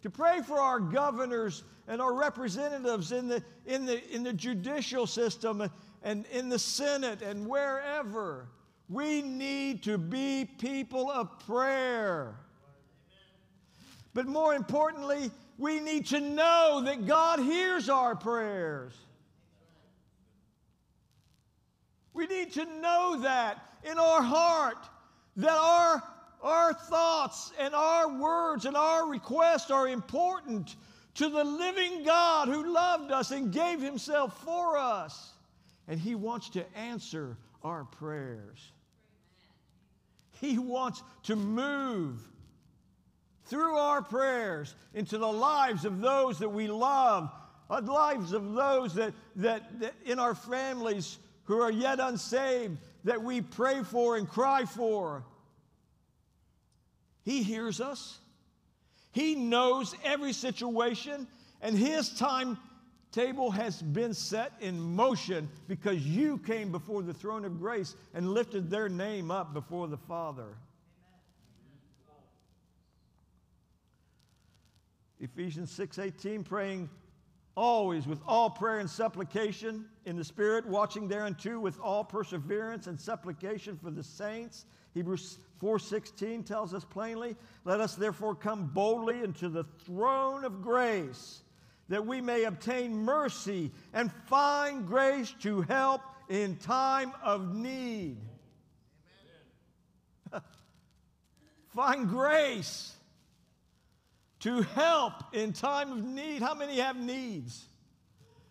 to 0.01 0.09
pray 0.09 0.41
for 0.45 0.59
our 0.59 0.81
governors 0.81 1.63
and 1.87 2.01
our 2.01 2.13
representatives 2.13 3.13
in 3.13 3.29
the, 3.29 3.41
in 3.65 3.85
the, 3.85 4.13
in 4.13 4.23
the 4.23 4.33
judicial 4.33 5.07
system 5.07 5.69
and 6.03 6.25
in 6.33 6.49
the 6.49 6.59
Senate 6.59 7.21
and 7.21 7.47
wherever. 7.47 8.49
We 8.89 9.21
need 9.21 9.83
to 9.83 9.97
be 9.97 10.49
people 10.59 11.09
of 11.09 11.39
prayer. 11.45 12.35
But 14.13 14.27
more 14.27 14.53
importantly, 14.53 15.31
we 15.57 15.79
need 15.79 16.07
to 16.07 16.19
know 16.19 16.81
that 16.85 17.05
God 17.05 17.39
hears 17.39 17.89
our 17.89 18.15
prayers. 18.15 18.93
We 22.13 22.25
need 22.27 22.53
to 22.53 22.65
know 22.65 23.19
that 23.21 23.63
in 23.83 23.97
our 23.99 24.21
heart, 24.21 24.77
that 25.37 25.57
our, 25.57 26.03
our 26.41 26.73
thoughts 26.73 27.51
and 27.59 27.73
our 27.73 28.19
words 28.19 28.65
and 28.65 28.75
our 28.75 29.07
requests 29.07 29.69
are 29.71 29.87
important 29.87 30.75
to 31.15 31.29
the 31.29 31.43
living 31.43 32.03
God 32.03 32.47
who 32.47 32.73
loved 32.73 33.11
us 33.11 33.31
and 33.31 33.51
gave 33.51 33.81
himself 33.81 34.41
for 34.43 34.77
us. 34.77 35.33
And 35.87 35.99
he 35.99 36.15
wants 36.15 36.49
to 36.51 36.77
answer 36.77 37.37
our 37.63 37.83
prayers. 37.83 38.71
He 40.39 40.57
wants 40.57 41.03
to 41.23 41.35
move 41.35 42.19
through 43.49 43.75
our 43.75 44.01
prayers 44.01 44.75
into 44.93 45.17
the 45.17 45.27
lives 45.27 45.85
of 45.85 46.01
those 46.01 46.39
that 46.39 46.49
we 46.49 46.67
love, 46.67 47.31
the 47.69 47.81
lives 47.81 48.33
of 48.33 48.53
those 48.53 48.93
that, 48.95 49.13
that, 49.37 49.79
that 49.79 49.93
in 50.05 50.19
our 50.19 50.35
families 50.35 51.17
who 51.45 51.59
are 51.59 51.71
yet 51.71 51.99
unsaved 51.99 52.77
that 53.03 53.21
we 53.23 53.41
pray 53.41 53.83
for 53.83 54.17
and 54.17 54.27
cry 54.27 54.65
for. 54.65 55.23
He 57.23 57.43
hears 57.43 57.81
us. 57.81 58.19
He 59.11 59.35
knows 59.35 59.95
every 60.03 60.33
situation, 60.33 61.27
and 61.61 61.75
His 61.75 62.09
timetable 62.09 63.51
has 63.51 63.81
been 63.81 64.13
set 64.13 64.53
in 64.61 64.79
motion 64.79 65.49
because 65.67 66.05
you 66.05 66.37
came 66.39 66.71
before 66.71 67.01
the 67.01 67.13
throne 67.13 67.45
of 67.45 67.59
grace 67.59 67.95
and 68.13 68.31
lifted 68.31 68.69
their 68.69 68.89
name 68.89 69.31
up 69.31 69.53
before 69.53 69.87
the 69.87 69.97
Father. 69.97 70.55
Ephesians 75.19 75.71
6:18 75.71 76.43
praying 76.43 76.89
always 77.55 78.07
with 78.07 78.21
all 78.25 78.49
prayer 78.49 78.79
and 78.79 78.89
supplication 78.89 79.85
in 80.05 80.15
the 80.15 80.23
spirit 80.23 80.65
watching 80.65 81.07
thereunto 81.07 81.59
with 81.59 81.79
all 81.81 82.05
perseverance 82.05 82.87
and 82.87 82.99
supplication 82.99 83.77
for 83.77 83.91
the 83.91 84.03
saints. 84.03 84.65
Hebrews 84.93 85.39
4.16 85.61 86.45
tells 86.45 86.73
us 86.73 86.85
plainly 86.85 87.35
let 87.65 87.81
us 87.81 87.95
therefore 87.95 88.33
come 88.33 88.67
boldly 88.67 89.23
into 89.23 89.49
the 89.49 89.65
throne 89.85 90.45
of 90.45 90.61
grace 90.61 91.43
that 91.89 92.05
we 92.05 92.21
may 92.21 92.45
obtain 92.45 92.95
mercy 92.95 93.71
and 93.93 94.11
find 94.27 94.87
grace 94.87 95.35
to 95.41 95.61
help 95.63 96.01
in 96.29 96.55
time 96.57 97.11
of 97.23 97.53
need. 97.53 98.17
Find 101.69 102.07
grace 102.07 102.93
to 104.39 104.61
help 104.61 105.13
in 105.33 105.53
time 105.53 105.91
of 105.91 106.03
need. 106.03 106.41
How 106.41 106.53
many 106.53 106.79
have 106.79 106.97
needs? 106.97 107.65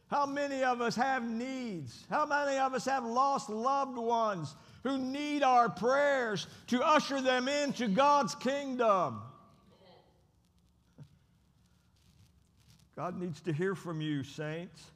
How 0.09 0.27
many 0.27 0.65
of 0.65 0.81
us 0.81 0.97
have 0.97 1.23
needs? 1.29 2.07
How 2.09 2.25
many 2.25 2.59
of 2.59 2.75
us 2.75 2.87
have 2.87 3.05
lost 3.05 3.51
loved 3.51 3.99
ones 3.99 4.55
who 4.83 4.99
need 4.99 5.43
our 5.43 5.69
prayers 5.69 6.47
to 6.69 6.83
usher 6.83 7.21
them 7.21 7.49
into 7.49 7.89
God's 7.89 8.35
kingdom? 8.35 9.21
God 12.97 13.21
needs 13.21 13.41
to 13.43 13.53
hear 13.53 13.75
from 13.75 14.01
you, 14.01 14.25
saints. 14.25 14.91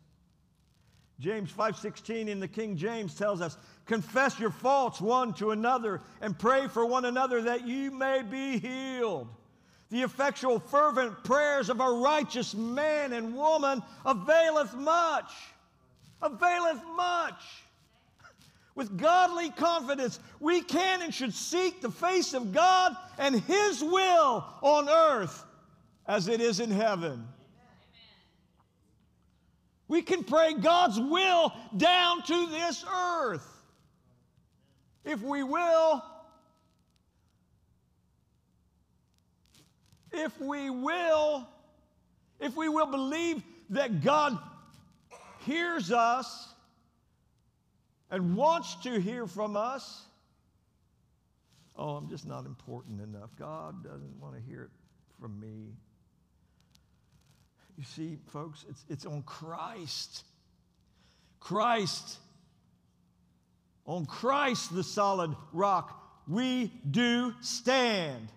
James 1.20 1.52
5:16 1.52 2.26
in 2.26 2.40
the 2.40 2.48
King 2.48 2.76
James 2.76 3.14
tells 3.14 3.40
us, 3.40 3.56
"Confess 3.86 4.40
your 4.40 4.50
faults 4.50 5.00
one 5.00 5.34
to 5.34 5.52
another 5.52 6.00
and 6.20 6.36
pray 6.36 6.66
for 6.66 6.84
one 6.84 7.04
another 7.04 7.42
that 7.42 7.64
you 7.64 7.92
may 7.92 8.22
be 8.22 8.58
healed." 8.58 9.28
The 9.92 10.00
effectual, 10.00 10.58
fervent 10.58 11.22
prayers 11.22 11.68
of 11.68 11.78
a 11.78 11.90
righteous 11.90 12.54
man 12.54 13.12
and 13.12 13.36
woman 13.36 13.82
availeth 14.06 14.74
much. 14.74 15.30
Availeth 16.22 16.80
much. 16.96 17.42
With 18.74 18.96
godly 18.96 19.50
confidence, 19.50 20.18
we 20.40 20.62
can 20.62 21.02
and 21.02 21.12
should 21.12 21.34
seek 21.34 21.82
the 21.82 21.90
face 21.90 22.32
of 22.32 22.54
God 22.54 22.96
and 23.18 23.38
His 23.42 23.84
will 23.84 24.46
on 24.62 24.88
earth 24.88 25.44
as 26.08 26.26
it 26.26 26.40
is 26.40 26.58
in 26.58 26.70
heaven. 26.70 27.28
We 29.88 30.00
can 30.00 30.24
pray 30.24 30.54
God's 30.54 30.98
will 30.98 31.52
down 31.76 32.22
to 32.22 32.46
this 32.46 32.82
earth. 32.90 33.46
If 35.04 35.20
we 35.20 35.42
will, 35.42 36.02
if 40.12 40.38
we 40.40 40.70
will, 40.70 41.46
if 42.40 42.56
we 42.56 42.68
will 42.68 42.86
believe 42.86 43.42
that 43.70 44.02
God 44.02 44.38
hears 45.46 45.90
us 45.90 46.48
and 48.10 48.36
wants 48.36 48.74
to 48.82 49.00
hear 49.00 49.26
from 49.26 49.56
us, 49.56 50.02
oh, 51.76 51.96
I'm 51.96 52.08
just 52.08 52.26
not 52.26 52.44
important 52.44 53.00
enough. 53.00 53.30
God 53.38 53.82
doesn't 53.82 54.20
want 54.20 54.34
to 54.34 54.40
hear 54.42 54.64
it 54.64 54.70
from 55.20 55.40
me. 55.40 55.72
You 57.78 57.84
see, 57.84 58.18
folks, 58.28 58.64
it's, 58.68 58.84
it's 58.88 59.06
on 59.06 59.22
Christ. 59.22 60.24
Christ. 61.40 62.18
On 63.86 64.04
Christ, 64.06 64.74
the 64.74 64.84
solid 64.84 65.34
rock, 65.52 65.98
we 66.28 66.70
do 66.88 67.34
stand 67.40 68.28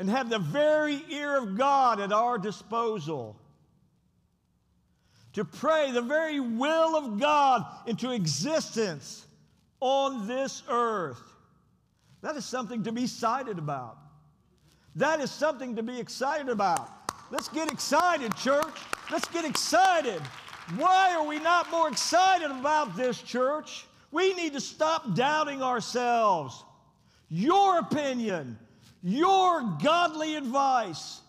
and 0.00 0.08
have 0.08 0.30
the 0.30 0.38
very 0.38 1.04
ear 1.10 1.36
of 1.36 1.58
God 1.58 2.00
at 2.00 2.10
our 2.10 2.38
disposal. 2.38 3.36
To 5.34 5.44
pray 5.44 5.92
the 5.92 6.00
very 6.00 6.40
will 6.40 6.96
of 6.96 7.20
God 7.20 7.66
into 7.86 8.10
existence 8.10 9.26
on 9.78 10.26
this 10.26 10.62
earth. 10.70 11.20
That 12.22 12.34
is 12.34 12.46
something 12.46 12.82
to 12.84 12.92
be 12.92 13.04
excited 13.04 13.58
about. 13.58 13.98
That 14.96 15.20
is 15.20 15.30
something 15.30 15.76
to 15.76 15.82
be 15.82 16.00
excited 16.00 16.48
about. 16.48 16.88
Let's 17.30 17.48
get 17.48 17.70
excited, 17.70 18.34
church. 18.36 18.74
Let's 19.12 19.28
get 19.28 19.44
excited. 19.44 20.22
Why 20.76 21.14
are 21.14 21.26
we 21.26 21.38
not 21.38 21.70
more 21.70 21.88
excited 21.88 22.50
about 22.50 22.96
this, 22.96 23.20
church? 23.20 23.84
We 24.12 24.32
need 24.32 24.54
to 24.54 24.60
stop 24.62 25.14
doubting 25.14 25.62
ourselves. 25.62 26.64
Your 27.28 27.80
opinion, 27.80 28.58
your 29.02 29.62
godly 29.82 30.36
advice, 30.36 31.20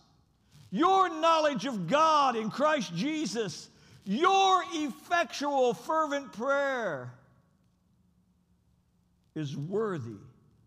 your 0.71 1.09
knowledge 1.09 1.65
of 1.65 1.87
God 1.87 2.35
in 2.35 2.49
Christ 2.49 2.95
Jesus, 2.95 3.69
your 4.05 4.63
effectual, 4.73 5.73
fervent 5.73 6.33
prayer 6.33 7.13
is 9.35 9.55
worthy 9.55 10.17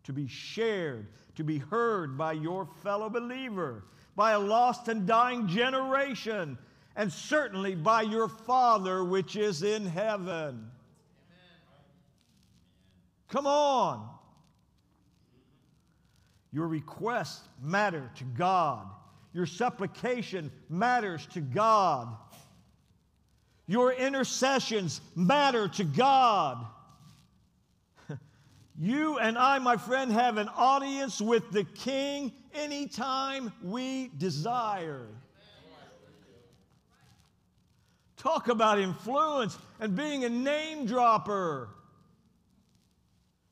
to 0.04 0.12
be 0.12 0.26
shared, 0.28 1.06
to 1.36 1.44
be 1.44 1.58
heard 1.58 2.16
by 2.16 2.32
your 2.32 2.68
fellow 2.82 3.10
believer, 3.10 3.84
by 4.16 4.32
a 4.32 4.38
lost 4.38 4.88
and 4.88 5.06
dying 5.06 5.48
generation, 5.48 6.56
and 6.96 7.12
certainly 7.12 7.74
by 7.74 8.02
your 8.02 8.28
Father 8.28 9.02
which 9.02 9.36
is 9.36 9.62
in 9.62 9.84
heaven. 9.84 10.70
Come 13.28 13.46
on. 13.46 14.13
Your 16.54 16.68
requests 16.68 17.40
matter 17.60 18.12
to 18.14 18.22
God. 18.22 18.86
Your 19.32 19.44
supplication 19.44 20.52
matters 20.68 21.26
to 21.32 21.40
God. 21.40 22.16
Your 23.66 23.92
intercessions 23.92 25.00
matter 25.16 25.66
to 25.68 25.84
God. 25.84 26.64
You 28.76 29.18
and 29.18 29.38
I, 29.38 29.60
my 29.60 29.76
friend, 29.76 30.10
have 30.10 30.36
an 30.36 30.48
audience 30.48 31.20
with 31.20 31.52
the 31.52 31.62
King 31.62 32.32
anytime 32.52 33.52
we 33.62 34.10
desire. 34.18 35.06
Talk 38.16 38.48
about 38.48 38.80
influence 38.80 39.56
and 39.78 39.94
being 39.94 40.24
a 40.24 40.28
name 40.28 40.86
dropper. 40.86 41.68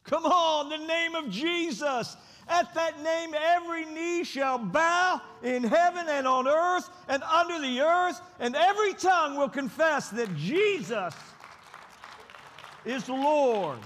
Come 0.03 0.25
on, 0.25 0.71
the 0.71 0.85
name 0.85 1.15
of 1.15 1.31
Jesus 1.31 2.17
at 2.49 2.75
that 2.75 3.03
name, 3.03 3.35
every 3.35 3.85
knee 3.87 4.25
shall 4.25 4.59
bow 4.59 5.21
in 5.43 5.63
heaven 5.63 6.07
and 6.09 6.27
on 6.27 6.49
earth 6.49 6.91
and 7.09 7.23
under 7.23 7.61
the 7.61 7.81
earth, 7.81 8.21
and 8.41 8.57
every 8.57 8.95
tongue 8.95 9.37
will 9.37 9.49
confess 9.49 10.11
that 10.11 10.35
Jesus 10.37 11.15
is 12.85 13.09
Lord 13.09 13.79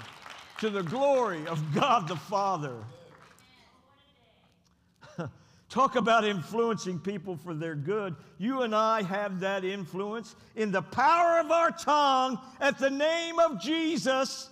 to 0.58 0.70
the 0.70 0.82
glory 0.82 1.46
of 1.46 1.62
God 1.74 2.08
the 2.08 2.16
Father. 2.16 2.76
Talk 5.68 5.96
about 5.96 6.24
influencing 6.24 6.98
people 6.98 7.36
for 7.36 7.52
their 7.52 7.74
good. 7.74 8.16
You 8.38 8.62
and 8.62 8.74
I 8.74 9.02
have 9.02 9.40
that 9.40 9.64
influence 9.64 10.34
in 10.54 10.72
the 10.72 10.82
power 10.82 11.38
of 11.40 11.50
our 11.50 11.70
tongue 11.70 12.38
at 12.60 12.78
the 12.78 12.90
name 12.90 13.38
of 13.38 13.60
Jesus 13.60 14.48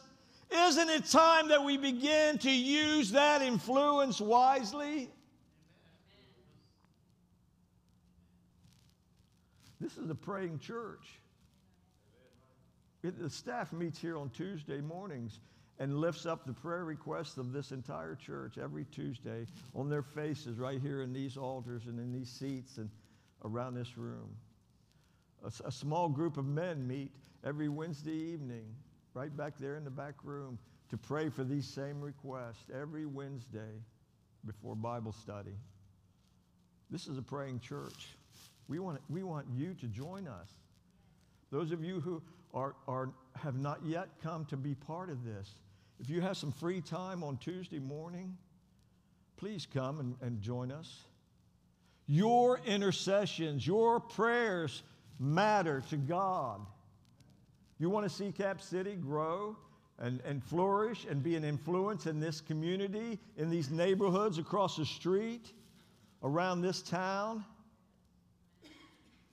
Isn't 0.51 0.89
it 0.89 1.07
time 1.07 1.49
that 1.49 1.65
we 1.65 1.77
begin 1.77 2.39
to 2.39 2.51
use 2.51 3.11
that 3.13 3.43
influence 3.43 4.21
wisely? 4.21 5.11
This 9.81 9.99
is 9.99 10.09
a 10.09 10.15
praying 10.15 10.61
church. 10.61 11.19
It, 13.03 13.21
the 13.21 13.29
staff 13.29 13.73
meets 13.73 14.01
here 14.01 14.17
on 14.17 14.31
Tuesday 14.31 14.81
mornings 14.81 15.41
and 15.79 15.99
lifts 15.99 16.25
up 16.25 16.47
the 16.47 16.53
prayer 16.53 16.85
requests 16.85 17.37
of 17.37 17.53
this 17.53 17.73
entire 17.73 18.15
church 18.15 18.57
every 18.57 18.85
Tuesday 18.87 19.47
on 19.75 19.91
their 19.91 20.03
faces 20.03 20.59
right 20.59 20.81
here 20.81 21.03
in 21.03 21.13
these 21.13 21.37
altars 21.37 21.87
and 21.87 21.99
in 21.99 22.13
these 22.13 22.31
seats 22.31 22.79
and 22.79 22.89
around 23.45 23.75
this 23.75 23.99
room. 23.99 24.31
A 25.67 25.71
small 25.71 26.09
group 26.09 26.39
of 26.39 26.47
men 26.47 26.87
meet 26.87 27.11
every 27.45 27.69
Wednesday 27.69 28.13
evening 28.13 28.65
right 29.15 29.35
back 29.37 29.55
there 29.59 29.77
in 29.77 29.85
the 29.85 29.91
back 29.91 30.15
room 30.25 30.59
to 30.91 30.97
pray 30.97 31.29
for 31.29 31.45
these 31.45 31.67
same 31.67 32.01
requests 32.01 32.67
every 32.73 33.07
Wednesday 33.07 33.81
before 34.45 34.75
Bible 34.75 35.13
study. 35.13 35.57
This 36.91 37.07
is 37.07 37.17
a 37.17 37.23
praying 37.23 37.61
church. 37.61 38.09
We 38.69 38.79
want, 38.79 39.01
we 39.09 39.23
want 39.23 39.47
you 39.55 39.75
to 39.75 39.87
join 39.87 40.27
us. 40.27 40.49
Those 41.51 41.71
of 41.71 41.83
you 41.83 42.01
who 42.01 42.23
are, 42.53 42.75
are, 42.87 43.11
have 43.37 43.57
not 43.57 43.85
yet 43.85 44.09
come 44.23 44.45
to 44.47 44.57
be 44.57 44.75
part 44.75 45.11
of 45.11 45.25
this, 45.25 45.49
if 46.01 46.11
you 46.11 46.21
have 46.21 46.37
some 46.37 46.53
free 46.53 46.81
time 46.81 47.23
on 47.23 47.37
Tuesday 47.39 47.79
morning, 47.79 48.37
please 49.37 49.67
come 49.73 50.01
and, 50.01 50.17
and 50.21 50.41
join 50.41 50.73
us. 50.73 51.05
Your 52.07 52.61
intercessions, 52.67 53.67
your 53.67 54.01
prayers 54.01 54.83
matter 55.19 55.83
to 55.91 55.97
God. 55.97 56.61
You 57.85 57.91
want 57.91 58.09
to 58.09 58.17
see 58.17 58.33
Cap 58.33 58.63
City 58.63 58.95
grow 58.95 59.59
and, 59.99 60.23
and 60.23 60.43
flourish 60.43 61.05
and 61.05 61.23
be 61.23 61.37
an 61.37 61.45
influence 61.45 62.07
in 62.07 62.19
this 62.19 62.41
community, 62.41 63.19
in 63.37 63.51
these 63.51 63.71
neighborhoods 63.71 64.39
across 64.39 64.79
the 64.79 64.87
street, 64.87 65.53
around 66.23 66.63
this 66.63 66.81
town? 66.81 67.45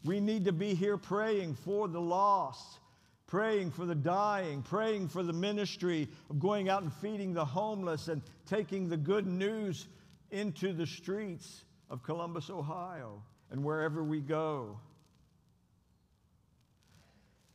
We 0.04 0.20
need 0.20 0.44
to 0.44 0.52
be 0.52 0.74
here 0.74 0.98
praying 0.98 1.56
for 1.56 1.88
the 1.88 2.02
lost, 2.02 2.80
praying 3.26 3.72
for 3.72 3.86
the 3.86 3.96
dying, 3.96 4.64
praying 4.64 5.08
for 5.08 5.24
the 5.24 5.32
ministry 5.32 6.10
of 6.30 6.38
going 6.38 6.68
out 6.68 6.84
and 6.84 6.92
feeding 6.92 7.34
the 7.34 7.46
homeless 7.46 8.10
and 8.10 8.22
taking 8.46 8.90
the 8.90 8.98
good 8.98 9.28
news 9.28 9.88
into 10.32 10.74
the 10.74 10.86
streets 10.86 11.64
of 11.90 12.04
Columbus, 12.04 12.50
Ohio, 12.50 13.24
and 13.50 13.64
wherever 13.64 14.04
we 14.04 14.20
go. 14.20 14.78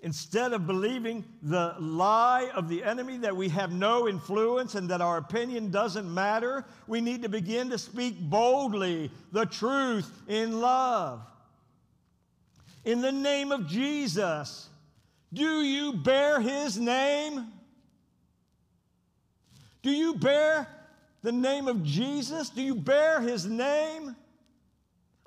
Instead 0.01 0.53
of 0.53 0.67
believing 0.67 1.25
the 1.43 1.75
lie 1.81 2.51
of 2.55 2.69
the 2.69 2.85
enemy 2.85 3.17
that 3.19 3.35
we 3.35 3.49
have 3.49 3.73
no 3.73 4.07
influence 4.07 4.75
and 4.75 4.91
that 4.91 5.01
our 5.01 5.17
opinion 5.17 5.71
doesn't 5.71 6.13
matter, 6.13 6.65
we 6.87 7.01
need 7.01 7.23
to 7.23 7.29
begin 7.29 7.71
to 7.71 7.79
speak 7.79 8.21
boldly 8.21 9.11
the 9.33 9.47
truth 9.47 10.11
in 10.29 10.61
love. 10.61 11.23
In 12.85 13.01
the 13.01 13.11
name 13.11 13.53
of 13.53 13.67
Jesus, 13.67 14.69
do 15.33 15.63
you 15.63 15.95
bear 15.95 16.41
his 16.41 16.79
name? 16.79 17.47
Do 19.83 19.91
you 19.91 20.15
bear 20.15 20.69
the 21.23 21.33
name 21.33 21.69
of 21.69 21.83
Jesus? 21.83 22.51
Do 22.51 22.63
you 22.63 22.75
bear 22.75 23.21
his 23.21 23.47
name? 23.47 24.15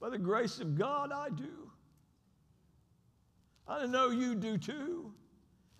By 0.00 0.08
the 0.10 0.18
grace 0.18 0.60
of 0.60 0.78
God, 0.78 1.10
I 1.12 1.30
do. 1.30 1.65
I 3.68 3.86
know 3.86 4.10
you 4.10 4.34
do 4.34 4.58
too. 4.58 5.12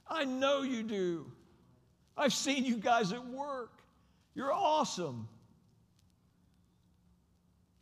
I 0.08 0.24
know 0.24 0.62
you 0.62 0.82
do. 0.82 1.30
I've 2.16 2.32
seen 2.32 2.64
you 2.64 2.76
guys 2.76 3.12
at 3.12 3.24
work. 3.26 3.82
You're 4.34 4.52
awesome. 4.52 5.28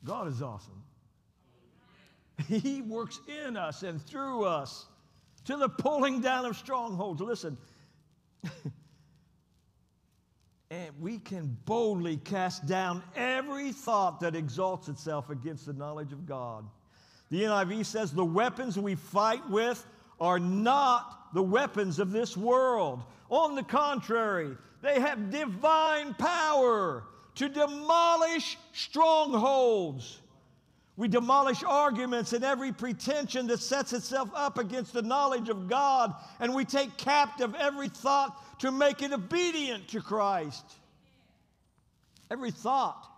God 0.04 0.28
is 0.28 0.42
awesome. 0.42 0.82
He 2.48 2.82
works 2.82 3.20
in 3.28 3.56
us 3.56 3.82
and 3.82 4.02
through 4.02 4.44
us 4.44 4.86
to 5.44 5.56
the 5.56 5.68
pulling 5.68 6.20
down 6.20 6.44
of 6.46 6.56
strongholds. 6.56 7.20
Listen, 7.20 7.56
and 10.70 10.90
we 11.00 11.18
can 11.18 11.56
boldly 11.64 12.16
cast 12.18 12.66
down 12.66 13.02
every 13.14 13.72
thought 13.72 14.20
that 14.20 14.34
exalts 14.34 14.88
itself 14.88 15.30
against 15.30 15.66
the 15.66 15.72
knowledge 15.72 16.12
of 16.12 16.26
God. 16.26 16.64
The 17.30 17.42
NIV 17.42 17.86
says 17.86 18.12
the 18.12 18.24
weapons 18.24 18.78
we 18.78 18.96
fight 18.96 19.48
with 19.48 19.86
are 20.20 20.38
not 20.38 21.34
the 21.34 21.42
weapons 21.42 21.98
of 21.98 22.12
this 22.12 22.36
world. 22.36 23.02
On 23.30 23.54
the 23.54 23.62
contrary, 23.62 24.56
they 24.82 25.00
have 25.00 25.30
divine 25.30 26.14
power 26.14 27.04
to 27.36 27.48
demolish 27.48 28.56
strongholds. 28.72 30.20
We 30.96 31.08
demolish 31.08 31.64
arguments 31.64 32.32
and 32.32 32.44
every 32.44 32.72
pretension 32.72 33.48
that 33.48 33.58
sets 33.58 33.92
itself 33.92 34.30
up 34.34 34.58
against 34.58 34.92
the 34.92 35.02
knowledge 35.02 35.48
of 35.48 35.68
God, 35.68 36.14
and 36.38 36.54
we 36.54 36.64
take 36.64 36.96
captive 36.96 37.54
every 37.56 37.88
thought 37.88 38.60
to 38.60 38.70
make 38.70 39.02
it 39.02 39.12
obedient 39.12 39.88
to 39.88 40.00
Christ. 40.00 40.64
Every 42.30 42.52
thought. 42.52 43.10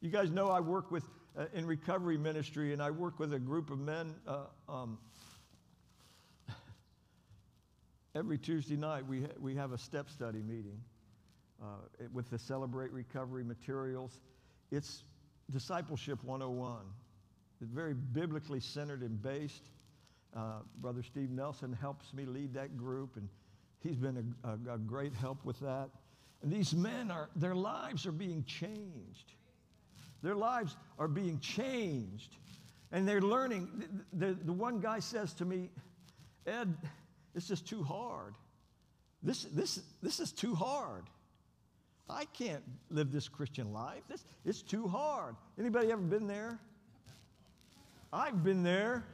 You 0.00 0.10
guys 0.10 0.30
know 0.30 0.48
I 0.48 0.60
work 0.60 0.90
with 0.90 1.04
in 1.52 1.66
recovery 1.66 2.18
ministry, 2.18 2.72
and 2.72 2.82
I 2.82 2.90
work 2.90 3.18
with 3.18 3.32
a 3.34 3.38
group 3.38 3.70
of 3.70 3.78
men. 3.78 4.14
Uh, 4.26 4.44
um, 4.68 4.98
every 8.14 8.38
Tuesday 8.38 8.76
night, 8.76 9.06
we, 9.06 9.22
ha- 9.22 9.28
we 9.40 9.54
have 9.54 9.72
a 9.72 9.78
step 9.78 10.10
study 10.10 10.42
meeting 10.42 10.80
uh, 11.62 11.66
with 12.12 12.28
the 12.30 12.38
Celebrate 12.38 12.90
Recovery 12.92 13.44
materials. 13.44 14.18
It's 14.70 15.04
Discipleship 15.50 16.22
101. 16.24 16.76
It's 17.60 17.70
very 17.70 17.94
biblically 17.94 18.60
centered 18.60 19.02
and 19.02 19.20
based. 19.20 19.70
Uh, 20.36 20.60
Brother 20.80 21.02
Steve 21.02 21.30
Nelson 21.30 21.72
helps 21.72 22.12
me 22.12 22.26
lead 22.26 22.52
that 22.54 22.76
group, 22.76 23.16
and 23.16 23.28
he's 23.80 23.96
been 23.96 24.34
a, 24.44 24.48
a, 24.48 24.74
a 24.74 24.78
great 24.78 25.14
help 25.14 25.44
with 25.44 25.58
that. 25.60 25.88
And 26.42 26.52
these 26.52 26.74
men 26.74 27.10
are, 27.10 27.30
their 27.34 27.54
lives 27.54 28.06
are 28.06 28.12
being 28.12 28.44
changed. 28.44 29.32
Their 30.22 30.34
lives 30.34 30.76
are 30.98 31.08
being 31.08 31.38
changed. 31.40 32.36
And 32.90 33.06
they're 33.06 33.20
learning. 33.20 33.68
The, 34.12 34.26
the, 34.26 34.34
the 34.44 34.52
one 34.52 34.80
guy 34.80 35.00
says 35.00 35.34
to 35.34 35.44
me, 35.44 35.70
Ed, 36.46 36.74
it's 37.34 37.46
just 37.46 37.66
too 37.66 37.82
hard. 37.82 38.34
This, 39.22 39.44
this, 39.44 39.80
this 40.02 40.20
is 40.20 40.32
too 40.32 40.54
hard. 40.54 41.04
I 42.08 42.24
can't 42.24 42.62
live 42.90 43.12
this 43.12 43.28
Christian 43.28 43.72
life. 43.72 44.02
This, 44.08 44.24
it's 44.44 44.62
too 44.62 44.88
hard. 44.88 45.36
Anybody 45.58 45.92
ever 45.92 46.00
been 46.00 46.26
there? 46.26 46.58
I've 48.12 48.42
been 48.42 48.62
there. 48.62 49.04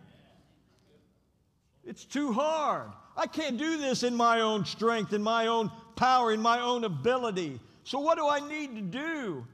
It's 1.84 2.04
too 2.04 2.32
hard. 2.32 2.90
I 3.16 3.26
can't 3.26 3.58
do 3.58 3.76
this 3.78 4.02
in 4.02 4.14
my 4.14 4.40
own 4.40 4.64
strength, 4.64 5.12
in 5.12 5.22
my 5.22 5.48
own 5.48 5.70
power, 5.96 6.32
in 6.32 6.40
my 6.40 6.60
own 6.60 6.84
ability. 6.84 7.60
So, 7.84 7.98
what 7.98 8.16
do 8.16 8.28
I 8.28 8.40
need 8.40 8.74
to 8.76 8.80
do? 8.80 9.46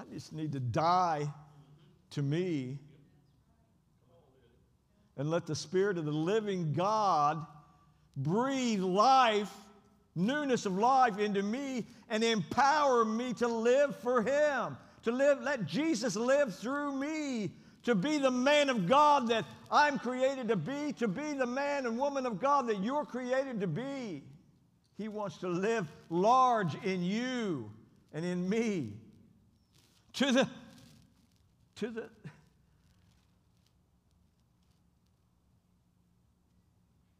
I 0.00 0.14
just 0.14 0.32
need 0.32 0.52
to 0.52 0.60
die 0.60 1.30
to 2.12 2.22
me 2.22 2.78
and 5.18 5.28
let 5.28 5.44
the 5.44 5.54
Spirit 5.54 5.98
of 5.98 6.06
the 6.06 6.10
living 6.10 6.72
God 6.72 7.44
breathe 8.16 8.80
life, 8.80 9.52
newness 10.14 10.64
of 10.64 10.78
life 10.78 11.18
into 11.18 11.42
me 11.42 11.86
and 12.08 12.24
empower 12.24 13.04
me 13.04 13.34
to 13.34 13.46
live 13.46 13.94
for 13.96 14.22
Him, 14.22 14.78
to 15.02 15.12
live, 15.12 15.42
let 15.42 15.66
Jesus 15.66 16.16
live 16.16 16.54
through 16.54 16.96
me, 16.96 17.50
to 17.82 17.94
be 17.94 18.16
the 18.16 18.30
man 18.30 18.70
of 18.70 18.88
God 18.88 19.28
that 19.28 19.44
I'm 19.70 19.98
created 19.98 20.48
to 20.48 20.56
be, 20.56 20.94
to 20.94 21.08
be 21.08 21.34
the 21.34 21.46
man 21.46 21.84
and 21.84 21.98
woman 21.98 22.24
of 22.24 22.40
God 22.40 22.66
that 22.68 22.82
you're 22.82 23.04
created 23.04 23.60
to 23.60 23.66
be. 23.66 24.22
He 24.96 25.08
wants 25.08 25.36
to 25.38 25.48
live 25.48 25.86
large 26.08 26.74
in 26.84 27.02
you 27.02 27.70
and 28.14 28.24
in 28.24 28.48
me. 28.48 28.94
To 30.14 30.32
the, 30.32 30.48
to 31.76 31.88
the, 31.88 32.10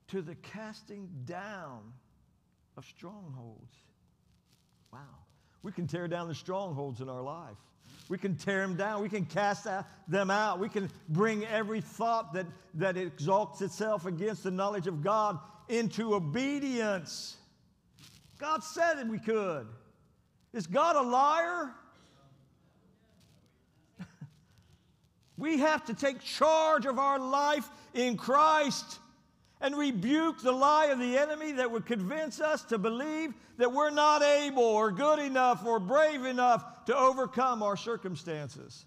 to 0.08 0.22
the 0.22 0.34
casting 0.34 1.08
down 1.24 1.92
of 2.76 2.84
strongholds. 2.84 3.74
Wow. 4.92 5.00
We 5.62 5.72
can 5.72 5.86
tear 5.86 6.08
down 6.08 6.28
the 6.28 6.34
strongholds 6.34 7.00
in 7.00 7.08
our 7.08 7.22
life. 7.22 7.56
We 8.08 8.18
can 8.18 8.34
tear 8.34 8.60
them 8.62 8.76
down. 8.76 9.02
We 9.02 9.08
can 9.08 9.24
cast 9.24 9.66
out- 9.66 9.86
them 10.08 10.30
out. 10.30 10.58
We 10.58 10.68
can 10.68 10.90
bring 11.08 11.44
every 11.46 11.80
thought 11.80 12.32
that, 12.32 12.46
that 12.74 12.96
exalts 12.96 13.62
itself 13.62 14.04
against 14.04 14.42
the 14.42 14.50
knowledge 14.50 14.88
of 14.88 15.02
God 15.02 15.38
into 15.68 16.14
obedience. 16.14 17.36
God 18.38 18.64
said 18.64 18.94
that 18.94 19.06
we 19.06 19.18
could. 19.18 19.68
Is 20.52 20.66
God 20.66 20.96
a 20.96 21.02
liar? 21.02 21.72
We 25.40 25.58
have 25.58 25.84
to 25.86 25.94
take 25.94 26.20
charge 26.20 26.86
of 26.86 26.98
our 26.98 27.18
life 27.18 27.68
in 27.94 28.16
Christ. 28.16 29.00
and 29.60 29.76
rebuke 29.76 30.40
the 30.40 30.52
lie 30.52 30.86
of 30.86 30.98
the 30.98 31.18
enemy 31.18 31.52
that 31.52 31.70
would 31.70 31.84
convince 31.84 32.40
us 32.40 32.62
to 32.64 32.78
believe 32.78 33.34
that 33.58 33.70
we're 33.70 33.90
not 33.90 34.22
able 34.22 34.62
or 34.62 34.90
good 34.90 35.18
enough 35.18 35.66
or 35.66 35.78
brave 35.78 36.24
enough 36.24 36.86
to 36.86 36.96
overcome 36.96 37.62
our 37.62 37.76
circumstances. 37.76 38.86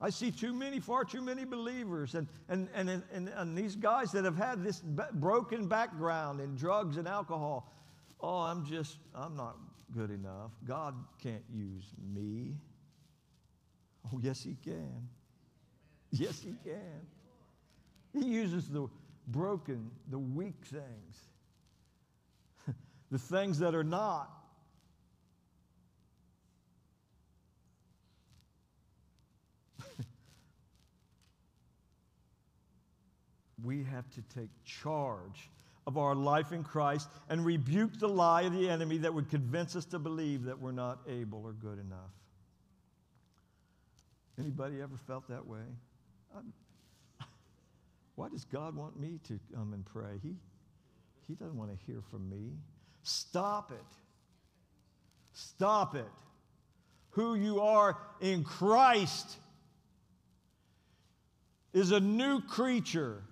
I 0.00 0.10
see 0.10 0.30
too 0.30 0.52
many, 0.52 0.78
far 0.78 1.04
too 1.04 1.22
many 1.22 1.44
believers, 1.44 2.14
and, 2.14 2.28
and, 2.48 2.68
and, 2.74 3.02
and, 3.12 3.28
and 3.30 3.56
these 3.58 3.74
guys 3.74 4.12
that 4.12 4.24
have 4.24 4.36
had 4.36 4.62
this 4.62 4.80
broken 5.14 5.66
background 5.66 6.40
in 6.40 6.54
drugs 6.54 6.96
and 6.98 7.08
alcohol. 7.08 7.72
Oh, 8.20 8.40
I'm 8.40 8.64
just, 8.66 8.98
I'm 9.14 9.34
not 9.34 9.56
good 9.94 10.10
enough. 10.10 10.52
God 10.64 10.94
can't 11.22 11.44
use 11.52 11.84
me. 12.14 12.54
Oh, 14.12 14.20
yes, 14.22 14.42
He 14.42 14.56
can. 14.62 15.08
Yes, 16.10 16.40
He 16.40 16.54
can. 16.64 17.06
He 18.12 18.24
uses 18.24 18.68
the 18.68 18.88
broken, 19.28 19.90
the 20.10 20.18
weak 20.18 20.64
things, 20.64 20.84
the 23.10 23.18
things 23.18 23.58
that 23.58 23.74
are 23.74 23.84
not. 23.84 24.30
we 33.64 33.84
have 33.84 34.08
to 34.10 34.22
take 34.34 34.48
charge 34.64 35.50
of 35.86 35.98
our 35.98 36.14
life 36.14 36.52
in 36.52 36.64
Christ 36.64 37.08
and 37.28 37.44
rebuke 37.44 37.98
the 37.98 38.08
lie 38.08 38.42
of 38.42 38.52
the 38.52 38.68
enemy 38.68 38.98
that 38.98 39.12
would 39.14 39.30
convince 39.30 39.76
us 39.76 39.84
to 39.86 39.98
believe 39.98 40.44
that 40.44 40.58
we're 40.58 40.72
not 40.72 41.00
able 41.08 41.44
or 41.44 41.52
good 41.52 41.78
enough. 41.78 42.12
Anybody 44.38 44.80
ever 44.82 44.96
felt 45.06 45.28
that 45.28 45.46
way? 45.46 45.58
I'm, 46.32 46.38
um, 46.38 46.52
why 48.16 48.28
does 48.28 48.44
God 48.44 48.76
want 48.76 48.98
me 48.98 49.18
to 49.28 49.38
come 49.54 49.72
and 49.72 49.84
pray? 49.84 50.20
He, 50.22 50.34
he 51.26 51.34
doesn't 51.34 51.56
want 51.56 51.70
to 51.70 51.86
hear 51.86 52.02
from 52.10 52.28
me. 52.28 52.52
Stop 53.02 53.72
it. 53.72 53.96
Stop 55.32 55.94
it. 55.94 56.04
Who 57.10 57.34
you 57.34 57.60
are 57.60 57.96
in 58.20 58.44
Christ 58.44 59.38
is 61.72 61.90
a 61.90 62.00
new 62.00 62.40
creature. 62.42 63.22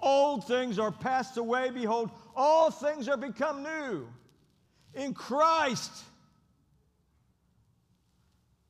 Old 0.00 0.46
things 0.46 0.78
are 0.78 0.92
passed 0.92 1.36
away. 1.36 1.70
Behold, 1.70 2.10
all 2.36 2.70
things 2.70 3.08
are 3.08 3.16
become 3.16 3.62
new. 3.62 4.08
In 4.94 5.12
Christ, 5.12 5.90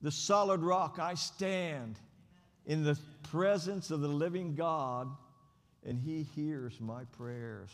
the 0.03 0.11
solid 0.11 0.61
rock, 0.61 0.99
I 1.01 1.15
stand 1.15 1.99
in 2.67 2.85
the 2.85 2.99
presence 3.31 3.91
of 3.91 4.01
the 4.01 4.09
living 4.09 4.55
God, 4.55 5.09
and 5.87 5.99
He 5.99 6.23
hears 6.35 6.81
my 6.81 7.05
prayers. 7.17 7.71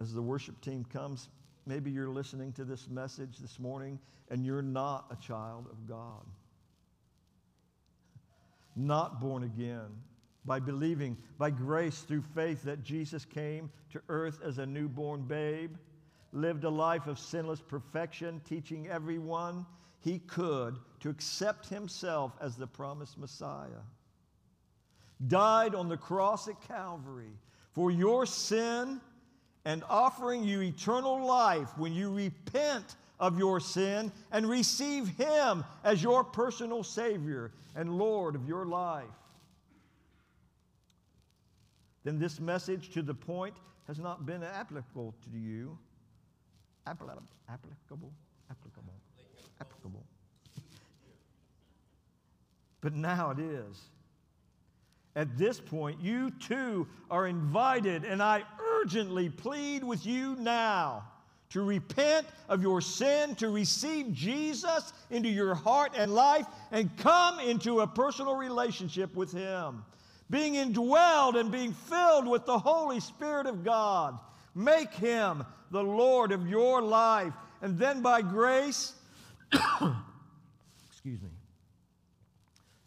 As 0.00 0.14
the 0.14 0.22
worship 0.22 0.60
team 0.60 0.84
comes, 0.92 1.28
maybe 1.66 1.90
you're 1.90 2.08
listening 2.08 2.52
to 2.54 2.64
this 2.64 2.88
message 2.88 3.38
this 3.38 3.58
morning 3.58 3.98
and 4.30 4.44
you're 4.44 4.62
not 4.62 5.06
a 5.10 5.16
child 5.16 5.66
of 5.70 5.88
God 5.88 6.24
not 8.78 9.20
born 9.20 9.42
again 9.42 9.88
by 10.44 10.60
believing 10.60 11.16
by 11.36 11.50
grace 11.50 12.00
through 12.00 12.22
faith 12.34 12.62
that 12.62 12.82
Jesus 12.82 13.24
came 13.24 13.70
to 13.90 14.00
earth 14.08 14.40
as 14.44 14.58
a 14.58 14.66
newborn 14.66 15.22
babe, 15.22 15.74
lived 16.32 16.64
a 16.64 16.70
life 16.70 17.06
of 17.06 17.18
sinless 17.18 17.60
perfection, 17.60 18.40
teaching 18.48 18.88
everyone 18.88 19.64
he 20.00 20.18
could 20.20 20.76
to 21.00 21.08
accept 21.08 21.68
himself 21.68 22.32
as 22.40 22.56
the 22.56 22.66
promised 22.66 23.18
Messiah, 23.18 23.82
died 25.26 25.74
on 25.74 25.88
the 25.88 25.96
cross 25.96 26.48
at 26.48 26.60
Calvary 26.66 27.32
for 27.72 27.90
your 27.90 28.26
sin 28.26 29.00
and 29.64 29.82
offering 29.88 30.44
you 30.44 30.62
eternal 30.62 31.24
life 31.24 31.76
when 31.76 31.92
you 31.92 32.10
repent 32.12 32.96
of 33.20 33.38
your 33.38 33.60
sin 33.60 34.12
and 34.32 34.48
receive 34.48 35.08
Him 35.08 35.64
as 35.84 36.02
your 36.02 36.24
personal 36.24 36.82
Savior 36.82 37.52
and 37.74 37.98
Lord 37.98 38.34
of 38.34 38.46
your 38.46 38.64
life. 38.64 39.04
Then 42.04 42.18
this 42.18 42.40
message 42.40 42.90
to 42.90 43.02
the 43.02 43.14
point 43.14 43.56
has 43.86 43.98
not 43.98 44.24
been 44.24 44.42
applicable 44.42 45.14
to 45.24 45.38
you. 45.38 45.76
Applicable, 46.88 47.22
applicable, 48.50 48.94
applicable, 49.60 50.04
but 52.80 52.94
now 52.94 53.30
it 53.30 53.38
is. 53.38 53.90
At 55.14 55.36
this 55.36 55.60
point, 55.60 56.00
you 56.00 56.30
too 56.30 56.86
are 57.10 57.26
invited, 57.26 58.04
and 58.04 58.22
I 58.22 58.42
urgently 58.80 59.28
plead 59.28 59.84
with 59.84 60.06
you 60.06 60.36
now 60.36 61.04
to 61.50 61.62
repent 61.62 62.26
of 62.48 62.62
your 62.62 62.80
sin, 62.80 63.34
to 63.36 63.50
receive 63.50 64.12
Jesus 64.12 64.92
into 65.10 65.28
your 65.28 65.54
heart 65.54 65.92
and 65.96 66.14
life, 66.14 66.46
and 66.70 66.96
come 66.96 67.40
into 67.40 67.80
a 67.80 67.86
personal 67.86 68.36
relationship 68.36 69.14
with 69.14 69.32
Him. 69.32 69.84
Being 70.30 70.54
indwelled 70.54 71.38
and 71.38 71.50
being 71.50 71.72
filled 71.72 72.28
with 72.28 72.46
the 72.46 72.58
Holy 72.58 73.00
Spirit 73.00 73.46
of 73.46 73.64
God. 73.64 74.18
Make 74.58 74.92
Him 74.92 75.44
the 75.70 75.84
Lord 75.84 76.32
of 76.32 76.48
your 76.48 76.82
life. 76.82 77.32
And 77.62 77.78
then 77.78 78.02
by 78.02 78.22
grace, 78.22 78.92
excuse 79.52 81.22
me, 81.22 81.30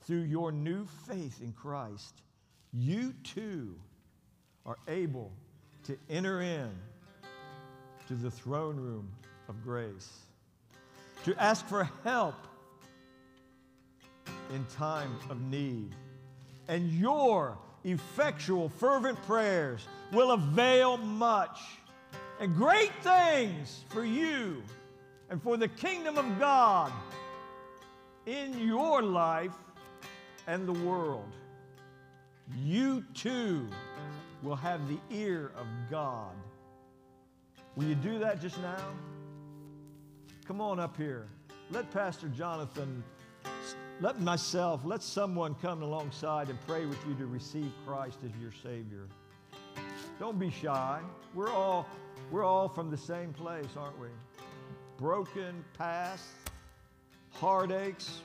through 0.01 0.23
your 0.23 0.51
new 0.51 0.85
faith 1.07 1.39
in 1.41 1.53
Christ, 1.53 2.23
you 2.73 3.13
too 3.23 3.73
are 4.65 4.77
able 4.89 5.31
to 5.85 5.97
enter 6.09 6.41
in 6.41 6.69
to 8.09 8.15
the 8.15 8.29
throne 8.29 8.75
room 8.75 9.09
of 9.47 9.63
grace, 9.63 10.09
to 11.23 11.33
ask 11.41 11.65
for 11.67 11.89
help 12.03 12.35
in 14.53 14.65
time 14.65 15.15
of 15.29 15.39
need. 15.39 15.95
And 16.67 16.91
your 16.91 17.57
effectual, 17.83 18.69
fervent 18.69 19.21
prayers 19.23 19.87
will 20.11 20.31
avail 20.31 20.97
much 20.97 21.59
and 22.39 22.55
great 22.55 22.91
things 23.01 23.83
for 23.89 24.03
you 24.03 24.61
and 25.29 25.41
for 25.41 25.57
the 25.57 25.67
kingdom 25.67 26.17
of 26.17 26.39
God 26.39 26.91
in 28.25 28.67
your 28.67 29.01
life 29.01 29.53
and 30.47 30.67
the 30.67 30.73
world. 30.73 31.31
You 32.57 33.03
too 33.13 33.67
will 34.43 34.55
have 34.55 34.81
the 34.87 34.99
ear 35.09 35.51
of 35.55 35.67
God 35.89 36.33
Will 37.75 37.85
you 37.85 37.95
do 37.95 38.19
that 38.19 38.41
just 38.41 38.59
now? 38.61 38.89
Come 40.45 40.59
on 40.59 40.79
up 40.79 40.97
here. 40.97 41.27
Let 41.69 41.89
Pastor 41.91 42.27
Jonathan, 42.27 43.01
let 44.01 44.19
myself, 44.19 44.81
let 44.83 45.03
someone 45.03 45.55
come 45.61 45.83
alongside 45.83 46.49
and 46.49 46.59
pray 46.67 46.85
with 46.85 46.97
you 47.07 47.13
to 47.15 47.27
receive 47.27 47.71
Christ 47.85 48.17
as 48.25 48.31
your 48.41 48.51
Savior. 48.63 49.07
Don't 50.19 50.39
be 50.39 50.49
shy. 50.49 50.99
We're 51.35 51.51
all, 51.51 51.87
we're 52.31 52.43
all 52.43 52.67
from 52.67 52.89
the 52.89 52.97
same 52.97 53.31
place, 53.31 53.67
aren't 53.77 53.99
we? 53.99 54.07
Broken 54.97 55.63
past, 55.77 56.25
heartaches, 57.31 58.21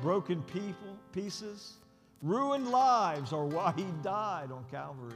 broken 0.00 0.42
people, 0.42 0.96
pieces, 1.12 1.74
ruined 2.22 2.70
lives 2.70 3.32
are 3.32 3.44
why 3.44 3.72
He 3.76 3.86
died 4.02 4.52
on 4.52 4.64
Calvary. 4.70 5.14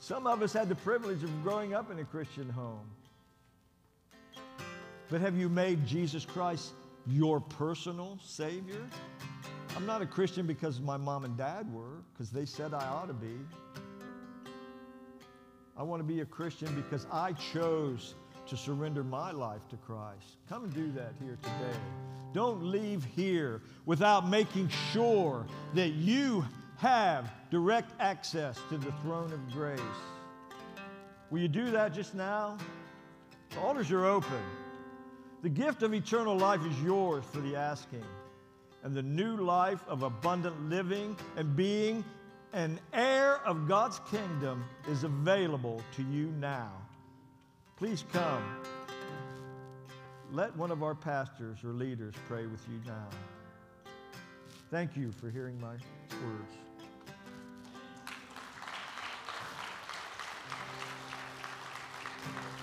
Some 0.00 0.26
of 0.26 0.42
us 0.42 0.52
had 0.52 0.68
the 0.68 0.76
privilege 0.76 1.22
of 1.22 1.42
growing 1.42 1.74
up 1.74 1.90
in 1.90 1.98
a 1.98 2.04
Christian 2.04 2.48
home. 2.48 2.86
But 5.10 5.20
have 5.20 5.36
you 5.36 5.48
made 5.48 5.86
Jesus 5.86 6.24
Christ 6.24 6.72
your 7.08 7.40
personal 7.40 8.18
Savior? 8.22 8.84
I'm 9.76 9.86
not 9.86 10.02
a 10.02 10.06
Christian 10.06 10.46
because 10.46 10.80
my 10.80 10.96
mom 10.96 11.24
and 11.24 11.36
dad 11.36 11.72
were, 11.72 12.02
because 12.12 12.30
they 12.30 12.44
said 12.44 12.74
I 12.74 12.86
ought 12.86 13.08
to 13.08 13.14
be. 13.14 13.38
I 15.76 15.82
want 15.82 16.00
to 16.00 16.04
be 16.04 16.20
a 16.20 16.24
Christian 16.24 16.74
because 16.74 17.06
I 17.12 17.32
chose 17.32 18.14
to 18.46 18.56
surrender 18.56 19.04
my 19.04 19.30
life 19.30 19.60
to 19.70 19.76
Christ. 19.76 20.38
Come 20.48 20.64
and 20.64 20.74
do 20.74 20.90
that 20.92 21.12
here 21.22 21.38
today. 21.42 21.78
Don't 22.32 22.64
leave 22.64 23.04
here 23.14 23.62
without 23.86 24.28
making 24.28 24.68
sure 24.92 25.46
that 25.74 25.90
you 25.90 26.44
have 26.78 27.30
direct 27.50 27.92
access 28.00 28.58
to 28.70 28.78
the 28.78 28.92
throne 29.02 29.32
of 29.32 29.50
grace. 29.52 29.80
Will 31.30 31.40
you 31.40 31.48
do 31.48 31.70
that 31.70 31.92
just 31.92 32.14
now? 32.14 32.56
The 33.50 33.60
altars 33.60 33.90
are 33.90 34.04
open. 34.04 34.42
The 35.42 35.48
gift 35.48 35.82
of 35.82 35.94
eternal 35.94 36.36
life 36.36 36.60
is 36.66 36.82
yours 36.82 37.24
for 37.30 37.38
the 37.40 37.54
asking. 37.54 38.04
And 38.82 38.94
the 38.94 39.02
new 39.02 39.36
life 39.36 39.80
of 39.88 40.02
abundant 40.02 40.68
living 40.68 41.16
and 41.36 41.54
being 41.56 42.04
an 42.52 42.80
heir 42.92 43.36
of 43.46 43.68
God's 43.68 44.00
kingdom 44.10 44.64
is 44.88 45.04
available 45.04 45.82
to 45.96 46.02
you 46.02 46.32
now. 46.40 46.72
Please 47.76 48.04
come. 48.12 48.42
let 50.32 50.54
one 50.56 50.70
of 50.70 50.82
our 50.82 50.94
pastors 50.94 51.58
or 51.64 51.72
leaders 51.72 52.14
pray 52.26 52.46
with 52.46 52.60
you 52.68 52.80
now. 52.86 53.08
Thank 54.70 54.96
you 54.96 55.12
for 55.12 55.30
hearing 55.30 55.58
my 55.60 55.70
words. 55.70 56.54
Are 62.26 62.57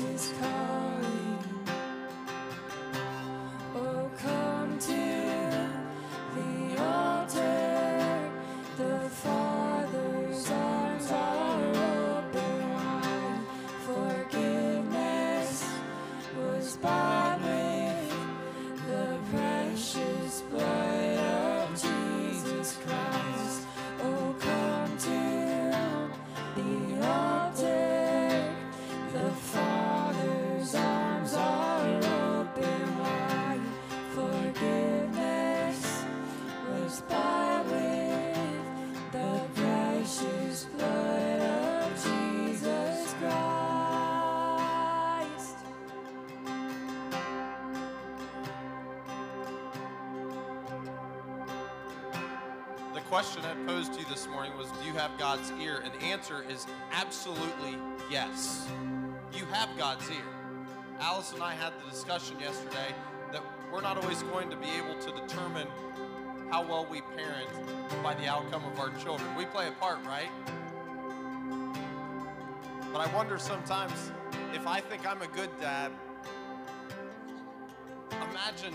is 0.00 0.32
calling. 0.40 0.53
Question 53.14 53.44
I 53.44 53.54
posed 53.64 53.92
to 53.92 54.00
you 54.00 54.06
this 54.06 54.26
morning 54.26 54.50
was 54.58 54.68
Do 54.72 54.84
you 54.84 54.92
have 54.94 55.16
God's 55.18 55.52
ear? 55.62 55.80
And 55.84 55.94
the 55.94 56.04
answer 56.06 56.44
is 56.50 56.66
absolutely 56.90 57.78
yes. 58.10 58.66
You 59.32 59.44
have 59.52 59.68
God's 59.78 60.10
ear. 60.10 60.26
Alice 60.98 61.32
and 61.32 61.40
I 61.40 61.54
had 61.54 61.72
the 61.78 61.88
discussion 61.88 62.40
yesterday 62.40 62.92
that 63.30 63.40
we're 63.72 63.82
not 63.82 63.98
always 63.98 64.24
going 64.24 64.50
to 64.50 64.56
be 64.56 64.66
able 64.66 65.00
to 65.00 65.12
determine 65.12 65.68
how 66.50 66.66
well 66.66 66.88
we 66.90 67.02
parent 67.02 67.48
by 68.02 68.14
the 68.14 68.26
outcome 68.26 68.64
of 68.64 68.80
our 68.80 68.90
children. 69.00 69.32
We 69.36 69.44
play 69.44 69.68
a 69.68 69.72
part, 69.78 70.04
right? 70.04 70.30
But 72.92 72.98
I 72.98 73.14
wonder 73.14 73.38
sometimes 73.38 74.10
if 74.54 74.66
I 74.66 74.80
think 74.80 75.06
I'm 75.06 75.22
a 75.22 75.28
good 75.28 75.50
dad, 75.60 75.92
imagine 78.10 78.74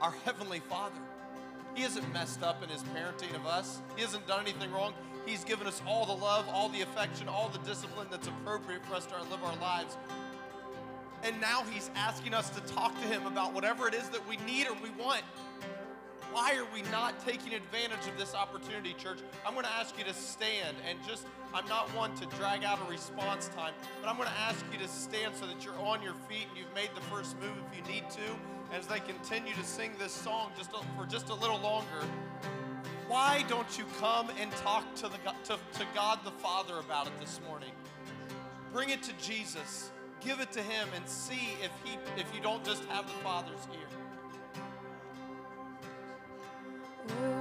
our 0.00 0.14
Heavenly 0.24 0.60
Father. 0.60 0.94
He 1.74 1.82
hasn't 1.82 2.12
messed 2.12 2.42
up 2.42 2.62
in 2.62 2.68
his 2.68 2.82
parenting 2.82 3.34
of 3.34 3.46
us. 3.46 3.80
He 3.96 4.02
hasn't 4.02 4.26
done 4.26 4.40
anything 4.40 4.72
wrong. 4.72 4.92
He's 5.26 5.44
given 5.44 5.66
us 5.66 5.80
all 5.86 6.06
the 6.06 6.12
love, 6.14 6.46
all 6.48 6.68
the 6.68 6.82
affection, 6.82 7.28
all 7.28 7.48
the 7.48 7.58
discipline 7.58 8.08
that's 8.10 8.26
appropriate 8.26 8.84
for 8.86 8.94
us 8.94 9.06
to 9.06 9.14
live 9.30 9.44
our 9.44 9.56
lives. 9.56 9.96
And 11.22 11.40
now 11.40 11.62
he's 11.70 11.90
asking 11.94 12.34
us 12.34 12.50
to 12.50 12.60
talk 12.72 12.94
to 13.00 13.06
him 13.06 13.26
about 13.26 13.52
whatever 13.52 13.86
it 13.86 13.94
is 13.94 14.08
that 14.08 14.26
we 14.28 14.36
need 14.38 14.66
or 14.66 14.74
we 14.82 14.90
want. 15.02 15.22
Why 16.32 16.54
are 16.54 16.66
we 16.72 16.82
not 16.90 17.18
taking 17.26 17.54
advantage 17.54 18.06
of 18.06 18.16
this 18.16 18.34
opportunity, 18.34 18.94
church? 18.94 19.18
I'm 19.44 19.54
going 19.54 19.66
to 19.66 19.72
ask 19.72 19.98
you 19.98 20.04
to 20.04 20.14
stand 20.14 20.76
and 20.88 20.96
just, 21.06 21.26
I'm 21.52 21.66
not 21.66 21.88
one 21.96 22.14
to 22.16 22.26
drag 22.36 22.62
out 22.62 22.78
a 22.86 22.88
response 22.88 23.48
time, 23.48 23.74
but 24.00 24.08
I'm 24.08 24.16
going 24.16 24.28
to 24.28 24.38
ask 24.38 24.64
you 24.72 24.78
to 24.78 24.86
stand 24.86 25.34
so 25.34 25.46
that 25.46 25.64
you're 25.64 25.78
on 25.80 26.02
your 26.02 26.14
feet 26.28 26.46
and 26.48 26.56
you've 26.56 26.74
made 26.74 26.90
the 26.94 27.00
first 27.02 27.36
move 27.40 27.52
if 27.66 27.76
you 27.76 27.92
need 27.92 28.08
to. 28.10 28.76
As 28.76 28.86
they 28.86 29.00
continue 29.00 29.52
to 29.54 29.64
sing 29.64 29.90
this 29.98 30.12
song 30.12 30.52
just 30.56 30.70
for 30.96 31.04
just 31.04 31.30
a 31.30 31.34
little 31.34 31.58
longer, 31.58 32.06
why 33.08 33.44
don't 33.48 33.76
you 33.76 33.84
come 33.98 34.30
and 34.40 34.52
talk 34.52 34.94
to, 34.96 35.08
the, 35.08 35.18
to, 35.44 35.58
to 35.80 35.86
God 35.96 36.20
the 36.24 36.30
Father 36.30 36.78
about 36.78 37.08
it 37.08 37.18
this 37.18 37.40
morning? 37.48 37.72
Bring 38.72 38.90
it 38.90 39.02
to 39.02 39.12
Jesus. 39.20 39.90
Give 40.20 40.38
it 40.38 40.52
to 40.52 40.62
him 40.62 40.86
and 40.94 41.08
see 41.08 41.56
if 41.60 41.72
he 41.82 41.98
if 42.16 42.32
you 42.32 42.40
don't 42.40 42.64
just 42.64 42.84
have 42.84 43.06
the 43.06 43.14
Father's 43.24 43.66
ear. 43.72 43.99
Oh, 47.12 47.39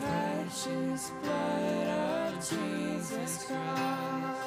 precious 0.00 1.12
blood 1.22 1.88
of 1.88 2.34
Jesus 2.36 3.46
Christ. 3.46 4.39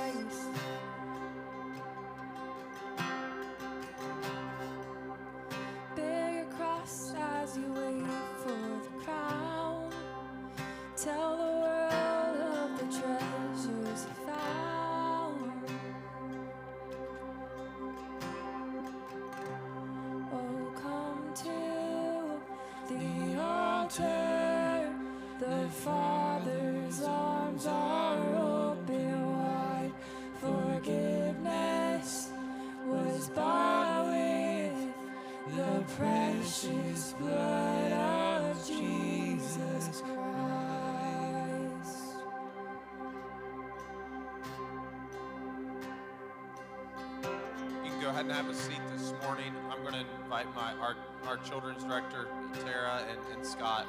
Ahead 48.14 48.26
and 48.26 48.36
have 48.36 48.47
a 48.47 48.53
seat 48.53 48.80
this 48.95 49.11
morning. 49.24 49.51
I'm 49.72 49.82
going 49.82 49.95
to 49.95 50.06
invite 50.22 50.45
my 50.53 50.73
our, 50.73 50.95
our 51.26 51.38
children's 51.38 51.84
director, 51.84 52.27
Tara, 52.64 53.02
and, 53.10 53.19
and 53.34 53.44
Scott 53.44 53.88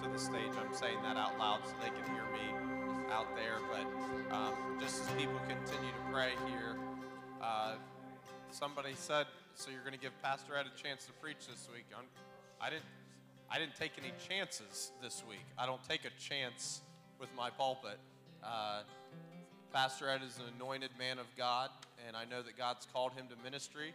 to 0.00 0.08
the 0.08 0.18
stage. 0.18 0.52
I'm 0.60 0.72
saying 0.72 0.98
that 1.02 1.16
out 1.16 1.36
loud 1.40 1.58
so 1.64 1.72
they 1.82 1.88
can 1.88 2.14
hear 2.14 2.22
me 2.32 2.54
out 3.10 3.26
there. 3.34 3.58
But 3.68 4.32
um, 4.32 4.54
just 4.80 5.02
as 5.02 5.08
people 5.16 5.40
continue 5.48 5.90
to 5.90 6.12
pray 6.12 6.34
here, 6.46 6.76
uh, 7.42 7.74
somebody 8.52 8.92
said, 8.94 9.26
"So 9.56 9.72
you're 9.72 9.80
going 9.80 9.94
to 9.94 9.98
give 9.98 10.12
Pastor 10.22 10.56
Ed 10.56 10.66
a 10.72 10.80
chance 10.80 11.04
to 11.06 11.12
preach 11.14 11.48
this 11.50 11.68
week?" 11.74 11.86
I'm, 11.98 12.04
I 12.60 12.70
didn't. 12.70 12.84
I 13.50 13.58
didn't 13.58 13.74
take 13.74 13.92
any 13.98 14.12
chances 14.28 14.92
this 15.02 15.24
week. 15.28 15.44
I 15.58 15.66
don't 15.66 15.82
take 15.88 16.04
a 16.04 16.10
chance 16.20 16.80
with 17.18 17.28
my 17.36 17.50
pulpit. 17.50 17.98
Uh, 18.42 18.82
Pastor 19.72 20.08
Ed 20.08 20.20
is 20.24 20.38
an 20.38 20.44
anointed 20.54 20.90
man 20.96 21.18
of 21.18 21.26
God, 21.36 21.70
and 22.06 22.16
I 22.16 22.24
know 22.24 22.42
that 22.42 22.56
God's 22.56 22.86
called 22.92 23.12
him 23.12 23.26
to 23.28 23.36
ministry. 23.42 23.94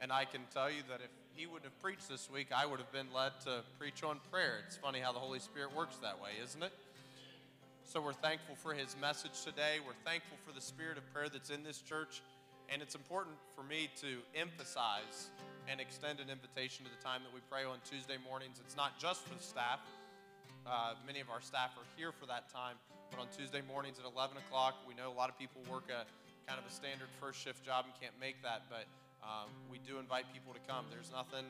And 0.00 0.12
I 0.12 0.24
can 0.24 0.42
tell 0.54 0.70
you 0.70 0.82
that 0.88 1.00
if 1.02 1.10
he 1.34 1.46
wouldn't 1.46 1.64
have 1.64 1.82
preached 1.82 2.08
this 2.08 2.30
week, 2.30 2.48
I 2.54 2.66
would 2.66 2.78
have 2.78 2.92
been 2.92 3.08
led 3.14 3.32
to 3.42 3.62
preach 3.78 4.04
on 4.04 4.20
prayer. 4.30 4.62
It's 4.66 4.76
funny 4.76 5.00
how 5.00 5.12
the 5.12 5.18
Holy 5.18 5.40
Spirit 5.40 5.74
works 5.74 5.96
that 6.02 6.22
way, 6.22 6.30
isn't 6.42 6.62
it? 6.62 6.72
So 7.82 8.00
we're 8.00 8.12
thankful 8.12 8.54
for 8.54 8.74
his 8.74 8.94
message 9.00 9.42
today. 9.44 9.78
We're 9.84 9.98
thankful 10.04 10.36
for 10.46 10.52
the 10.52 10.60
spirit 10.60 10.98
of 10.98 11.12
prayer 11.12 11.28
that's 11.28 11.50
in 11.50 11.64
this 11.64 11.80
church. 11.80 12.22
And 12.68 12.82
it's 12.82 12.94
important 12.94 13.34
for 13.56 13.64
me 13.64 13.88
to 14.02 14.20
emphasize 14.36 15.30
and 15.66 15.80
extend 15.80 16.20
an 16.20 16.28
invitation 16.28 16.84
to 16.84 16.90
the 16.92 17.02
time 17.02 17.22
that 17.24 17.32
we 17.32 17.40
pray 17.50 17.64
on 17.64 17.78
Tuesday 17.88 18.20
mornings. 18.28 18.60
It's 18.60 18.76
not 18.76 19.00
just 19.00 19.26
for 19.26 19.34
the 19.34 19.42
staff. 19.42 19.80
Uh, 20.66 20.94
many 21.06 21.20
of 21.20 21.30
our 21.30 21.40
staff 21.40 21.70
are 21.80 21.88
here 21.96 22.12
for 22.12 22.26
that 22.26 22.52
time. 22.52 22.76
But 23.10 23.20
on 23.20 23.26
Tuesday 23.34 23.62
mornings 23.66 23.98
at 23.98 24.04
11 24.04 24.36
o'clock, 24.36 24.76
we 24.86 24.94
know 24.94 25.10
a 25.10 25.16
lot 25.16 25.30
of 25.30 25.38
people 25.38 25.62
work 25.70 25.88
kind 26.48 26.56
of 26.56 26.64
a 26.64 26.72
standard 26.72 27.12
first 27.20 27.44
shift 27.44 27.60
job 27.60 27.84
and 27.84 27.92
can't 28.00 28.16
make 28.16 28.40
that. 28.40 28.64
But 28.72 28.88
um, 29.20 29.52
we 29.68 29.76
do 29.84 30.00
invite 30.00 30.24
people 30.32 30.56
to 30.56 30.62
come. 30.64 30.88
There's 30.88 31.12
nothing, 31.12 31.44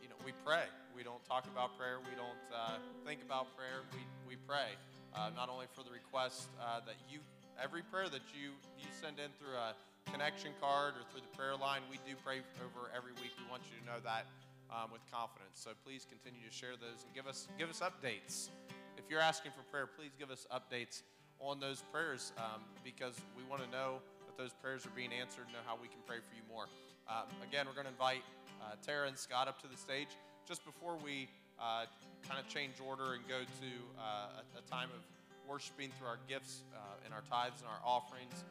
you 0.00 0.08
know, 0.08 0.16
we 0.24 0.32
pray. 0.40 0.64
We 0.96 1.04
don't 1.04 1.20
talk 1.28 1.44
about 1.52 1.76
prayer. 1.76 2.00
We 2.00 2.16
don't 2.16 2.40
uh, 2.48 2.80
think 3.04 3.20
about 3.20 3.52
prayer. 3.52 3.84
We, 3.92 4.00
we 4.24 4.36
pray. 4.48 4.72
Uh, 5.12 5.28
not 5.36 5.52
only 5.52 5.68
for 5.76 5.84
the 5.84 5.92
request 5.92 6.48
uh, 6.56 6.80
that 6.88 6.96
you, 7.12 7.20
every 7.60 7.84
prayer 7.84 8.08
that 8.08 8.24
you, 8.32 8.56
you 8.80 8.88
send 8.96 9.20
in 9.20 9.28
through 9.36 9.52
a 9.52 9.76
connection 10.08 10.56
card 10.56 10.96
or 10.96 11.04
through 11.12 11.20
the 11.20 11.34
prayer 11.36 11.52
line, 11.52 11.84
we 11.92 12.00
do 12.08 12.16
pray 12.24 12.40
over 12.64 12.88
every 12.96 13.12
week. 13.20 13.36
We 13.36 13.44
want 13.52 13.68
you 13.68 13.76
to 13.76 13.84
know 13.84 14.00
that 14.00 14.24
um, 14.72 14.88
with 14.88 15.04
confidence. 15.12 15.60
So 15.60 15.76
please 15.84 16.08
continue 16.08 16.40
to 16.40 16.54
share 16.54 16.80
those 16.80 17.04
and 17.04 17.12
give 17.12 17.28
us, 17.28 17.52
give 17.60 17.68
us 17.68 17.84
updates. 17.84 18.48
If 18.96 19.12
you're 19.12 19.20
asking 19.20 19.52
for 19.52 19.60
prayer, 19.68 19.84
please 19.84 20.16
give 20.16 20.32
us 20.32 20.48
updates 20.48 21.04
on 21.42 21.58
those 21.58 21.82
prayers 21.92 22.32
um, 22.38 22.62
because 22.84 23.20
we 23.36 23.42
want 23.50 23.62
to 23.62 23.70
know 23.70 23.98
that 24.26 24.38
those 24.38 24.52
prayers 24.62 24.86
are 24.86 24.94
being 24.94 25.10
answered 25.12 25.44
and 25.44 25.52
know 25.52 25.64
how 25.66 25.76
we 25.80 25.88
can 25.88 25.98
pray 26.06 26.18
for 26.18 26.34
you 26.34 26.42
more. 26.48 26.66
Um, 27.10 27.26
again, 27.42 27.66
we're 27.66 27.74
going 27.74 27.90
to 27.90 27.92
invite 27.92 28.22
uh, 28.62 28.76
Tara 28.86 29.08
and 29.08 29.18
Scott 29.18 29.48
up 29.48 29.60
to 29.62 29.68
the 29.68 29.76
stage. 29.76 30.08
Just 30.46 30.64
before 30.64 30.96
we 31.04 31.28
uh, 31.58 31.86
kind 32.26 32.38
of 32.40 32.46
change 32.48 32.74
order 32.86 33.14
and 33.14 33.26
go 33.28 33.40
to 33.42 33.70
uh, 33.98 34.42
a, 34.56 34.58
a, 34.58 34.62
time 34.70 34.88
of 34.94 35.02
worshiping 35.48 35.90
through 35.98 36.08
our 36.08 36.18
gifts 36.28 36.62
uh, 36.74 37.04
and 37.04 37.12
our 37.12 37.22
tithes 37.28 37.60
and 37.60 37.68
our 37.68 37.82
offerings, 37.84 38.44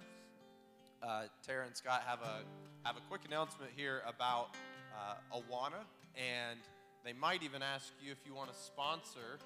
uh, 1.01 1.23
Tara 1.45 1.65
and 1.65 1.75
Scott 1.75 2.03
have 2.05 2.19
a 2.21 2.43
have 2.83 2.97
a 2.97 3.01
quick 3.09 3.21
announcement 3.25 3.71
here 3.75 4.01
about 4.07 4.55
uh, 4.95 5.37
Awana, 5.37 5.83
and 6.15 6.59
they 7.03 7.13
might 7.13 7.43
even 7.43 7.61
ask 7.61 7.93
you 8.03 8.11
if 8.11 8.19
you 8.25 8.33
want 8.33 8.51
to 8.51 8.57
sponsor 8.57 9.39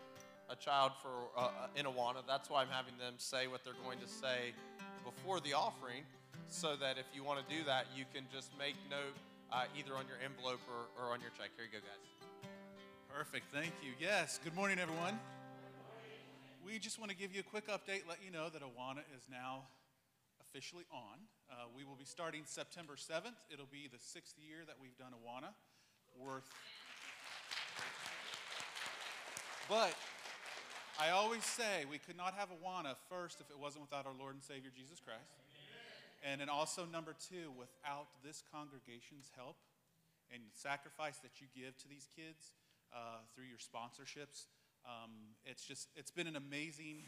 a 0.49 0.55
child 0.55 0.91
for 1.01 1.29
uh, 1.37 1.49
in 1.75 1.85
Awana. 1.85 2.21
That's 2.27 2.49
why 2.49 2.61
I'm 2.61 2.69
having 2.69 2.97
them 2.97 3.15
say 3.17 3.47
what 3.47 3.63
they're 3.63 3.79
going 3.83 3.99
to 3.99 4.07
say 4.07 4.53
before 5.03 5.39
the 5.39 5.53
offering, 5.53 6.03
so 6.47 6.75
that 6.75 6.97
if 6.97 7.05
you 7.13 7.23
want 7.23 7.39
to 7.41 7.47
do 7.49 7.63
that, 7.65 7.85
you 7.95 8.05
can 8.13 8.25
just 8.33 8.51
make 8.57 8.75
note 8.89 9.15
uh, 9.51 9.65
either 9.77 9.95
on 9.95 10.05
your 10.07 10.17
envelope 10.23 10.61
or, 10.69 10.89
or 10.97 11.13
on 11.13 11.21
your 11.21 11.31
check. 11.37 11.49
Here 11.55 11.65
you 11.65 11.71
go, 11.71 11.81
guys. 11.81 12.03
Perfect. 13.09 13.45
Thank 13.53 13.73
you. 13.81 13.91
Yes. 13.99 14.39
Good 14.43 14.55
morning, 14.55 14.77
everyone. 14.79 15.19
We 16.65 16.79
just 16.79 16.99
want 16.99 17.11
to 17.11 17.17
give 17.17 17.33
you 17.33 17.41
a 17.41 17.49
quick 17.49 17.67
update, 17.67 18.09
let 18.09 18.17
you 18.25 18.31
know 18.31 18.49
that 18.49 18.61
Awana 18.61 19.05
is 19.15 19.29
now 19.29 19.69
officially 20.41 20.85
on. 20.91 21.21
Uh, 21.49 21.65
we 21.75 21.83
will 21.83 21.95
be 21.95 22.05
starting 22.05 22.41
September 22.45 22.95
7th. 22.95 23.37
It'll 23.53 23.69
be 23.71 23.87
the 23.91 23.99
sixth 23.99 24.35
year 24.39 24.65
that 24.65 24.75
we've 24.81 24.97
done 24.97 25.13
Awana. 25.13 25.53
Worth. 26.17 26.49
But 29.69 29.93
I 30.95 31.11
always 31.11 31.43
say 31.43 31.83
we 31.91 31.99
could 31.99 32.15
not 32.15 32.35
have 32.39 32.47
Awana 32.47 32.95
first 33.11 33.43
if 33.43 33.51
it 33.51 33.59
wasn't 33.59 33.83
without 33.83 34.07
our 34.07 34.15
Lord 34.15 34.31
and 34.33 34.43
Savior 34.43 34.71
Jesus 34.71 35.03
Christ. 35.03 35.27
And 36.23 36.39
then 36.39 36.47
also, 36.47 36.87
number 36.87 37.11
two, 37.11 37.51
without 37.59 38.07
this 38.23 38.41
congregation's 38.47 39.27
help 39.35 39.59
and 40.31 40.41
sacrifice 40.55 41.19
that 41.19 41.43
you 41.43 41.51
give 41.51 41.75
to 41.83 41.87
these 41.91 42.07
kids 42.15 42.55
uh, 42.95 43.19
through 43.35 43.51
your 43.51 43.59
sponsorships, 43.59 44.47
um, 44.87 45.35
it's 45.43 45.67
just, 45.67 45.91
it's 45.99 46.15
been 46.15 46.31
an 46.31 46.39
amazing 46.39 47.03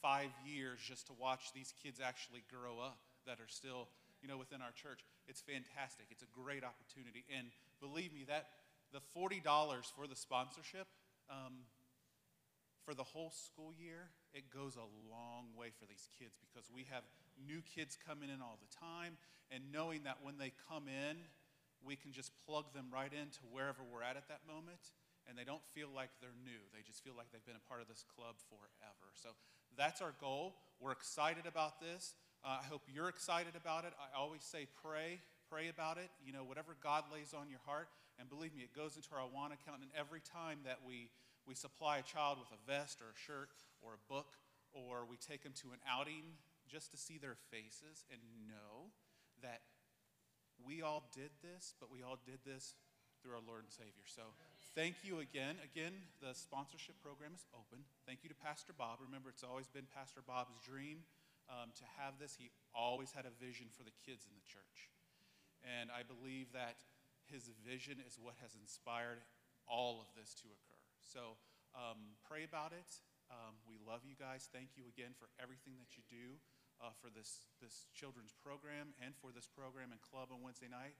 five 0.00 0.30
years 0.46 0.78
just 0.78 1.08
to 1.08 1.12
watch 1.18 1.50
these 1.52 1.74
kids 1.82 1.98
actually 1.98 2.46
grow 2.46 2.78
up 2.78 3.02
that 3.26 3.42
are 3.42 3.50
still, 3.50 3.88
you 4.22 4.28
know, 4.28 4.38
within 4.38 4.62
our 4.62 4.72
church. 4.72 5.02
It's 5.26 5.42
fantastic. 5.42 6.06
It's 6.14 6.22
a 6.22 6.30
great 6.30 6.62
opportunity. 6.62 7.26
And 7.26 7.50
believe 7.82 8.14
me, 8.14 8.22
that 8.30 8.54
the 8.94 9.02
$40 9.18 9.42
for 9.98 10.06
the 10.06 10.16
sponsorship, 10.16 10.86
um, 11.28 11.66
for 12.90 12.98
the 12.98 13.06
whole 13.06 13.30
school 13.30 13.70
year, 13.78 14.10
it 14.34 14.50
goes 14.50 14.74
a 14.74 14.82
long 15.06 15.54
way 15.54 15.70
for 15.70 15.86
these 15.86 16.10
kids 16.18 16.34
because 16.42 16.66
we 16.74 16.82
have 16.90 17.06
new 17.38 17.62
kids 17.62 17.94
coming 17.94 18.26
in 18.26 18.42
all 18.42 18.58
the 18.58 18.66
time, 18.74 19.14
and 19.54 19.62
knowing 19.70 20.02
that 20.02 20.18
when 20.26 20.42
they 20.42 20.50
come 20.66 20.90
in, 20.90 21.14
we 21.86 21.94
can 21.94 22.10
just 22.10 22.34
plug 22.42 22.66
them 22.74 22.90
right 22.90 23.14
into 23.14 23.46
wherever 23.46 23.86
we're 23.86 24.02
at 24.02 24.18
at 24.18 24.26
that 24.26 24.42
moment, 24.42 24.90
and 25.30 25.38
they 25.38 25.46
don't 25.46 25.62
feel 25.70 25.86
like 25.94 26.10
they're 26.18 26.34
new. 26.42 26.58
They 26.74 26.82
just 26.82 27.06
feel 27.06 27.14
like 27.14 27.30
they've 27.30 27.46
been 27.46 27.62
a 27.62 27.68
part 27.70 27.78
of 27.78 27.86
this 27.86 28.02
club 28.10 28.34
forever. 28.50 29.14
So 29.14 29.38
that's 29.78 30.02
our 30.02 30.18
goal. 30.18 30.58
We're 30.82 30.90
excited 30.90 31.46
about 31.46 31.78
this. 31.78 32.18
Uh, 32.42 32.58
I 32.58 32.66
hope 32.66 32.82
you're 32.90 33.08
excited 33.08 33.54
about 33.54 33.86
it. 33.86 33.94
I 34.02 34.18
always 34.18 34.42
say 34.42 34.66
pray, 34.82 35.22
pray 35.46 35.70
about 35.70 35.94
it. 35.94 36.10
You 36.26 36.34
know, 36.34 36.42
whatever 36.42 36.74
God 36.82 37.06
lays 37.14 37.38
on 37.38 37.54
your 37.54 37.62
heart. 37.62 37.86
And 38.18 38.26
believe 38.26 38.50
me, 38.50 38.66
it 38.66 38.74
goes 38.74 38.98
into 38.98 39.14
our 39.14 39.22
Awana 39.22 39.54
account. 39.54 39.86
And 39.86 39.94
every 39.94 40.20
time 40.26 40.66
that 40.66 40.82
we 40.82 41.06
we 41.46 41.54
supply 41.54 41.98
a 41.98 42.02
child 42.02 42.38
with 42.38 42.52
a 42.52 42.60
vest 42.66 43.00
or 43.00 43.12
a 43.12 43.18
shirt 43.18 43.50
or 43.82 43.94
a 43.94 44.02
book, 44.12 44.38
or 44.72 45.04
we 45.08 45.16
take 45.16 45.42
them 45.42 45.52
to 45.62 45.72
an 45.72 45.80
outing 45.88 46.38
just 46.68 46.90
to 46.92 46.96
see 46.96 47.18
their 47.18 47.36
faces 47.50 48.06
and 48.12 48.20
know 48.46 48.94
that 49.42 49.60
we 50.62 50.82
all 50.82 51.08
did 51.16 51.30
this, 51.42 51.74
but 51.80 51.90
we 51.90 52.02
all 52.02 52.20
did 52.22 52.38
this 52.44 52.76
through 53.20 53.36
our 53.36 53.44
Lord 53.44 53.64
and 53.64 53.72
Savior. 53.72 54.04
So 54.08 54.22
thank 54.76 55.04
you 55.04 55.20
again. 55.20 55.56
Again, 55.60 55.92
the 56.20 56.32
sponsorship 56.32 56.96
program 57.00 57.32
is 57.36 57.44
open. 57.52 57.84
Thank 58.06 58.24
you 58.24 58.30
to 58.32 58.38
Pastor 58.38 58.72
Bob. 58.72 59.00
Remember, 59.00 59.28
it's 59.28 59.44
always 59.44 59.68
been 59.68 59.84
Pastor 59.92 60.24
Bob's 60.24 60.56
dream 60.64 61.04
um, 61.48 61.72
to 61.76 61.84
have 62.00 62.16
this. 62.16 62.36
He 62.38 62.48
always 62.72 63.12
had 63.12 63.28
a 63.28 63.34
vision 63.36 63.68
for 63.72 63.84
the 63.84 63.92
kids 64.04 64.24
in 64.24 64.32
the 64.32 64.46
church. 64.48 64.88
And 65.60 65.92
I 65.92 66.06
believe 66.06 66.52
that 66.56 66.80
his 67.28 67.52
vision 67.60 68.00
is 68.00 68.16
what 68.16 68.40
has 68.40 68.56
inspired 68.56 69.20
all 69.68 70.00
of 70.00 70.08
this 70.16 70.32
to 70.40 70.48
occur. 70.48 70.79
So 71.04 71.40
um, 71.74 72.16
pray 72.26 72.44
about 72.44 72.72
it. 72.72 72.88
Um, 73.30 73.54
we 73.66 73.78
love 73.82 74.02
you 74.02 74.18
guys. 74.18 74.50
Thank 74.50 74.74
you 74.74 74.84
again 74.90 75.14
for 75.14 75.30
everything 75.38 75.78
that 75.78 75.94
you 75.94 76.02
do 76.10 76.38
uh, 76.82 76.90
for 76.98 77.08
this, 77.12 77.46
this 77.62 77.86
children's 77.94 78.34
program 78.34 78.96
and 78.98 79.14
for 79.18 79.30
this 79.30 79.46
program 79.46 79.94
and 79.94 80.00
club 80.02 80.34
on 80.34 80.42
Wednesday 80.42 80.68
night. 80.68 80.98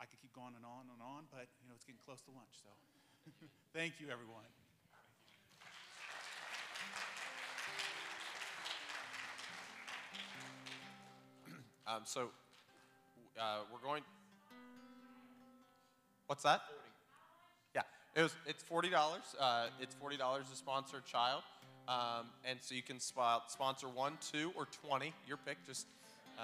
I 0.00 0.06
could 0.06 0.20
keep 0.20 0.32
going 0.32 0.54
and 0.54 0.66
on 0.66 0.90
and 0.90 1.02
on, 1.02 1.30
but 1.30 1.46
you 1.62 1.68
know 1.68 1.74
it's 1.74 1.84
getting 1.84 2.02
close 2.02 2.22
to 2.26 2.32
lunch. 2.34 2.58
So 2.58 2.70
thank 3.76 4.00
you, 4.00 4.10
everyone. 4.10 4.46
Um, 11.86 12.02
so 12.04 12.30
uh, 13.38 13.60
we're 13.70 13.82
going. 13.86 14.02
What's 16.26 16.42
that? 16.44 16.62
It 18.14 18.22
was. 18.22 18.34
It's 18.46 18.62
forty 18.62 18.90
dollars. 18.90 19.22
Uh, 19.40 19.68
it's 19.80 19.94
forty 19.94 20.16
dollars 20.16 20.44
to 20.50 20.56
sponsor 20.56 20.98
a 20.98 21.10
child, 21.10 21.42
um, 21.88 22.26
and 22.44 22.58
so 22.60 22.74
you 22.74 22.82
can 22.82 23.00
sp- 23.00 23.48
sponsor 23.48 23.88
one, 23.88 24.18
two, 24.32 24.52
or 24.54 24.66
twenty. 24.86 25.14
Your 25.26 25.38
pick. 25.38 25.56
Just 25.66 25.86
uh, 26.38 26.42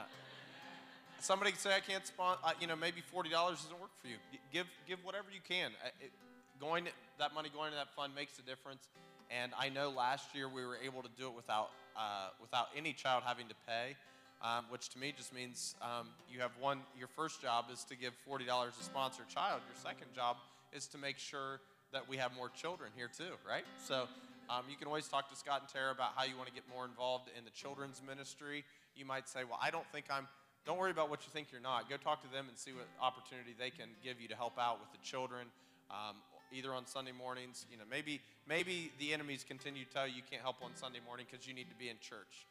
somebody 1.21 1.51
can 1.51 1.61
say 1.61 1.75
I 1.77 1.81
can't 1.81 2.07
sponsor. 2.07 2.41
Uh, 2.43 2.53
you 2.61 2.67
know, 2.67 2.77
maybe 2.77 3.03
forty 3.13 3.29
dollars 3.29 3.61
doesn't 3.63 3.79
work 3.81 3.91
for 4.01 4.09
you. 4.09 4.17
Give 4.51 4.67
give 4.87 4.99
whatever 5.05 5.27
you 5.33 5.41
can. 5.47 5.73
It, 6.01 6.11
going 6.59 6.89
that 7.19 7.35
money 7.35 7.51
going 7.55 7.71
to 7.71 7.77
that 7.77 7.95
fund 7.95 8.15
makes 8.15 8.39
a 8.39 8.43
difference. 8.43 8.89
And 9.31 9.53
I 9.59 9.69
know 9.69 9.91
last 9.91 10.35
year 10.35 10.49
we 10.49 10.65
were 10.65 10.79
able 10.83 11.03
to 11.03 11.11
do 11.19 11.27
it 11.27 11.35
without 11.37 11.69
uh, 11.97 12.31
without 12.41 12.69
any 12.75 12.95
child 12.95 13.25
having 13.27 13.49
to 13.49 13.55
pay. 13.67 13.95
Um, 14.41 14.67
which 14.71 14.89
to 14.91 14.99
me 15.01 15.13
just 15.15 15.35
means 15.35 15.75
um, 15.83 16.09
you 16.33 16.41
have 16.41 16.53
one. 16.61 16.81
Your 16.97 17.09
first 17.09 17.43
job 17.43 17.67
is 17.73 17.85
to 17.85 17.97
give 17.97 18.15
forty 18.25 18.47
dollars 18.47 18.73
to 18.79 18.85
sponsor 18.85 19.23
a 19.29 19.33
child. 19.35 19.61
Your 19.69 19.77
second 19.83 20.15
job 20.15 20.37
is 20.73 20.87
to 20.89 20.99
make 20.99 21.19
sure 21.19 21.61
that 21.93 22.09
we 22.09 22.17
have 22.17 22.35
more 22.37 22.49
children 22.51 22.91
here 22.97 23.09
too, 23.09 23.33
right? 23.49 23.65
So 23.83 24.09
um, 24.51 24.65
you 24.69 24.77
can 24.77 24.87
always 24.87 25.09
talk 25.09 25.29
to 25.31 25.37
Scott 25.37 25.61
and 25.61 25.69
Tara 25.69 25.93
about 25.93 26.11
how 26.17 26.25
you 26.25 26.37
want 26.37 26.49
to 26.49 26.55
get 26.55 26.65
more 26.73 26.85
involved 26.85 27.29
in 27.37 27.45
the 27.45 27.51
children's 27.51 28.03
ministry. 28.07 28.65
You 28.97 29.05
might 29.05 29.29
say, 29.29 29.45
"Well, 29.45 29.59
I 29.63 29.71
don't 29.71 29.87
think 29.93 30.07
I'm." 30.11 30.29
Don't 30.67 30.77
worry 30.77 30.91
about 30.91 31.09
what 31.09 31.25
you 31.25 31.31
think 31.33 31.49
you're 31.51 31.65
not. 31.65 31.89
Go 31.89 31.97
talk 31.97 32.21
to 32.21 32.29
them 32.29 32.45
and 32.49 32.59
see 32.59 32.73
what 32.73 32.85
opportunity 33.01 33.57
they 33.57 33.71
can 33.71 33.89
give 34.05 34.21
you 34.21 34.29
to 34.29 34.37
help 34.37 34.59
out 34.59 34.81
with 34.81 34.93
the 34.93 35.01
children, 35.01 35.47
um, 35.91 36.17
either 36.53 36.75
on 36.75 36.85
Sunday 36.85 37.13
mornings. 37.13 37.65
You 37.73 37.79
know, 37.79 37.89
maybe 37.89 38.21
maybe 38.47 38.93
the 38.99 39.15
enemies 39.15 39.45
continue 39.49 39.85
to 39.85 39.91
tell 39.91 40.07
you 40.07 40.17
you 40.17 40.27
can't 40.29 40.43
help 40.43 40.57
on 40.63 40.77
Sunday 40.77 41.01
morning 41.07 41.25
because 41.31 41.47
you 41.47 41.55
need 41.55 41.71
to 41.71 41.77
be 41.77 41.89
in 41.89 41.97
church. 42.01 42.49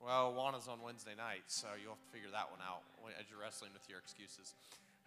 Well, 0.00 0.32
Wana's 0.32 0.68
on 0.68 0.80
Wednesday 0.80 1.16
night, 1.16 1.42
so 1.48 1.66
you'll 1.74 1.98
have 1.98 2.04
to 2.06 2.12
figure 2.14 2.30
that 2.30 2.48
one 2.54 2.60
out 2.62 2.86
as 3.18 3.26
you're 3.28 3.40
wrestling 3.40 3.72
with 3.74 3.82
your 3.90 3.98
excuses. 3.98 4.54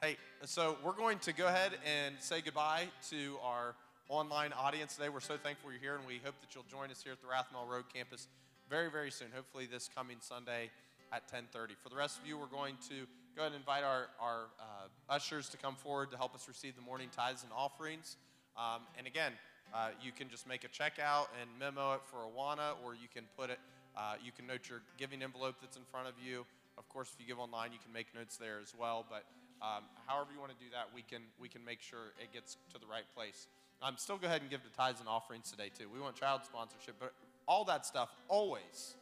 Hey, 0.04 0.18
so 0.46 0.78
we're 0.84 0.94
going 0.94 1.20
to 1.20 1.32
go 1.32 1.46
ahead 1.46 1.74
and 1.86 2.16
say 2.18 2.42
goodbye 2.42 2.86
to 3.12 3.36
our 3.44 3.76
online 4.10 4.52
audience 4.52 4.96
today. 4.96 5.10
We're 5.10 5.20
so 5.20 5.38
thankful 5.38 5.72
you're 5.72 5.80
here, 5.80 5.96
and 5.96 6.08
we 6.08 6.20
hope 6.26 6.34
that 6.42 6.56
you'll 6.56 6.66
join 6.72 6.90
us 6.90 7.04
here 7.04 7.14
at 7.14 7.22
the 7.22 7.28
Rathmell 7.28 7.72
Road 7.72 7.84
campus 7.94 8.28
very, 8.68 8.90
very 8.90 9.12
soon. 9.12 9.28
Hopefully, 9.36 9.68
this 9.72 9.92
coming 9.94 10.18
Sunday 10.20 10.72
at 11.14 11.32
10:30. 11.32 11.76
For 11.84 11.90
the 11.90 11.96
rest 11.96 12.18
of 12.18 12.26
you, 12.26 12.36
we're 12.36 12.48
going 12.48 12.78
to 12.90 13.06
go 13.36 13.44
ahead 13.44 13.52
and 13.52 13.58
invite 13.58 13.84
our, 13.84 14.08
our 14.20 14.46
uh, 14.60 15.14
ushers 15.14 15.50
to 15.50 15.58
come 15.58 15.76
forward 15.76 16.10
to 16.10 16.18
help 16.18 16.34
us 16.34 16.48
receive 16.48 16.76
the 16.76 16.82
morning 16.82 17.10
tithes 17.16 17.44
and 17.44 17.52
offerings. 17.56 18.18
Um, 18.58 18.82
and 18.98 19.06
again, 19.06 19.34
uh, 19.72 19.90
you 20.02 20.12
can 20.12 20.30
just 20.30 20.48
make 20.48 20.64
a 20.64 20.70
check 20.70 20.94
out 20.98 21.30
and 21.40 21.48
memo 21.60 21.94
it 21.94 22.02
for 22.06 22.26
Awana, 22.26 22.74
or 22.84 22.96
you 22.96 23.08
can 23.14 23.26
put 23.38 23.52
it, 23.52 23.60
uh, 23.96 24.16
you 24.26 24.32
can 24.32 24.48
note 24.48 24.68
your 24.68 24.82
giving 24.98 25.22
envelope 25.22 25.58
that's 25.62 25.78
in 25.78 25.84
front 25.92 26.08
of 26.08 26.16
you. 26.26 26.44
Of 26.80 26.90
course, 26.90 27.12
if 27.14 27.22
you 27.22 27.28
give 27.28 27.38
online, 27.38 27.72
you 27.72 27.78
can 27.78 27.94
make 27.94 28.08
notes 28.16 28.38
there 28.38 28.58
as 28.60 28.74
well. 28.76 29.06
But 29.08 29.26
um, 29.62 29.84
however 30.08 30.30
you 30.34 30.40
want 30.40 30.52
to 30.52 30.58
do 30.58 30.70
that, 30.74 30.90
we 30.94 31.02
can 31.02 31.22
we 31.40 31.48
can 31.48 31.64
make 31.64 31.82
sure 31.82 32.14
it 32.20 32.34
gets 32.34 32.58
to 32.74 32.80
the 32.80 32.88
right 32.88 33.06
place. 33.16 33.48
Um, 33.82 33.96
still 33.98 34.18
go 34.18 34.28
ahead 34.28 34.42
and 34.42 34.50
give 34.50 34.62
the 34.64 34.70
tithes 34.70 35.00
and 35.00 35.10
offerings 35.10 35.50
today 35.50 35.72
too. 35.76 35.90
We 35.92 36.00
want 36.00 36.16
child 36.16 36.42
sponsorship, 36.46 36.96
but 37.00 37.14
all 37.48 37.66
that 37.66 37.86
stuff 37.86 38.10
always, 38.28 38.96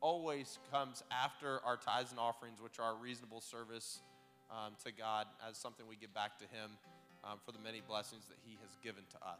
always 0.00 0.58
comes 0.72 1.02
after 1.10 1.60
our 1.64 1.76
tithes 1.76 2.10
and 2.10 2.18
offerings, 2.18 2.60
which 2.60 2.78
are 2.78 2.92
a 2.92 2.96
reasonable 2.96 3.40
service 3.40 4.00
um, 4.50 4.74
to 4.84 4.92
God 4.92 5.26
as 5.48 5.56
something 5.56 5.86
we 5.88 5.96
give 5.96 6.14
back 6.14 6.38
to 6.38 6.44
Him 6.44 6.70
um, 7.24 7.38
for 7.44 7.52
the 7.52 7.58
many 7.58 7.80
blessings 7.86 8.26
that 8.28 8.38
He 8.44 8.58
has 8.62 8.76
given 8.82 9.04
to 9.10 9.16
us. 9.18 9.36